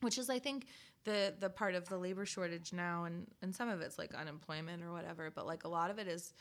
which 0.00 0.18
is, 0.18 0.30
I 0.30 0.38
think, 0.38 0.66
the 1.04 1.34
the 1.38 1.48
part 1.50 1.74
of 1.74 1.88
the 1.88 1.96
labor 1.96 2.26
shortage 2.26 2.72
now, 2.72 3.04
and 3.04 3.26
and 3.42 3.54
some 3.54 3.68
of 3.68 3.80
it's 3.80 3.98
like 3.98 4.14
unemployment 4.14 4.82
or 4.82 4.92
whatever, 4.92 5.30
but 5.34 5.46
like 5.46 5.64
a 5.64 5.68
lot 5.68 5.90
of 5.90 5.98
it 5.98 6.08
is 6.08 6.32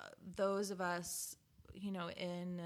uh, 0.00 0.04
those 0.36 0.70
of 0.70 0.80
us, 0.80 1.36
you 1.74 1.90
know, 1.90 2.10
in 2.10 2.60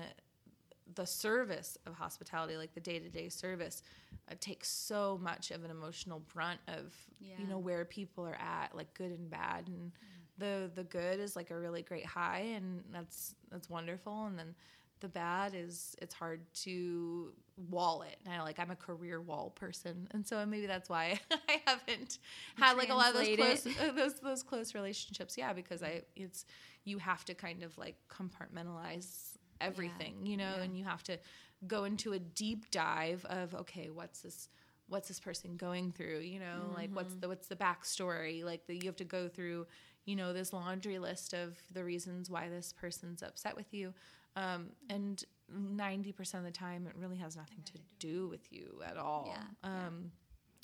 the 0.94 1.06
service 1.06 1.76
of 1.86 1.94
hospitality, 1.94 2.56
like 2.56 2.72
the 2.74 2.80
day 2.80 2.98
to 2.98 3.08
day 3.08 3.28
service, 3.28 3.82
uh, 4.30 4.34
takes 4.40 4.68
so 4.68 5.18
much 5.22 5.50
of 5.50 5.64
an 5.64 5.70
emotional 5.70 6.20
brunt 6.32 6.60
of 6.68 6.94
you 7.40 7.46
know 7.46 7.58
where 7.58 7.84
people 7.84 8.24
are 8.26 8.36
at, 8.40 8.74
like 8.74 8.92
good 8.94 9.10
and 9.10 9.28
bad, 9.30 9.66
and 9.68 9.92
the 10.38 10.70
the 10.74 10.84
good 10.84 11.18
is 11.20 11.34
like 11.36 11.50
a 11.50 11.58
really 11.58 11.82
great 11.82 12.06
high, 12.06 12.52
and 12.54 12.84
that's 12.92 13.34
that's 13.50 13.68
wonderful, 13.68 14.26
and 14.26 14.38
then 14.38 14.54
the 15.00 15.08
bad 15.08 15.54
is 15.54 15.94
it's 16.00 16.14
hard 16.14 16.40
to 16.62 17.32
wall 17.70 18.02
it. 18.02 18.16
And 18.24 18.34
I 18.34 18.42
like 18.42 18.58
I'm 18.58 18.70
a 18.70 18.76
career 18.76 19.20
wall 19.20 19.50
person, 19.50 20.08
and 20.12 20.26
so 20.26 20.44
maybe 20.46 20.66
that's 20.66 20.88
why 20.88 21.20
I 21.30 21.62
haven't 21.66 22.18
had 22.56 22.76
like 22.76 22.90
a 22.90 22.94
lot 22.94 23.14
of 23.14 23.14
those 23.14 23.36
close 23.36 23.66
uh, 23.66 23.92
those 23.92 24.14
those 24.20 24.42
close 24.42 24.74
relationships. 24.74 25.36
Yeah, 25.36 25.52
because 25.52 25.82
I 25.82 26.02
it's 26.14 26.44
you 26.84 26.98
have 26.98 27.24
to 27.26 27.34
kind 27.34 27.62
of 27.62 27.76
like 27.78 27.96
compartmentalize 28.08 29.36
everything, 29.60 30.24
you 30.24 30.36
know, 30.36 30.54
and 30.62 30.76
you 30.76 30.84
have 30.84 31.02
to 31.04 31.18
go 31.66 31.84
into 31.84 32.12
a 32.12 32.18
deep 32.18 32.70
dive 32.70 33.24
of 33.26 33.54
okay, 33.54 33.90
what's 33.90 34.20
this 34.20 34.48
what's 34.88 35.08
this 35.08 35.18
person 35.18 35.56
going 35.56 35.92
through, 35.92 36.20
you 36.20 36.38
know, 36.38 36.72
like 36.74 36.90
what's 36.92 37.14
the 37.16 37.28
what's 37.28 37.48
the 37.48 37.56
backstory, 37.56 38.44
like 38.44 38.66
the, 38.66 38.74
you 38.76 38.86
have 38.86 38.96
to 38.96 39.04
go 39.04 39.28
through, 39.28 39.66
you 40.04 40.14
know, 40.14 40.32
this 40.32 40.52
laundry 40.52 40.98
list 40.98 41.34
of 41.34 41.56
the 41.72 41.82
reasons 41.82 42.30
why 42.30 42.48
this 42.48 42.72
person's 42.72 43.22
upset 43.22 43.56
with 43.56 43.72
you, 43.74 43.92
um, 44.36 44.66
and 44.88 45.24
ninety 45.48 46.12
percent 46.12 46.46
of 46.46 46.52
the 46.52 46.56
time, 46.56 46.86
it 46.86 46.94
really 46.96 47.16
has 47.16 47.36
nothing 47.36 47.62
to 47.64 47.72
do 47.98 48.28
with 48.28 48.52
you 48.52 48.80
at 48.86 48.96
all. 48.96 49.26
Yeah, 49.28 49.70
Um, 49.70 50.10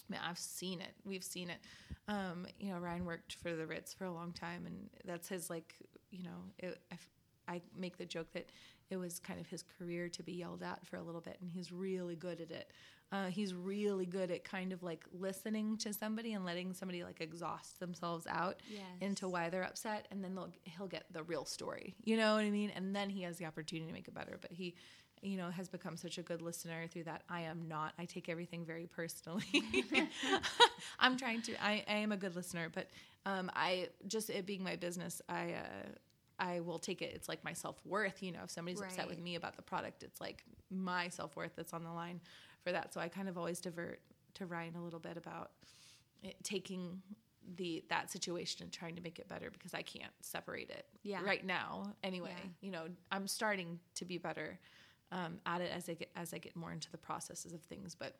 I 0.08 0.12
mean, 0.12 0.20
I've 0.28 0.38
seen 0.38 0.80
it. 0.80 0.92
We've 1.04 1.24
seen 1.24 1.48
it. 1.50 1.58
Um, 2.08 2.46
you 2.58 2.70
know, 2.70 2.78
Ryan 2.78 3.04
worked 3.04 3.36
for 3.42 3.54
the 3.54 3.66
Ritz 3.66 3.94
for 3.94 4.04
a 4.04 4.12
long 4.12 4.32
time, 4.32 4.66
and 4.66 4.90
that's 5.04 5.28
his 5.28 5.48
like. 5.50 5.74
You 6.10 6.24
know, 6.24 6.44
it, 6.58 6.78
I, 6.90 6.94
f- 6.94 7.08
I 7.48 7.62
make 7.74 7.96
the 7.96 8.04
joke 8.04 8.32
that 8.32 8.50
it 8.90 8.96
was 8.98 9.18
kind 9.18 9.40
of 9.40 9.46
his 9.46 9.62
career 9.62 10.10
to 10.10 10.22
be 10.22 10.32
yelled 10.32 10.62
at 10.62 10.86
for 10.86 10.96
a 10.96 11.02
little 11.02 11.22
bit, 11.22 11.38
and 11.40 11.50
he's 11.50 11.72
really 11.72 12.16
good 12.16 12.40
at 12.42 12.50
it. 12.50 12.70
Uh, 13.12 13.26
he's 13.26 13.52
really 13.52 14.06
good 14.06 14.30
at 14.30 14.42
kind 14.42 14.72
of 14.72 14.82
like 14.82 15.04
listening 15.12 15.76
to 15.76 15.92
somebody 15.92 16.32
and 16.32 16.46
letting 16.46 16.72
somebody 16.72 17.04
like 17.04 17.20
exhaust 17.20 17.78
themselves 17.78 18.26
out 18.26 18.56
into 19.02 19.28
why 19.28 19.50
they're 19.50 19.64
upset, 19.64 20.08
and 20.10 20.24
then 20.24 20.34
they'll, 20.34 20.50
he'll 20.64 20.86
get 20.86 21.04
the 21.12 21.22
real 21.24 21.44
story. 21.44 21.94
You 22.04 22.16
know 22.16 22.34
what 22.34 22.44
I 22.44 22.50
mean? 22.50 22.72
And 22.74 22.96
then 22.96 23.10
he 23.10 23.22
has 23.22 23.36
the 23.36 23.44
opportunity 23.44 23.86
to 23.86 23.92
make 23.92 24.08
it 24.08 24.14
better. 24.14 24.38
But 24.40 24.50
he, 24.50 24.76
you 25.20 25.36
know, 25.36 25.50
has 25.50 25.68
become 25.68 25.94
such 25.98 26.16
a 26.16 26.22
good 26.22 26.40
listener 26.40 26.86
through 26.86 27.04
that. 27.04 27.22
I 27.28 27.42
am 27.42 27.68
not. 27.68 27.92
I 27.98 28.06
take 28.06 28.30
everything 28.30 28.64
very 28.64 28.86
personally. 28.86 29.44
I'm 30.98 31.18
trying 31.18 31.42
to. 31.42 31.62
I, 31.62 31.84
I 31.86 31.96
am 31.96 32.12
a 32.12 32.16
good 32.16 32.34
listener, 32.34 32.70
but 32.72 32.88
um, 33.26 33.50
I 33.54 33.88
just 34.06 34.30
it 34.30 34.46
being 34.46 34.64
my 34.64 34.76
business, 34.76 35.20
I. 35.28 35.52
Uh, 35.52 35.88
I 36.38 36.58
will 36.58 36.80
take 36.80 37.02
it. 37.02 37.12
It's 37.14 37.28
like 37.28 37.44
my 37.44 37.52
self 37.52 37.76
worth. 37.84 38.20
You 38.20 38.32
know, 38.32 38.40
if 38.42 38.50
somebody's 38.50 38.80
upset 38.80 39.06
with 39.06 39.20
me 39.20 39.36
about 39.36 39.54
the 39.54 39.62
product, 39.62 40.02
it's 40.02 40.20
like 40.20 40.42
my 40.70 41.08
self 41.08 41.36
worth 41.36 41.52
that's 41.54 41.72
on 41.72 41.84
the 41.84 41.92
line 41.92 42.20
for 42.62 42.72
that. 42.72 42.92
So 42.94 43.00
I 43.00 43.08
kind 43.08 43.28
of 43.28 43.36
always 43.38 43.60
divert 43.60 44.00
to 44.34 44.46
Ryan 44.46 44.76
a 44.76 44.82
little 44.82 45.00
bit 45.00 45.16
about 45.16 45.50
taking 46.42 47.02
the 47.56 47.84
that 47.88 48.10
situation 48.10 48.62
and 48.62 48.72
trying 48.72 48.94
to 48.94 49.02
make 49.02 49.18
it 49.18 49.28
better 49.28 49.50
because 49.50 49.74
I 49.74 49.82
can't 49.82 50.12
separate 50.20 50.70
it 50.70 50.86
Yeah. 51.02 51.22
right 51.24 51.44
now. 51.44 51.94
Anyway, 52.04 52.34
Yeah. 52.36 52.50
you 52.60 52.70
know, 52.70 52.86
I'm 53.10 53.26
starting 53.26 53.80
to 53.96 54.04
be 54.04 54.18
better 54.18 54.58
um, 55.10 55.40
at 55.44 55.60
it 55.60 55.70
as 55.72 55.88
I 55.88 55.94
get 55.94 56.10
as 56.16 56.32
I 56.32 56.38
get 56.38 56.54
more 56.56 56.72
into 56.72 56.90
the 56.90 56.98
processes 56.98 57.52
of 57.52 57.60
things. 57.62 57.94
But 57.94 58.16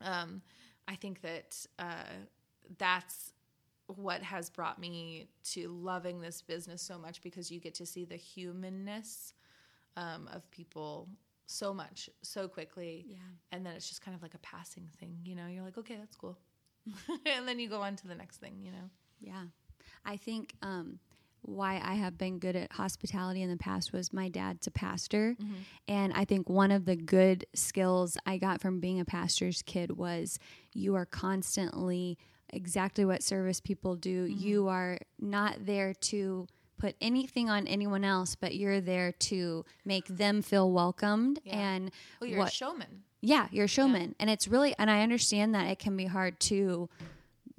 um, 0.00 0.42
I 0.88 0.94
think 0.94 1.20
that 1.20 1.66
uh, 1.78 2.04
that's 2.78 3.32
what 3.86 4.22
has 4.22 4.50
brought 4.50 4.78
me 4.80 5.28
to 5.44 5.68
loving 5.68 6.20
this 6.20 6.42
business 6.42 6.82
so 6.82 6.98
much 6.98 7.20
because 7.22 7.50
you 7.52 7.60
get 7.60 7.74
to 7.74 7.86
see 7.86 8.04
the 8.04 8.16
humanness 8.16 9.34
um, 9.96 10.28
of 10.32 10.50
people 10.50 11.08
so 11.46 11.72
much 11.72 12.10
so 12.22 12.48
quickly 12.48 13.04
Yeah. 13.08 13.16
and 13.52 13.64
then 13.64 13.74
it's 13.74 13.88
just 13.88 14.00
kind 14.02 14.14
of 14.14 14.22
like 14.22 14.34
a 14.34 14.38
passing 14.38 14.88
thing 14.98 15.18
you 15.24 15.34
know 15.36 15.46
you're 15.46 15.62
like 15.64 15.78
okay 15.78 15.96
that's 15.96 16.16
cool 16.16 16.36
and 17.26 17.46
then 17.48 17.58
you 17.58 17.68
go 17.68 17.80
on 17.82 17.96
to 17.96 18.06
the 18.08 18.14
next 18.14 18.38
thing 18.38 18.60
you 18.62 18.70
know 18.72 18.90
Yeah. 19.20 19.44
I 20.04 20.16
think 20.16 20.54
um, 20.62 20.98
why 21.42 21.80
I 21.82 21.94
have 21.94 22.16
been 22.18 22.38
good 22.38 22.56
at 22.56 22.72
hospitality 22.72 23.42
in 23.42 23.50
the 23.50 23.56
past 23.56 23.92
was 23.92 24.12
my 24.12 24.28
dad's 24.28 24.66
a 24.66 24.70
pastor. 24.70 25.36
And 25.88 26.12
I 26.12 26.24
think 26.24 26.48
one 26.48 26.70
of 26.72 26.84
the 26.84 26.96
good 26.96 27.44
skills 27.54 28.16
I 28.26 28.38
got 28.38 28.60
from 28.60 28.78
being 28.80 28.98
a 29.00 29.04
pastor's 29.04 29.62
kid 29.62 29.92
was 29.96 30.38
you 30.74 30.94
are 30.96 31.06
constantly 31.06 32.18
exactly 32.50 33.04
what 33.04 33.22
service 33.22 33.60
people 33.60 33.94
do. 33.96 34.24
You 34.26 34.68
are 34.68 34.98
not 35.20 35.64
there 35.66 35.92
to 35.94 36.46
put 36.78 36.94
anything 37.00 37.48
on 37.50 37.66
anyone 37.66 38.04
else, 38.04 38.34
but 38.34 38.54
you're 38.54 38.80
there 38.80 39.12
to 39.12 39.64
make 39.84 40.06
them 40.06 40.42
feel 40.42 40.70
welcomed 40.70 41.40
Yeah. 41.44 41.56
and 41.56 41.90
oh 42.20 42.24
you're 42.24 42.38
what 42.38 42.48
a 42.48 42.54
showman 42.54 43.02
yeah, 43.26 43.48
you're 43.50 43.64
a 43.64 43.68
showman. 43.68 44.14
And 44.20 44.30
it's 44.30 44.46
really, 44.46 44.74
and 44.78 44.88
I 44.90 45.02
understand 45.02 45.54
that 45.54 45.66
it 45.66 45.80
can 45.80 45.96
be 45.96 46.06
hard 46.06 46.38
to 46.40 46.88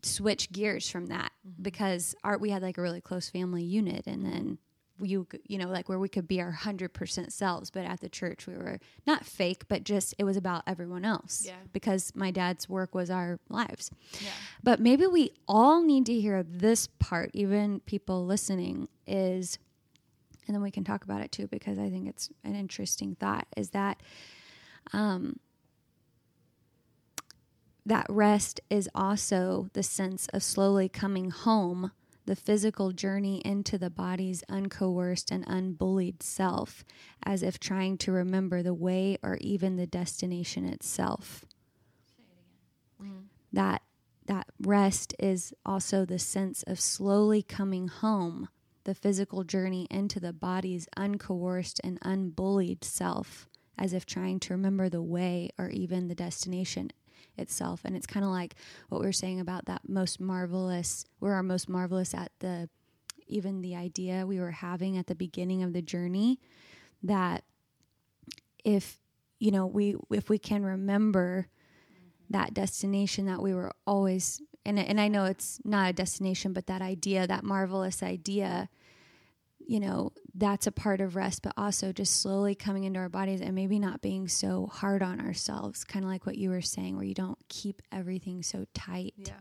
switch 0.01 0.51
gears 0.51 0.89
from 0.89 1.07
that 1.07 1.31
mm-hmm. 1.45 1.63
because 1.63 2.15
art 2.23 2.39
we 2.39 2.51
had 2.51 2.61
like 2.61 2.77
a 2.77 2.81
really 2.81 3.01
close 3.01 3.29
family 3.29 3.63
unit 3.63 4.05
and 4.07 4.25
then 4.25 4.59
you, 5.01 5.27
you 5.47 5.57
know, 5.57 5.67
like 5.67 5.87
where 5.89 5.99
we 5.99 6.09
could 6.09 6.27
be 6.27 6.41
our 6.41 6.51
100% 6.53 7.31
selves. 7.31 7.69
But 7.69 7.85
at 7.85 7.99
the 8.01 8.09
church, 8.09 8.47
we 8.47 8.55
were 8.55 8.79
not 9.05 9.25
fake, 9.25 9.63
but 9.67 9.83
just 9.83 10.15
it 10.17 10.23
was 10.23 10.37
about 10.37 10.63
everyone 10.67 11.05
else 11.05 11.43
Yeah. 11.45 11.55
because 11.73 12.11
my 12.15 12.31
dad's 12.31 12.67
work 12.67 12.95
was 12.95 13.09
our 13.09 13.39
lives. 13.49 13.91
yeah 14.21 14.29
But 14.63 14.79
maybe 14.79 15.05
we 15.07 15.31
all 15.47 15.81
need 15.83 16.05
to 16.07 16.19
hear 16.19 16.43
this 16.43 16.87
part, 16.99 17.31
even 17.33 17.79
people 17.81 18.25
listening, 18.25 18.87
is, 19.05 19.59
and 20.47 20.55
then 20.55 20.61
we 20.61 20.71
can 20.71 20.83
talk 20.83 21.03
about 21.03 21.21
it 21.21 21.31
too, 21.31 21.47
because 21.47 21.77
I 21.77 21.89
think 21.89 22.07
it's 22.07 22.29
an 22.43 22.55
interesting 22.55 23.15
thought, 23.15 23.47
is 23.55 23.69
that 23.71 24.01
um, 24.93 25.39
that 27.85 28.05
rest 28.09 28.59
is 28.69 28.89
also 28.93 29.69
the 29.73 29.83
sense 29.83 30.27
of 30.33 30.43
slowly 30.43 30.89
coming 30.89 31.29
home, 31.31 31.91
the 32.27 32.35
physical 32.35 32.91
journey 32.91 33.41
into 33.45 33.77
the 33.77 33.89
body's 33.89 34.43
uncoerced 34.49 35.31
and 35.31 35.45
unbullied 35.47 36.21
self, 36.21 36.83
as 37.23 37.41
if 37.41 37.57
trying 37.57 37.97
to 37.97 38.11
remember 38.11 38.61
the 38.61 38.73
way 38.73 39.17
or 39.23 39.37
even 39.39 39.77
the 39.77 39.87
destination 39.87 40.65
itself. 40.65 41.45
That 43.53 43.81
that 44.25 44.47
rest 44.59 45.15
is 45.17 45.53
also 45.65 46.03
the 46.03 46.19
sense 46.19 46.61
of 46.63 46.81
slowly 46.81 47.41
coming 47.41 47.87
home, 47.87 48.49
the 48.83 48.93
physical 48.93 49.45
journey 49.45 49.87
into 49.89 50.19
the 50.19 50.33
body's 50.33 50.85
uncoerced 50.97 51.79
and 51.81 51.97
unbullied 52.01 52.83
self, 52.83 53.47
as 53.77 53.93
if 53.93 54.05
trying 54.05 54.41
to 54.41 54.53
remember 54.53 54.89
the 54.89 55.01
way 55.01 55.49
or 55.57 55.69
even 55.69 56.09
the 56.09 56.15
destination 56.15 56.91
itself. 57.37 57.81
And 57.83 57.95
it's 57.95 58.07
kind 58.07 58.25
of 58.25 58.31
like 58.31 58.55
what 58.89 59.01
we 59.01 59.07
were 59.07 59.13
saying 59.13 59.39
about 59.39 59.65
that 59.65 59.87
most 59.87 60.19
marvelous, 60.19 61.05
we're 61.19 61.33
our 61.33 61.43
most 61.43 61.69
marvelous 61.69 62.13
at 62.13 62.31
the, 62.39 62.69
even 63.27 63.61
the 63.61 63.75
idea 63.75 64.25
we 64.25 64.39
were 64.39 64.51
having 64.51 64.97
at 64.97 65.07
the 65.07 65.15
beginning 65.15 65.63
of 65.63 65.73
the 65.73 65.81
journey 65.81 66.39
that 67.03 67.43
if 68.63 68.99
you 69.39 69.51
know, 69.51 69.65
we 69.65 69.95
if 70.11 70.29
we 70.29 70.37
can 70.37 70.63
remember 70.63 71.47
that 72.29 72.53
destination 72.53 73.25
that 73.27 73.41
we 73.41 73.53
were 73.53 73.71
always 73.85 74.41
and 74.65 74.79
and 74.79 74.99
I 74.99 75.07
know 75.07 75.25
it's 75.25 75.59
not 75.63 75.89
a 75.89 75.93
destination, 75.93 76.53
but 76.53 76.67
that 76.67 76.81
idea, 76.81 77.27
that 77.27 77.43
marvelous 77.43 78.01
idea, 78.03 78.69
you 79.67 79.81
know, 79.81 80.13
that's 80.33 80.65
a 80.65 80.71
part 80.71 81.01
of 81.01 81.17
rest, 81.17 81.41
but 81.41 81.53
also 81.57 81.91
just 81.91 82.21
slowly 82.21 82.55
coming 82.55 82.85
into 82.85 82.99
our 82.99 83.09
bodies 83.09 83.41
and 83.41 83.53
maybe 83.53 83.79
not 83.79 84.01
being 84.01 84.29
so 84.29 84.67
hard 84.67 85.03
on 85.03 85.19
ourselves, 85.19 85.83
kind 85.83 86.05
of 86.05 86.09
like 86.09 86.25
what 86.25 86.37
you 86.37 86.49
were 86.49 86.61
saying, 86.61 86.95
where 86.95 87.05
you 87.05 87.13
don't 87.13 87.37
keep 87.49 87.81
everything 87.91 88.41
so 88.43 88.65
tight. 88.73 89.13
Yeah. 89.17 89.33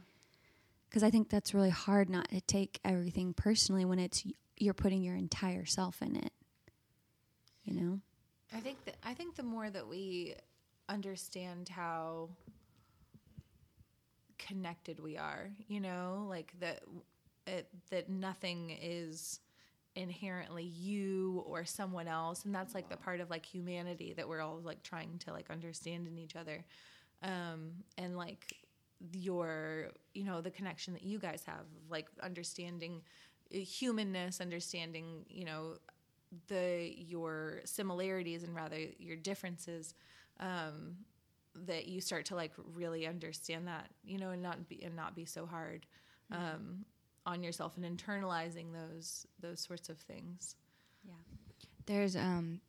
Because 0.89 1.05
I 1.05 1.11
think 1.11 1.29
that's 1.29 1.55
really 1.55 1.71
hard 1.71 2.11
not 2.11 2.29
to 2.31 2.41
take 2.41 2.81
everything 2.85 3.35
personally 3.35 3.85
when 3.85 4.01
it's 4.01 4.25
you're 4.57 4.75
putting 4.75 5.03
your 5.03 5.15
entire 5.15 5.65
self 5.65 6.03
in 6.03 6.17
it. 6.17 6.33
You 7.63 7.81
know? 7.81 8.01
I 8.53 8.59
think 8.59 8.85
that 8.85 8.97
I 9.05 9.15
think 9.15 9.37
the 9.37 9.43
more 9.45 9.71
that 9.71 9.87
we 9.87 10.35
understand 10.89 11.69
how 11.69 12.31
connected 14.39 14.99
we 14.99 15.17
are, 15.17 15.51
you 15.69 15.81
know, 15.81 16.27
like 16.29 16.53
that 16.61 16.83
it, 17.47 17.69
that 17.91 18.09
nothing 18.09 18.77
is 18.83 19.41
inherently 19.97 20.65
you 20.65 21.43
or 21.47 21.65
someone 21.65 22.07
else 22.07 22.45
and 22.45 22.55
that's 22.55 22.75
like 22.75 22.89
the 22.89 22.97
part 22.97 23.21
of 23.21 23.31
like 23.31 23.45
humanity 23.45 24.13
that 24.15 24.29
we're 24.29 24.41
all 24.41 24.61
like 24.63 24.83
trying 24.83 25.19
to 25.19 25.33
like 25.33 25.51
understand 25.51 26.07
in 26.07 26.19
each 26.19 26.37
other. 26.37 26.65
Um 27.23 27.73
and 27.99 28.17
like 28.17 28.55
your 29.13 29.89
you 30.15 30.25
know 30.25 30.41
the 30.41 30.51
connection 30.51 30.95
that 30.95 31.03
you 31.03 31.19
guys 31.19 31.43
have 31.47 31.67
like 31.91 32.07
understanding 32.23 33.03
uh, 33.55 33.59
humanness 33.59 34.41
understanding 34.41 35.25
you 35.29 35.45
know 35.45 35.75
the 36.49 36.95
your 36.97 37.61
similarities 37.65 38.43
and 38.43 38.55
rather 38.55 38.79
your 38.99 39.17
differences 39.17 39.95
um 40.41 40.97
that 41.65 41.87
you 41.87 42.01
start 42.01 42.25
to 42.27 42.35
like 42.35 42.53
really 42.75 43.07
understand 43.07 43.67
that 43.67 43.89
you 44.05 44.19
know 44.19 44.31
and 44.31 44.43
not 44.43 44.69
be 44.69 44.83
and 44.83 44.95
not 44.95 45.15
be 45.15 45.25
so 45.25 45.47
hard. 45.47 45.87
Um 46.31 46.85
on 47.27 47.43
yourself 47.43 47.77
and 47.77 47.85
internalizing 47.85 48.67
those 48.73 49.27
those 49.41 49.61
sorts 49.61 49.89
of 49.89 49.99
things 49.99 50.57
Yeah. 51.05 51.13
There's 51.87 52.17
um 52.17 52.61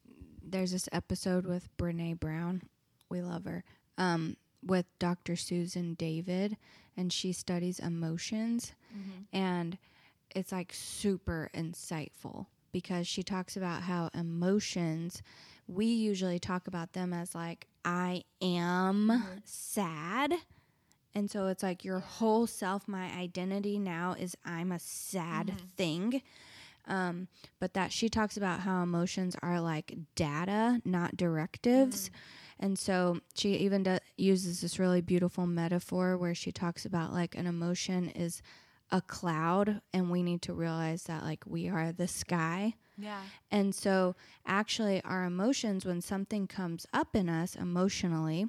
there's 0.44 0.72
this 0.72 0.90
episode 0.92 1.46
with 1.46 1.70
Brene 1.78 2.20
Brown. 2.20 2.64
We 3.10 3.22
love 3.22 3.46
her. 3.46 3.64
Um 3.98 4.36
with 4.66 4.86
Dr. 5.00 5.36
Susan 5.36 5.94
David 5.94 6.58
and 6.98 7.14
she 7.14 7.32
studies 7.32 7.80
emotions 7.80 8.74
and 9.32 9.78
it's 10.36 10.52
like 10.52 10.74
super 10.74 11.50
insightful 11.54 12.48
because 12.72 13.08
she 13.08 13.22
talks 13.24 13.56
about 13.56 13.84
how 13.84 14.10
emotions 14.14 15.22
we 15.68 15.86
usually 15.86 16.40
talk 16.40 16.68
about 16.68 16.94
them 16.94 17.14
as 17.14 17.36
like 17.36 17.68
I 17.86 18.24
am 18.42 19.40
sad. 19.46 20.34
And 21.16 21.30
so 21.32 21.48
it's 21.48 21.64
like 21.64 21.84
your 21.84 22.00
whole 22.00 22.46
self, 22.48 22.88
my 22.88 23.12
identity 23.18 23.80
now 23.80 24.16
is 24.18 24.36
I'm 24.46 24.72
a 24.72 24.80
sad 24.80 25.54
thing. 25.76 26.22
Um, 26.88 27.28
but 27.60 27.74
that 27.74 27.92
she 27.92 28.08
talks 28.08 28.38
about 28.38 28.62
how 28.62 28.82
emotions 28.82 29.36
are 29.42 29.60
like 29.60 29.98
data, 30.16 30.82
not 30.86 31.18
directives. 31.18 32.10
And 32.60 32.78
so 32.80 33.20
she 33.36 33.56
even 33.56 33.84
do- 33.84 33.98
uses 34.16 34.62
this 34.62 34.80
really 34.80 35.02
beautiful 35.02 35.46
metaphor 35.48 36.18
where 36.18 36.34
she 36.36 36.52
talks 36.52 36.86
about 36.86 37.12
like 37.14 37.36
an 37.36 37.46
emotion 37.46 38.10
is 38.10 38.42
a 38.90 39.02
cloud, 39.02 39.82
and 39.94 40.10
we 40.10 40.24
need 40.24 40.42
to 40.44 40.54
realize 40.54 41.04
that 41.04 41.24
like 41.24 41.44
we 41.46 41.68
are 41.68 41.92
the 41.92 42.08
sky. 42.08 42.76
yeah 42.98 43.22
And 43.52 43.76
so, 43.76 44.16
actually, 44.46 45.04
our 45.04 45.26
emotions, 45.26 45.86
when 45.86 46.00
something 46.02 46.48
comes 46.48 46.86
up 46.94 47.16
in 47.16 47.28
us 47.28 47.56
emotionally, 47.56 48.48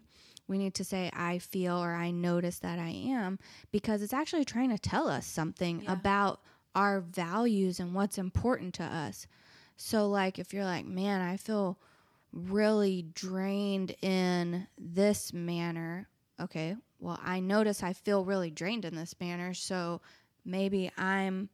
we 0.48 0.58
need 0.58 0.74
to 0.74 0.84
say, 0.84 1.10
I 1.14 1.38
feel 1.38 1.76
or 1.76 1.92
I 1.94 2.10
notice 2.10 2.58
that 2.60 2.78
I 2.78 2.88
am, 2.88 3.38
because 3.70 4.02
it's 4.02 4.12
actually 4.14 4.44
trying 4.44 4.70
to 4.70 4.78
tell 4.78 5.08
us 5.08 5.26
something 5.26 5.82
Yeah. 5.82 5.92
about 5.92 6.40
our 6.74 7.00
values 7.00 7.78
and 7.80 7.94
what's 7.94 8.18
important 8.18 8.74
to 8.74 8.84
us. 8.84 9.26
So, 9.76 10.08
like, 10.08 10.38
if 10.38 10.52
you're 10.52 10.64
like, 10.64 10.86
man, 10.86 11.20
I 11.20 11.36
feel 11.36 11.78
really 12.32 13.02
drained 13.14 13.94
in 14.02 14.66
this 14.76 15.32
manner, 15.32 16.08
okay, 16.40 16.76
well, 16.98 17.18
I 17.22 17.40
notice 17.40 17.82
I 17.82 17.92
feel 17.92 18.24
really 18.24 18.50
drained 18.50 18.84
in 18.84 18.94
this 18.96 19.14
manner. 19.20 19.54
So, 19.54 20.00
maybe 20.44 20.90
I'm 20.96 21.48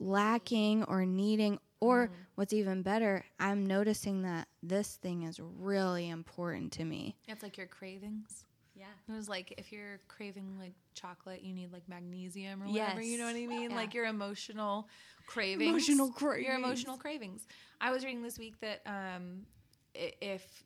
lacking 0.00 0.82
or 0.84 1.04
needing 1.06 1.58
or 1.84 2.10
what's 2.34 2.52
even 2.52 2.82
better 2.82 3.24
i'm 3.38 3.66
noticing 3.66 4.22
that 4.22 4.48
this 4.62 4.96
thing 4.96 5.22
is 5.22 5.40
really 5.40 6.08
important 6.08 6.72
to 6.72 6.84
me. 6.84 7.16
It's 7.28 7.42
like 7.42 7.58
your 7.58 7.66
cravings? 7.66 8.44
Yeah. 8.74 8.86
it 9.08 9.12
was 9.12 9.28
like 9.28 9.54
if 9.56 9.70
you're 9.70 10.00
craving 10.08 10.56
like 10.58 10.74
chocolate 10.94 11.42
you 11.42 11.54
need 11.54 11.72
like 11.72 11.88
magnesium 11.88 12.60
or 12.60 12.66
whatever 12.66 13.00
you 13.00 13.18
know 13.18 13.26
what 13.26 13.36
i 13.36 13.46
mean? 13.46 13.70
Yeah. 13.70 13.76
like 13.76 13.94
your 13.94 14.06
emotional 14.06 14.88
cravings. 15.26 15.70
Emotional 15.70 16.10
cravings. 16.10 16.46
your 16.46 16.56
emotional 16.56 16.96
cravings. 16.96 17.46
I 17.80 17.92
was 17.92 18.04
reading 18.04 18.22
this 18.22 18.38
week 18.38 18.58
that 18.60 18.80
um 18.86 19.46
if 19.94 20.64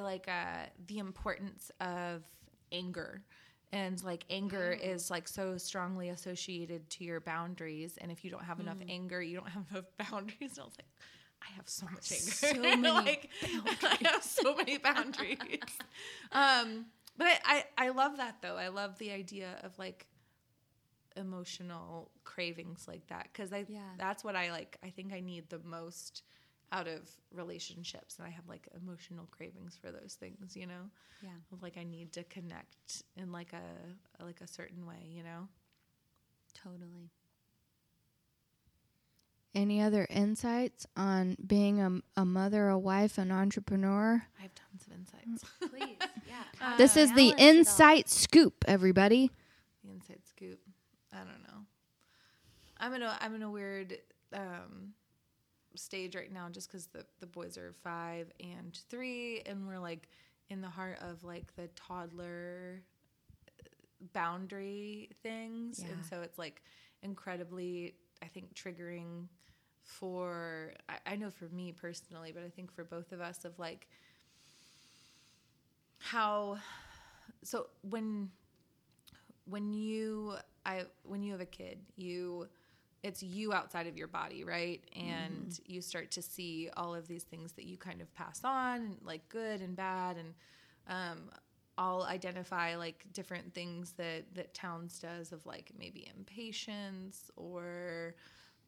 like 0.00 0.28
uh 0.28 0.66
the 0.86 0.98
importance 0.98 1.72
of 1.80 2.22
anger 2.70 3.22
and 3.72 4.02
like 4.02 4.24
anger 4.30 4.72
is 4.72 5.10
like 5.10 5.28
so 5.28 5.56
strongly 5.56 6.08
associated 6.08 6.88
to 6.90 7.04
your 7.04 7.20
boundaries 7.20 7.96
and 8.00 8.10
if 8.10 8.24
you 8.24 8.30
don't 8.30 8.44
have 8.44 8.58
enough 8.60 8.78
anger 8.88 9.22
you 9.22 9.36
don't 9.38 9.48
have 9.48 9.64
enough 9.70 9.84
boundaries. 10.10 10.52
And 10.56 10.60
i 10.60 10.64
was 10.64 10.74
like 10.78 10.88
i 11.42 11.50
have 11.56 11.68
so 11.68 11.86
much 11.92 12.10
anger. 12.12 12.32
So 12.32 12.62
many 12.76 12.82
like 12.90 13.30
i 13.82 13.98
have 14.08 14.22
so 14.24 14.54
many 14.56 14.78
boundaries. 14.78 15.60
Um 16.32 16.86
but 17.16 17.26
I, 17.44 17.64
I 17.78 17.86
i 17.86 17.88
love 17.90 18.16
that 18.18 18.36
though. 18.42 18.56
I 18.56 18.68
love 18.68 18.98
the 18.98 19.10
idea 19.12 19.58
of 19.62 19.78
like 19.78 20.06
emotional 21.16 22.10
cravings 22.24 22.86
like 22.86 23.06
that 23.08 23.28
because 23.32 23.52
i 23.52 23.64
Yeah. 23.68 23.80
that's 23.98 24.22
what 24.22 24.36
i 24.36 24.50
like 24.52 24.76
i 24.84 24.90
think 24.90 25.12
i 25.12 25.20
need 25.20 25.48
the 25.50 25.58
most 25.64 26.22
out 26.72 26.86
of 26.86 27.00
relationships 27.34 28.16
and 28.18 28.26
i 28.26 28.30
have 28.30 28.46
like 28.48 28.68
emotional 28.80 29.26
cravings 29.30 29.76
for 29.80 29.90
those 29.90 30.14
things 30.18 30.56
you 30.56 30.66
know 30.66 30.88
Yeah. 31.22 31.30
like 31.60 31.76
i 31.76 31.82
need 31.84 32.12
to 32.12 32.24
connect 32.24 33.02
in 33.16 33.32
like 33.32 33.52
a 33.52 34.22
like 34.24 34.40
a 34.40 34.46
certain 34.46 34.86
way 34.86 35.06
you 35.08 35.22
know 35.22 35.48
Totally. 36.62 37.10
any 39.54 39.80
other 39.82 40.06
insights 40.10 40.86
on 40.96 41.36
being 41.46 41.80
a, 41.80 42.20
a 42.20 42.24
mother 42.24 42.68
a 42.68 42.78
wife 42.78 43.18
an 43.18 43.32
entrepreneur 43.32 44.22
i 44.38 44.42
have 44.42 44.52
tons 44.54 44.86
of 44.86 44.92
insights 44.92 45.44
Please. 45.70 45.96
Yeah. 46.28 46.76
this 46.78 46.96
is 46.96 47.12
the 47.14 47.34
insight 47.36 48.08
scoop 48.08 48.64
everybody 48.68 49.30
the 49.84 49.90
insight 49.90 50.20
scoop 50.28 50.60
i 51.12 51.18
don't 51.18 51.42
know 51.42 51.64
i'm 52.78 52.92
in 52.94 53.02
a 53.02 53.18
i'm 53.20 53.34
in 53.34 53.42
a 53.42 53.50
weird 53.50 53.98
um 54.32 54.92
stage 55.80 56.14
right 56.14 56.32
now 56.32 56.48
just 56.50 56.68
because 56.68 56.86
the 56.86 57.04
the 57.20 57.26
boys 57.26 57.56
are 57.58 57.72
five 57.82 58.30
and 58.40 58.78
three 58.88 59.42
and 59.46 59.66
we're 59.66 59.78
like 59.78 60.08
in 60.48 60.60
the 60.60 60.68
heart 60.68 60.98
of 61.00 61.22
like 61.24 61.54
the 61.56 61.68
toddler 61.76 62.82
uh, 63.48 63.62
boundary 64.12 65.10
things. 65.22 65.78
And 65.80 66.04
so 66.04 66.22
it's 66.22 66.38
like 66.38 66.62
incredibly 67.02 67.94
i 68.22 68.26
think 68.26 68.54
triggering 68.54 69.26
for 69.82 70.74
I, 70.88 71.12
I 71.12 71.16
know 71.16 71.30
for 71.30 71.46
me 71.46 71.72
personally 71.72 72.30
but 72.32 72.42
i 72.42 72.48
think 72.50 72.70
for 72.70 72.84
both 72.84 73.12
of 73.12 73.20
us 73.22 73.44
of 73.46 73.58
like 73.58 73.88
how 75.98 76.58
so 77.42 77.68
when 77.82 78.30
when 79.46 79.72
you 79.72 80.34
I 80.64 80.84
when 81.04 81.22
you 81.22 81.32
have 81.32 81.40
a 81.40 81.46
kid, 81.46 81.78
you 81.96 82.48
it's 83.02 83.22
you 83.22 83.52
outside 83.52 83.86
of 83.86 83.96
your 83.96 84.08
body, 84.08 84.44
right? 84.44 84.82
And 84.94 85.58
you 85.66 85.80
start 85.80 86.10
to 86.12 86.22
see 86.22 86.68
all 86.76 86.94
of 86.94 87.08
these 87.08 87.24
things 87.24 87.52
that 87.52 87.64
you 87.64 87.76
kind 87.76 88.00
of 88.00 88.12
pass 88.14 88.42
on, 88.44 88.96
like 89.02 89.28
good 89.28 89.60
and 89.60 89.74
bad, 89.74 90.16
and 90.16 90.34
um, 90.88 91.30
I'll 91.78 92.02
identify 92.02 92.76
like 92.76 93.04
different 93.12 93.54
things 93.54 93.92
that 93.92 94.34
that 94.34 94.52
Towns 94.52 94.98
does 94.98 95.32
of 95.32 95.44
like 95.46 95.72
maybe 95.78 96.10
impatience 96.14 97.30
or 97.36 98.14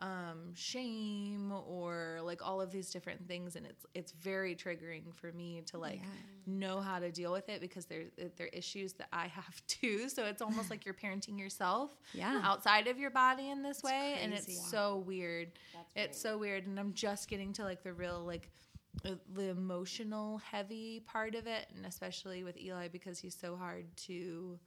um, 0.03 0.53
shame 0.55 1.53
or 1.67 2.19
like 2.23 2.45
all 2.47 2.61
of 2.61 2.71
these 2.73 2.91
different 2.91 3.27
things, 3.27 3.57
and 3.57 3.65
it's 3.65 3.87
it's 3.95 4.13
very 4.13 4.55
triggering 4.55 5.15
for 5.15 5.33
me 5.33 5.63
to 5.67 5.79
like 5.79 6.03
know 6.45 6.81
how 6.81 6.99
to 6.99 7.11
deal 7.13 7.31
with 7.33 7.49
it 7.49 7.61
because 7.61 7.87
there 7.87 8.05
there 8.17 8.47
are 8.47 8.51
issues 8.53 8.93
that 8.95 9.09
I 9.13 9.27
have 9.39 9.63
too. 9.67 10.09
So 10.09 10.25
it's 10.27 10.43
almost 10.43 10.69
like 10.71 10.85
you're 10.85 10.93
parenting 10.95 11.39
yourself 11.39 11.93
Yeah. 12.13 12.41
outside 12.43 12.89
of 12.89 12.99
your 12.99 13.11
body 13.11 13.49
in 13.51 13.63
this 13.63 13.83
way, 13.83 14.19
and 14.21 14.33
crazy. 14.33 14.53
it's 14.53 14.71
so 14.71 14.99
weird. 15.07 15.53
it's 15.97 16.21
so 16.21 16.37
weird, 16.37 16.67
and 16.67 16.79
I'm 16.81 16.93
just 16.95 17.29
getting 17.29 17.53
to 17.55 17.63
like 17.65 17.83
the 17.85 17.93
real 17.93 18.21
like 18.27 18.51
uh, 19.07 19.13
the 19.35 19.49
emotional 19.51 20.39
heavy 20.39 21.01
part 21.07 21.35
of 21.37 21.47
it, 21.47 21.67
and 21.77 21.87
especially 21.87 22.43
with 22.45 22.61
Eli 22.61 22.89
because 22.89 23.19
he's 23.21 23.35
so 23.37 23.57
hard 23.57 23.87
to 24.09 24.59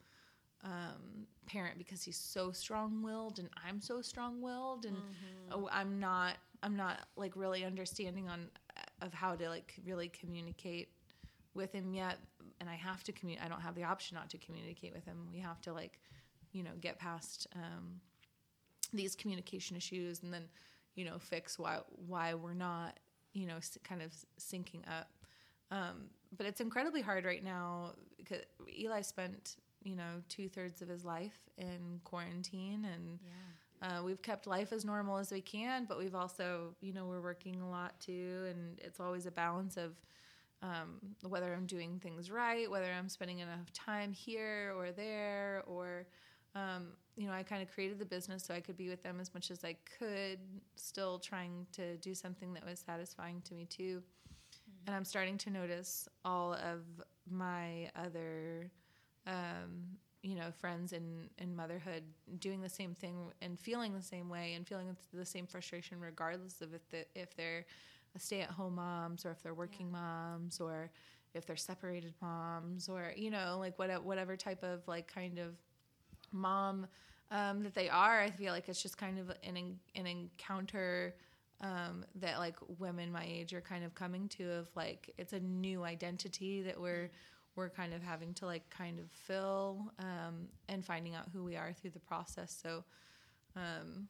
um, 0.66 1.28
parent 1.46 1.78
because 1.78 2.04
he's 2.04 2.18
so 2.18 2.52
strong-willed 2.52 3.40
and 3.40 3.50
I'm 3.66 3.80
so 3.80 4.02
strong-willed 4.02 4.86
and 4.86 4.98
oh, 5.52 5.70
I'm 5.72 6.00
not 6.00 6.34
I'm 6.64 6.76
not 6.76 7.08
like 7.16 7.36
really 7.36 7.64
understanding 7.64 8.28
on 8.28 8.50
of 9.02 9.14
how 9.14 9.36
to 9.36 9.50
like 9.50 9.76
really 9.86 10.10
communicate 10.10 10.90
with 11.54 11.72
him 11.72 11.94
yet, 11.94 12.18
and 12.60 12.70
I 12.70 12.76
have 12.76 13.04
to 13.06 13.12
communicate. 13.12 13.46
I 13.46 13.50
don't 13.50 13.62
have 13.62 13.76
the 13.76 13.84
option 13.84 14.16
not 14.16 14.30
to 14.32 14.38
communicate 14.38 14.94
with 14.94 15.06
him. 15.06 15.30
We 15.32 15.40
have 15.40 15.62
to 15.62 15.74
like, 15.74 16.00
you 16.52 16.64
know, 16.64 16.72
get 16.82 17.00
past 17.00 17.48
um, 17.56 18.02
these 18.94 19.16
communication 19.16 19.78
issues, 19.78 20.24
and 20.24 20.34
then, 20.34 20.44
you 20.96 21.06
know, 21.06 21.18
fix 21.18 21.58
why 21.58 21.80
why 22.08 22.34
we're 22.34 22.54
not, 22.54 23.00
you 23.34 23.48
know, 23.48 23.58
kind 23.84 24.02
of 24.02 24.12
syncing 24.40 24.82
up. 24.88 25.10
Um, 25.72 26.10
but 26.38 26.46
it's 26.46 26.62
incredibly 26.62 27.02
hard 27.02 27.26
right 27.26 27.44
now 27.44 27.94
because 28.18 28.42
Eli 28.78 29.02
spent, 29.02 29.56
you 29.86 29.96
know, 29.96 30.22
two 30.28 30.50
thirds 30.50 30.82
of 30.82 30.90
his 30.90 31.06
life 31.06 31.40
in 31.58 32.02
quarantine, 32.04 32.86
and 32.94 33.20
uh, 33.82 34.04
we've 34.04 34.22
kept 34.22 34.48
life 34.48 34.74
as 34.74 34.84
normal 34.84 35.18
as 35.18 35.32
we 35.32 35.42
can. 35.42 35.86
But 35.86 35.98
we've 35.98 36.16
also, 36.16 36.76
you 36.82 36.92
know, 36.92 37.06
we're 37.06 37.22
working 37.22 37.62
a 37.62 37.70
lot 37.70 37.98
too, 38.02 38.48
and 38.50 38.80
it's 38.80 39.00
always 39.00 39.26
a 39.26 39.32
balance 39.32 39.78
of 39.78 39.94
um, 40.62 41.00
whether 41.22 41.54
I'm 41.54 41.66
doing 41.66 42.00
things 42.00 42.32
right, 42.32 42.70
whether 42.70 42.92
I'm 42.92 43.08
spending 43.08 43.40
enough 43.40 43.72
time 43.74 44.12
here 44.12 44.74
or 44.76 44.92
there, 44.92 45.64
or 45.68 46.08
um, 46.56 46.88
you 47.16 47.28
know, 47.28 47.34
I 47.34 47.44
kind 47.44 47.62
of 47.62 47.72
created 47.72 48.00
the 48.00 48.06
business 48.06 48.44
so 48.44 48.54
I 48.54 48.62
could 48.62 48.78
be 48.78 48.90
with 48.90 49.04
them 49.04 49.20
as 49.20 49.34
much 49.34 49.52
as 49.52 49.64
I 49.64 49.76
could, 50.00 50.40
still 50.76 51.20
trying 51.20 51.68
to 51.74 51.98
do 51.98 52.16
something 52.16 52.54
that 52.54 52.66
was 52.66 52.80
satisfying 52.80 53.42
to 53.46 53.54
me 53.54 53.66
too. 53.66 54.02
And 54.88 54.96
I'm 54.96 55.06
starting 55.06 55.38
to 55.40 55.50
notice 55.50 56.08
all 56.24 56.54
of 56.54 56.82
my 57.30 57.90
other, 57.96 58.70
um, 59.28 59.98
you 60.22 60.36
know, 60.36 60.52
friends 60.60 60.92
in, 60.92 61.30
in 61.38 61.56
motherhood 61.56 62.04
doing 62.40 62.62
the 62.62 62.70
same 62.70 62.96
thing 62.96 63.32
and 63.42 63.60
feeling 63.60 63.94
the 63.94 64.02
same 64.02 64.30
way 64.30 64.54
and 64.56 64.68
feeling 64.68 64.96
the 65.14 65.26
same 65.26 65.46
frustration, 65.46 66.00
regardless 66.00 66.62
of 66.62 66.74
if 66.74 66.88
the, 66.90 67.06
if 67.16 67.36
they're 67.36 67.66
stay 68.18 68.42
at 68.42 68.50
home 68.50 68.76
moms 68.76 69.26
or 69.26 69.32
if 69.32 69.42
they're 69.42 69.54
working 69.54 69.92
moms 69.92 70.60
or 70.60 70.90
if 71.34 71.46
they're 71.46 71.56
separated 71.56 72.14
moms 72.22 72.88
or 72.88 73.12
you 73.16 73.30
know 73.30 73.58
like 73.60 73.78
what, 73.78 74.04
whatever 74.04 74.36
type 74.36 74.64
of 74.64 74.88
like 74.88 75.14
kind 75.14 75.38
of 75.38 75.56
mom 76.32 76.88
um, 77.32 77.64
that 77.64 77.74
they 77.74 77.90
are 77.90 78.22
i 78.22 78.30
feel 78.30 78.54
like 78.54 78.70
it's 78.70 78.82
just 78.82 78.98
kind 78.98 79.20
of 79.20 79.30
an, 79.44 79.78
an 79.96 80.08
encounter 80.08 81.16
um, 81.62 82.06
that 82.16 82.38
like 82.40 82.56
women 82.80 83.12
my 83.12 83.26
age 83.26 83.54
are 83.54 83.62
kind 83.62 83.84
of 83.84 83.96
coming 83.96 84.28
to 84.30 84.52
of 84.52 84.70
like 84.76 85.14
it's 85.18 85.34
a 85.34 85.40
new 85.40 85.84
identity 85.84 86.62
that 86.62 86.80
we're 86.80 87.10
we're 87.56 87.70
kind 87.70 87.94
of 87.94 88.04
having 88.04 88.34
to 88.36 88.46
like 88.46 88.70
kind 88.70 89.00
of 89.00 89.06
fill 89.12 89.92
um, 90.00 90.48
and 90.68 90.84
finding 90.86 91.16
out 91.16 91.26
who 91.34 91.44
we 91.44 91.56
are 91.56 91.74
through 91.74 91.92
the 91.92 92.00
process 92.00 92.58
so 92.62 92.84
um, 93.56 94.08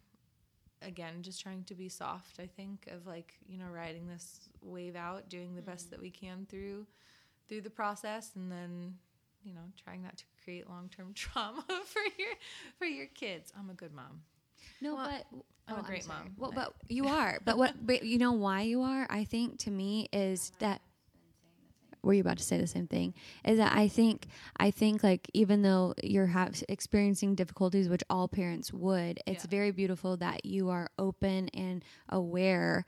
again 0.81 1.21
just 1.21 1.41
trying 1.41 1.63
to 1.63 1.75
be 1.75 1.87
soft 1.89 2.39
i 2.39 2.45
think 2.45 2.87
of 2.91 3.05
like 3.07 3.33
you 3.47 3.57
know 3.57 3.67
riding 3.71 4.07
this 4.07 4.39
wave 4.61 4.95
out 4.95 5.29
doing 5.29 5.55
the 5.55 5.61
best 5.61 5.89
that 5.89 6.01
we 6.01 6.09
can 6.09 6.45
through 6.49 6.85
through 7.47 7.61
the 7.61 7.69
process 7.69 8.31
and 8.35 8.51
then 8.51 8.95
you 9.43 9.53
know 9.53 9.61
trying 9.83 10.01
not 10.01 10.17
to 10.17 10.23
create 10.43 10.69
long-term 10.69 11.11
trauma 11.15 11.63
for 11.67 12.01
your 12.17 12.33
for 12.77 12.85
your 12.85 13.07
kids 13.07 13.51
i'm 13.57 13.69
a 13.69 13.73
good 13.73 13.93
mom 13.93 14.21
No, 14.81 14.95
Well, 14.95 15.07
but 15.07 15.39
I'm 15.67 15.77
oh, 15.77 15.79
a 15.79 15.83
great 15.83 16.03
sorry. 16.03 16.19
mom 16.19 16.33
Well, 16.37 16.51
but 16.53 16.73
you 16.89 17.07
are. 17.07 17.39
But 17.43 17.57
what? 17.57 17.73
But 17.85 18.03
you 18.03 18.17
know 18.17 18.33
why 18.33 18.61
you 18.61 18.81
are? 18.81 19.07
I 19.09 19.23
think 19.23 19.59
to 19.59 19.71
me 19.71 20.09
is 20.11 20.51
that. 20.59 20.81
Were 22.05 22.13
you 22.13 22.21
about 22.21 22.37
to 22.37 22.43
say 22.43 22.57
the 22.57 22.67
same 22.67 22.87
thing? 22.87 23.13
Is 23.43 23.57
that 23.57 23.75
I 23.75 23.87
think 23.87 24.27
I 24.57 24.71
think 24.71 25.03
like 25.03 25.29
even 25.33 25.63
though 25.63 25.93
you're 26.03 26.27
have, 26.27 26.63
experiencing 26.69 27.35
difficulties, 27.35 27.89
which 27.89 28.03
all 28.09 28.27
parents 28.27 28.71
would, 28.71 29.19
it's 29.25 29.43
Yeah. 29.43 29.49
very 29.49 29.71
beautiful 29.71 30.15
that 30.17 30.45
you 30.45 30.69
are 30.69 30.89
open 30.97 31.49
and 31.49 31.83
aware 32.09 32.85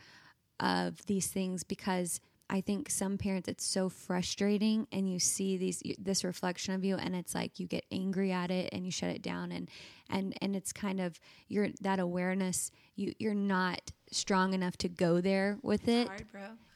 of 0.60 1.06
these 1.08 1.28
things 1.28 1.64
because 1.64 2.20
I 2.50 2.62
think 2.62 2.90
some 2.90 3.18
parents 3.18 3.50
it's 3.50 3.66
so 3.66 3.90
frustrating 3.90 4.88
and 4.92 5.12
you 5.12 5.20
see 5.20 5.58
these 5.58 5.84
this 6.00 6.24
reflection 6.24 6.74
of 6.74 6.86
you 6.86 6.96
and 6.96 7.14
it's 7.16 7.36
like 7.36 7.60
you 7.60 7.68
get 7.68 7.84
angry 7.92 8.32
at 8.32 8.52
it 8.52 8.70
and 8.72 8.86
you 8.86 8.92
shut 8.92 9.10
it 9.10 9.22
down 9.22 9.52
and 9.52 9.70
and 10.10 10.34
and 10.42 10.56
it's 10.56 10.72
kind 10.72 11.02
of 11.02 11.20
you're 11.50 11.70
that 11.82 12.00
awareness 12.00 12.72
you 12.96 13.14
you're 13.20 13.34
not 13.34 13.92
strong 14.12 14.54
enough 14.54 14.78
to 14.78 14.88
go 14.88 15.20
there 15.20 15.58
with 15.62 15.88
it. 15.90 16.08
hard 16.08 16.26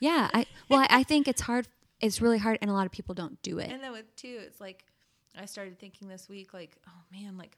Yeah, 0.02 0.30
I 0.34 0.46
well 0.70 0.82
I, 0.82 0.88
I 0.90 1.04
think 1.04 1.28
it's 1.30 1.42
hard 1.42 1.68
it's 2.02 2.22
really 2.22 2.38
hard 2.38 2.58
and 2.62 2.70
a 2.70 2.74
lot 2.74 2.86
of 2.86 2.92
people 2.92 3.14
don't 3.16 3.42
do 3.42 3.60
it. 3.60 3.70
and 3.72 3.82
then 3.84 3.92
with 3.92 4.16
two, 4.16 4.40
it's 4.42 4.60
like 4.60 4.86
i 5.38 5.46
started 5.46 5.80
thinking 5.80 6.08
this 6.10 6.28
week 6.28 6.54
like 6.54 6.76
oh 6.88 7.02
man 7.12 7.38
like 7.38 7.58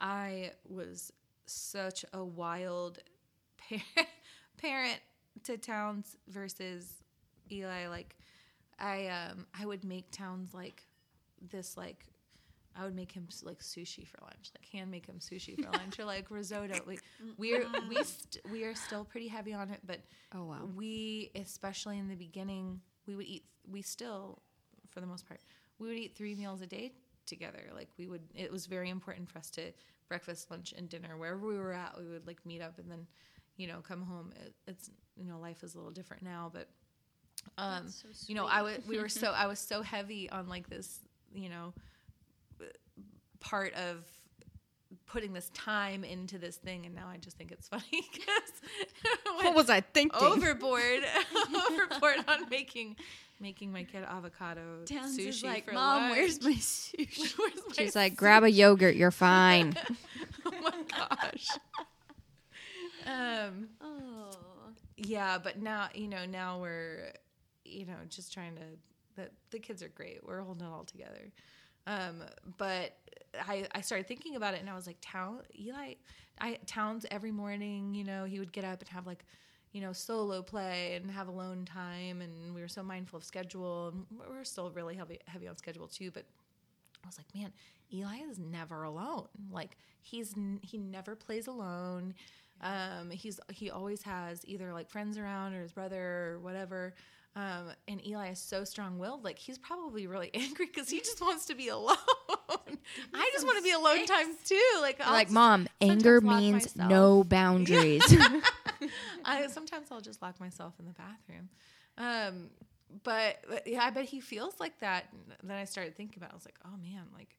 i 0.00 0.50
was 0.68 1.12
such 1.46 2.04
a 2.12 2.24
wild 2.24 2.98
par- 3.68 3.78
parent 4.58 5.00
to 5.44 5.56
towns 5.56 6.16
versus 6.28 7.02
eli 7.50 7.88
like 7.88 8.16
i 8.78 9.06
um 9.08 9.46
i 9.60 9.66
would 9.66 9.84
make 9.84 10.10
towns 10.10 10.54
like 10.54 10.84
this 11.50 11.76
like 11.76 12.06
I 12.74 12.84
would 12.84 12.94
make 12.96 13.12
him 13.12 13.28
like 13.42 13.58
sushi 13.58 14.06
for 14.08 14.16
lunch, 14.22 14.50
like 14.58 14.66
hand 14.72 14.90
make 14.90 15.04
him 15.04 15.16
sushi 15.18 15.62
for 15.62 15.70
lunch, 15.76 15.98
or 15.98 16.06
like 16.06 16.30
risotto. 16.30 16.80
Like 16.86 17.02
we're 17.36 17.66
we 17.86 17.96
st- 17.96 18.40
we 18.50 18.64
are 18.64 18.74
still 18.74 19.04
pretty 19.04 19.28
heavy 19.28 19.52
on 19.52 19.68
it, 19.68 19.80
but 19.86 19.98
Oh, 20.34 20.44
wow. 20.44 20.66
we 20.74 21.30
especially 21.34 21.98
in 21.98 22.08
the 22.08 22.14
beginning 22.14 22.80
we 23.06 23.14
would 23.14 23.26
eat 23.26 23.44
we 23.70 23.82
still 23.82 24.42
for 24.88 25.00
the 25.00 25.06
most 25.06 25.26
part 25.26 25.40
we 25.78 25.88
would 25.88 25.96
eat 25.96 26.16
three 26.16 26.34
meals 26.34 26.60
a 26.60 26.66
day 26.66 26.92
together. 27.26 27.70
Like 27.74 27.88
we 27.98 28.08
would 28.08 28.22
it 28.34 28.50
was 28.50 28.66
very 28.66 28.90
important 28.90 29.28
for 29.28 29.38
us 29.38 29.50
to 29.50 29.72
breakfast 30.08 30.50
lunch 30.50 30.74
and 30.76 30.88
dinner. 30.88 31.16
Wherever 31.16 31.46
we 31.46 31.56
were 31.56 31.72
at 31.72 31.94
we 31.98 32.08
would 32.08 32.26
like 32.26 32.44
meet 32.44 32.60
up 32.60 32.78
and 32.78 32.90
then 32.90 33.06
you 33.56 33.66
know 33.66 33.80
come 33.80 34.02
home. 34.02 34.32
It, 34.44 34.54
it's 34.66 34.90
you 35.16 35.24
know 35.24 35.38
life 35.38 35.62
is 35.62 35.74
a 35.74 35.78
little 35.78 35.92
different 35.92 36.22
now 36.22 36.50
but 36.52 36.68
um 37.58 37.88
you 38.26 38.34
know 38.34 38.46
i 38.46 38.62
was 38.62 38.78
we 38.86 38.98
were 38.98 39.08
so 39.08 39.32
i 39.32 39.46
was 39.46 39.58
so 39.58 39.82
heavy 39.82 40.30
on 40.30 40.48
like 40.48 40.68
this 40.68 41.00
you 41.34 41.48
know 41.48 41.74
part 43.40 43.74
of 43.74 44.06
putting 45.12 45.34
this 45.34 45.50
time 45.50 46.04
into 46.04 46.38
this 46.38 46.56
thing 46.56 46.86
and 46.86 46.94
now 46.94 47.06
i 47.06 47.18
just 47.18 47.36
think 47.36 47.52
it's 47.52 47.68
funny 47.68 47.84
because 48.12 48.52
What 49.44 49.54
was 49.54 49.68
I 49.70 49.80
thinking? 49.80 50.20
overboard 50.22 51.02
overboard 51.70 52.24
on 52.28 52.48
making 52.48 52.96
making 53.40 53.72
my 53.72 53.84
kid 53.84 54.04
avocado 54.04 54.84
Towns 54.86 55.18
sushi 55.18 55.44
like, 55.44 55.64
for 55.66 55.72
Mom, 55.72 56.02
lunch. 56.02 56.16
where's 56.16 56.42
my 56.42 56.52
sushi? 56.52 57.38
Where's 57.38 57.56
my 57.68 57.74
She's 57.76 57.96
like, 57.96 58.14
grab 58.14 58.44
a 58.44 58.50
yogurt. 58.50 58.94
You're 58.94 59.10
fine. 59.10 59.74
oh 60.46 60.50
my 60.62 60.82
gosh 60.88 61.48
um 63.06 63.68
oh. 63.80 64.30
yeah 64.96 65.38
but 65.38 65.60
now 65.60 65.88
you 65.94 66.08
know 66.08 66.24
now 66.24 66.58
we're 66.60 67.12
you 67.64 67.86
know 67.86 67.96
just 68.08 68.32
trying 68.32 68.54
to 68.54 68.62
the, 69.16 69.28
the 69.50 69.58
kids 69.58 69.82
are 69.82 69.88
great 69.88 70.20
we're 70.24 70.40
holding 70.40 70.66
it 70.66 70.70
all 70.70 70.84
together 70.84 71.32
um 71.86 72.22
but 72.58 72.96
i 73.46 73.66
i 73.74 73.80
started 73.80 74.06
thinking 74.06 74.36
about 74.36 74.54
it 74.54 74.60
and 74.60 74.68
i 74.70 74.74
was 74.74 74.86
like 74.86 74.96
town 75.00 75.40
eli 75.58 75.94
i 76.40 76.58
towns 76.66 77.06
every 77.10 77.32
morning 77.32 77.94
you 77.94 78.04
know 78.04 78.24
he 78.24 78.38
would 78.38 78.52
get 78.52 78.64
up 78.64 78.80
and 78.80 78.88
have 78.88 79.06
like 79.06 79.24
you 79.72 79.80
know 79.80 79.92
solo 79.92 80.42
play 80.42 80.94
and 80.96 81.10
have 81.10 81.28
alone 81.28 81.64
time 81.64 82.20
and 82.20 82.54
we 82.54 82.60
were 82.60 82.68
so 82.68 82.82
mindful 82.82 83.16
of 83.16 83.24
schedule 83.24 83.88
and 83.88 84.06
we're 84.30 84.44
still 84.44 84.70
really 84.70 84.94
heavy 84.94 85.18
heavy 85.26 85.48
on 85.48 85.56
schedule 85.56 85.86
too 85.88 86.10
but 86.10 86.24
I 87.04 87.08
was 87.08 87.18
like, 87.18 87.34
man, 87.34 87.52
Eli 87.92 88.18
is 88.30 88.38
never 88.38 88.84
alone. 88.84 89.28
Like 89.50 89.76
he's 90.02 90.34
n- 90.36 90.60
he 90.62 90.78
never 90.78 91.16
plays 91.16 91.46
alone. 91.46 92.14
Um, 92.60 93.10
he's 93.10 93.40
he 93.50 93.70
always 93.70 94.02
has 94.02 94.42
either 94.46 94.72
like 94.72 94.88
friends 94.88 95.18
around 95.18 95.54
or 95.54 95.62
his 95.62 95.72
brother 95.72 96.34
or 96.34 96.38
whatever. 96.40 96.94
Um, 97.34 97.70
and 97.88 98.06
Eli 98.06 98.30
is 98.30 98.38
so 98.38 98.64
strong 98.64 98.98
willed. 98.98 99.24
Like 99.24 99.38
he's 99.38 99.58
probably 99.58 100.06
really 100.06 100.30
angry 100.34 100.66
because 100.66 100.90
he 100.90 100.98
just 100.98 101.20
wants 101.20 101.46
to 101.46 101.54
be 101.54 101.68
alone. 101.68 101.96
I 103.14 103.30
just 103.32 103.46
want 103.46 103.58
to 103.58 103.62
be 103.62 103.72
alone 103.72 104.04
times 104.06 104.36
too. 104.44 104.60
Like 104.80 105.00
I'll 105.00 105.12
like, 105.12 105.30
mom, 105.30 105.68
anger 105.80 106.20
means 106.20 106.76
myself. 106.76 106.90
no 106.90 107.24
boundaries. 107.24 108.02
I 109.24 109.46
sometimes 109.46 109.88
I'll 109.90 110.00
just 110.00 110.20
lock 110.20 110.38
myself 110.40 110.74
in 110.78 110.86
the 110.86 110.92
bathroom. 110.92 111.48
Um, 111.96 112.50
but, 113.04 113.38
but 113.48 113.66
yeah, 113.66 113.84
I 113.84 113.90
bet 113.90 114.04
he 114.04 114.20
feels 114.20 114.60
like 114.60 114.78
that. 114.80 115.06
And 115.40 115.48
then 115.48 115.56
I 115.56 115.64
started 115.64 115.96
thinking 115.96 116.18
about. 116.18 116.30
it. 116.30 116.32
I 116.32 116.36
was 116.36 116.44
like, 116.44 116.58
oh 116.66 116.76
man, 116.82 117.04
like 117.14 117.34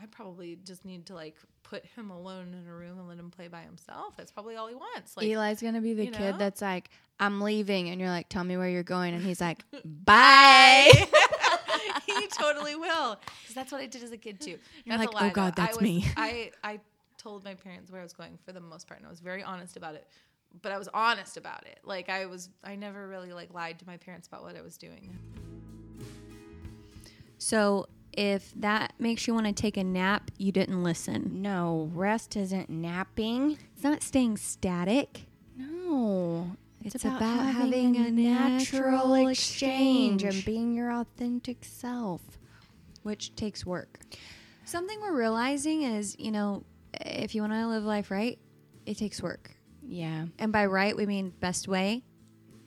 I 0.00 0.06
probably 0.06 0.58
just 0.64 0.84
need 0.84 1.06
to 1.06 1.14
like 1.14 1.36
put 1.62 1.84
him 1.84 2.10
alone 2.10 2.54
in 2.54 2.66
a 2.66 2.74
room 2.74 2.98
and 2.98 3.06
let 3.06 3.18
him 3.18 3.30
play 3.30 3.48
by 3.48 3.60
himself. 3.60 4.16
That's 4.16 4.32
probably 4.32 4.56
all 4.56 4.66
he 4.66 4.74
wants. 4.74 5.16
Like 5.16 5.26
Eli's 5.26 5.60
gonna 5.60 5.80
be 5.80 5.92
the 5.92 6.06
you 6.06 6.10
kid 6.10 6.32
know? 6.32 6.38
that's 6.38 6.62
like, 6.62 6.90
I'm 7.18 7.40
leaving, 7.40 7.90
and 7.90 8.00
you're 8.00 8.08
like, 8.08 8.28
tell 8.30 8.44
me 8.44 8.56
where 8.56 8.68
you're 8.68 8.82
going, 8.82 9.12
and 9.12 9.22
he's 9.22 9.40
like, 9.40 9.62
bye. 9.84 10.90
he 12.06 12.26
totally 12.28 12.76
will. 12.76 13.18
Because 13.42 13.54
that's 13.54 13.72
what 13.72 13.82
I 13.82 13.86
did 13.86 14.02
as 14.02 14.12
a 14.12 14.16
kid 14.16 14.40
too. 14.40 14.58
You're 14.84 14.96
That's 14.96 15.00
like, 15.00 15.08
oh, 15.10 15.24
lie, 15.24 15.30
"Oh, 15.30 15.34
God, 15.34 15.56
though. 15.56 15.62
I 15.62 15.66
that's 15.66 15.76
was- 15.78 15.84
me." 15.84 16.06
I 16.16 16.52
I 16.64 16.80
told 17.18 17.44
my 17.44 17.54
parents 17.54 17.90
where 17.90 18.00
I 18.00 18.04
was 18.04 18.14
going 18.14 18.38
for 18.44 18.52
the 18.52 18.60
most 18.60 18.88
part, 18.88 19.00
and 19.00 19.06
I 19.06 19.10
was 19.10 19.20
very 19.20 19.42
honest 19.42 19.76
about 19.76 19.94
it. 19.94 20.08
But 20.62 20.72
I 20.72 20.78
was 20.78 20.88
honest 20.94 21.36
about 21.36 21.66
it. 21.66 21.78
Like 21.84 22.08
I 22.08 22.26
was, 22.26 22.48
I 22.64 22.74
never 22.74 23.06
really 23.06 23.32
like 23.32 23.52
lied 23.54 23.78
to 23.80 23.86
my 23.86 23.98
parents 23.98 24.26
about 24.26 24.42
what 24.42 24.56
I 24.56 24.62
was 24.62 24.76
doing. 24.76 25.16
So 27.38 27.86
if 28.12 28.52
that 28.56 28.92
makes 28.98 29.26
you 29.26 29.34
want 29.34 29.46
to 29.46 29.52
take 29.52 29.76
a 29.76 29.84
nap, 29.84 30.30
you 30.38 30.52
didn't 30.52 30.82
listen. 30.82 31.42
no, 31.42 31.90
rest 31.94 32.36
isn't 32.36 32.68
napping. 32.68 33.58
It's 33.74 33.84
not 33.84 34.02
staying 34.02 34.36
static. 34.36 35.22
No, 35.56 36.56
It's 36.84 36.94
It's, 36.96 37.04
about 37.04 37.18
about, 37.18 37.46
having 37.54 37.94
having, 37.94 37.96
a 37.96 38.08
a 38.08 38.10
natural 38.10 38.90
natural 39.08 39.26
exchange 39.28 40.24
and 40.24 40.44
being 40.44 40.74
your 40.74 40.90
authentic 40.92 41.64
self. 41.64 42.22
which 43.02 43.34
takes 43.34 43.64
work. 43.64 44.00
Something 44.64 45.00
we're 45.00 45.16
realizing 45.16 45.82
is, 45.82 46.16
you 46.18 46.30
know, 46.30 46.64
if 47.00 47.34
you 47.34 47.40
want 47.40 47.52
to 47.54 47.66
live 47.66 47.84
life 47.84 48.10
right, 48.10 48.38
it 48.86 48.98
takes 48.98 49.22
work. 49.22 49.50
Yeah. 49.86 50.26
And 50.38 50.52
by 50.52 50.66
right, 50.66 50.94
we 50.96 51.06
mean 51.06 51.30
best 51.40 51.66
way 51.68 52.02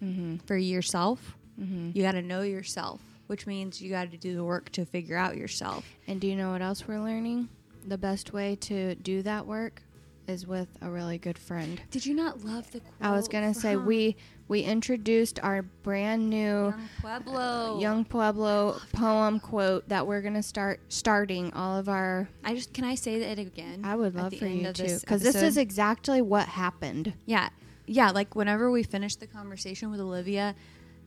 Mm-hmm. 0.03 0.37
for 0.45 0.57
yourself. 0.57 1.37
Mm-hmm. 1.59 1.91
You 1.93 2.03
got 2.03 2.11
to 2.13 2.21
know 2.21 2.41
yourself, 2.41 2.99
which 3.33 3.47
means 3.47 3.81
you 3.81 3.89
got 3.89 4.11
to 4.11 4.17
do 4.17 4.35
the 4.35 4.43
work 4.43 4.69
to 4.69 4.85
figure 4.85 5.17
out 5.17 5.35
yourself. 5.35 5.83
And 6.05 6.21
do 6.21 6.27
you 6.27 6.35
know 6.35 6.51
what 6.51 6.61
else 6.61 6.87
we're 6.87 6.99
learning? 6.99 7.49
The 7.87 7.97
best 7.97 8.31
way 8.31 8.55
to 8.57 8.93
do 8.93 9.23
that 9.23 9.47
work 9.47 9.81
is 10.27 10.45
with 10.45 10.67
a 10.83 10.91
really 10.91 11.17
good 11.17 11.39
friend. 11.39 11.81
Did 11.89 12.05
you 12.05 12.13
not 12.13 12.45
love 12.45 12.71
the 12.71 12.81
quote? 12.81 12.93
I 13.01 13.09
was 13.09 13.27
gonna 13.27 13.55
say 13.55 13.75
we 13.75 14.17
we 14.47 14.61
introduced 14.61 15.39
our 15.41 15.63
brand 15.63 16.29
new 16.29 16.75
Young 16.75 16.89
Pueblo. 17.01 17.79
Young 17.79 18.05
Pueblo 18.05 18.79
poem 18.93 19.39
quote 19.39 19.89
that 19.89 20.05
we're 20.05 20.21
gonna 20.21 20.43
start 20.43 20.79
starting 20.89 21.51
all 21.53 21.75
of 21.75 21.89
our. 21.89 22.29
I 22.43 22.53
just 22.53 22.71
can 22.71 22.83
I 22.83 22.93
say 22.93 23.17
that 23.17 23.39
again? 23.39 23.81
I 23.83 23.95
would 23.95 24.13
love 24.13 24.35
for 24.35 24.45
you 24.45 24.71
to, 24.71 24.99
because 24.99 25.23
this 25.23 25.41
is 25.41 25.57
exactly 25.57 26.21
what 26.21 26.47
happened. 26.47 27.13
Yeah. 27.25 27.49
Yeah. 27.87 28.11
Like 28.11 28.35
whenever 28.35 28.69
we 28.69 28.83
finished 28.83 29.21
the 29.21 29.27
conversation 29.27 29.89
with 29.89 29.99
Olivia, 29.99 30.53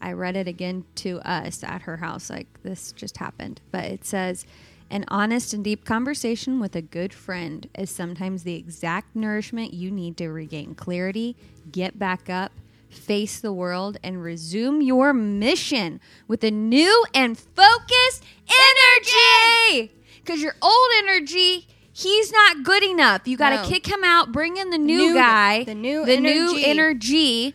I 0.00 0.12
read 0.12 0.36
it 0.36 0.46
again 0.48 0.84
to 0.96 1.20
us 1.20 1.62
at 1.64 1.82
her 1.82 1.96
house. 1.98 2.30
Like 2.30 2.46
this 2.62 2.92
just 2.92 3.16
happened. 3.18 3.60
But 3.70 3.84
it 3.84 4.04
says, 4.04 4.44
an 4.90 5.04
honest 5.08 5.52
and 5.52 5.64
deep 5.64 5.84
conversation 5.84 6.60
with 6.60 6.76
a 6.76 6.82
good 6.82 7.12
friend 7.12 7.68
is 7.76 7.90
sometimes 7.90 8.44
the 8.44 8.54
exact 8.54 9.16
nourishment 9.16 9.74
you 9.74 9.90
need 9.90 10.16
to 10.18 10.28
regain 10.28 10.74
clarity, 10.76 11.34
get 11.72 11.98
back 11.98 12.30
up, 12.30 12.52
face 12.88 13.40
the 13.40 13.52
world, 13.52 13.96
and 14.04 14.22
resume 14.22 14.80
your 14.80 15.12
mission 15.12 16.00
with 16.28 16.44
a 16.44 16.50
new 16.52 17.04
and 17.12 17.36
focused 17.36 18.22
energy. 18.46 19.92
Because 20.24 20.40
your 20.42 20.54
old 20.62 20.88
energy, 20.98 21.66
he's 21.92 22.32
not 22.32 22.62
good 22.62 22.82
enough. 22.84 23.26
You 23.26 23.36
got 23.36 23.50
to 23.50 23.56
No. 23.62 23.68
kick 23.68 23.86
him 23.86 24.02
out, 24.04 24.32
bring 24.32 24.56
in 24.56 24.70
the 24.70 24.78
new 24.78 24.98
New- 25.08 25.14
guy, 25.14 25.64
the 25.64 25.74
new 25.74 26.04
the 26.04 26.20
new 26.20 26.56
energy. 26.56 26.64
energy, 26.64 27.54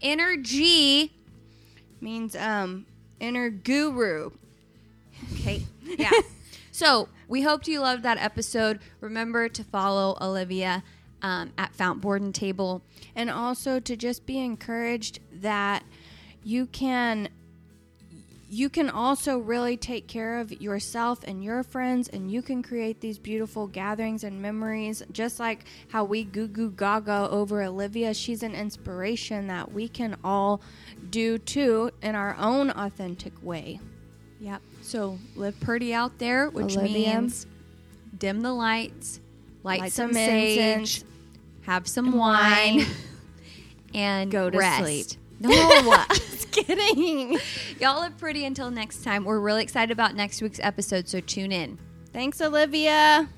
because 0.00 0.18
energy. 0.18 1.12
Means 2.00 2.34
um 2.34 2.86
inner 3.18 3.50
guru. 3.50 4.30
Okay, 5.34 5.62
yeah. 5.84 6.10
so 6.72 7.08
we 7.28 7.42
hoped 7.42 7.68
you 7.68 7.80
loved 7.80 8.02
that 8.02 8.18
episode. 8.18 8.80
Remember 9.00 9.48
to 9.48 9.62
follow 9.62 10.16
Olivia 10.20 10.82
um, 11.22 11.52
at 11.58 11.74
Fount 11.74 12.00
Board 12.00 12.22
and 12.22 12.34
Table. 12.34 12.82
and 13.14 13.30
also 13.30 13.80
to 13.80 13.96
just 13.96 14.24
be 14.24 14.38
encouraged 14.38 15.20
that 15.32 15.84
you 16.42 16.66
can 16.66 17.28
you 18.52 18.68
can 18.68 18.90
also 18.90 19.38
really 19.38 19.76
take 19.76 20.08
care 20.08 20.40
of 20.40 20.60
yourself 20.60 21.20
and 21.24 21.44
your 21.44 21.62
friends 21.62 22.08
and 22.08 22.32
you 22.32 22.42
can 22.42 22.62
create 22.64 23.00
these 23.00 23.16
beautiful 23.16 23.68
gatherings 23.68 24.24
and 24.24 24.42
memories 24.42 25.04
just 25.12 25.38
like 25.38 25.60
how 25.88 26.02
we 26.02 26.24
goo 26.24 26.48
goo 26.48 26.70
gaga 26.70 27.28
over 27.30 27.62
olivia 27.62 28.12
she's 28.12 28.42
an 28.42 28.52
inspiration 28.54 29.46
that 29.46 29.70
we 29.70 29.86
can 29.86 30.16
all 30.24 30.60
do 31.10 31.38
too 31.38 31.90
in 32.02 32.16
our 32.16 32.34
own 32.38 32.70
authentic 32.70 33.32
way 33.42 33.78
Yep. 34.40 34.62
So 34.80 35.18
live 35.36 35.60
pretty 35.60 35.92
out 35.92 36.18
there, 36.18 36.48
which 36.48 36.74
Olivia. 36.76 37.20
means 37.20 37.46
dim 38.16 38.40
the 38.40 38.52
lights, 38.54 39.20
light, 39.62 39.80
Light 39.80 39.92
some 39.92 40.08
some 40.08 40.14
sage, 40.14 40.58
incense, 40.58 41.04
have 41.66 41.86
some 41.86 42.12
wine, 42.12 42.78
wine. 42.78 42.86
and 43.94 44.30
Go 44.30 44.48
to 44.48 44.56
rest. 44.56 44.78
sleep. 44.82 45.06
No, 45.40 45.50
kidding 46.50 47.38
y'all 47.78 48.00
live 48.00 48.16
pretty 48.18 48.44
until 48.44 48.70
next 48.70 49.02
time. 49.04 49.24
We're 49.24 49.40
really 49.40 49.62
excited 49.62 49.90
about 49.92 50.14
next 50.14 50.42
week's 50.42 50.60
episode, 50.60 51.08
so 51.08 51.20
tune 51.20 51.52
in. 51.52 51.78
thanks 52.12 52.40
olivia 52.40 53.28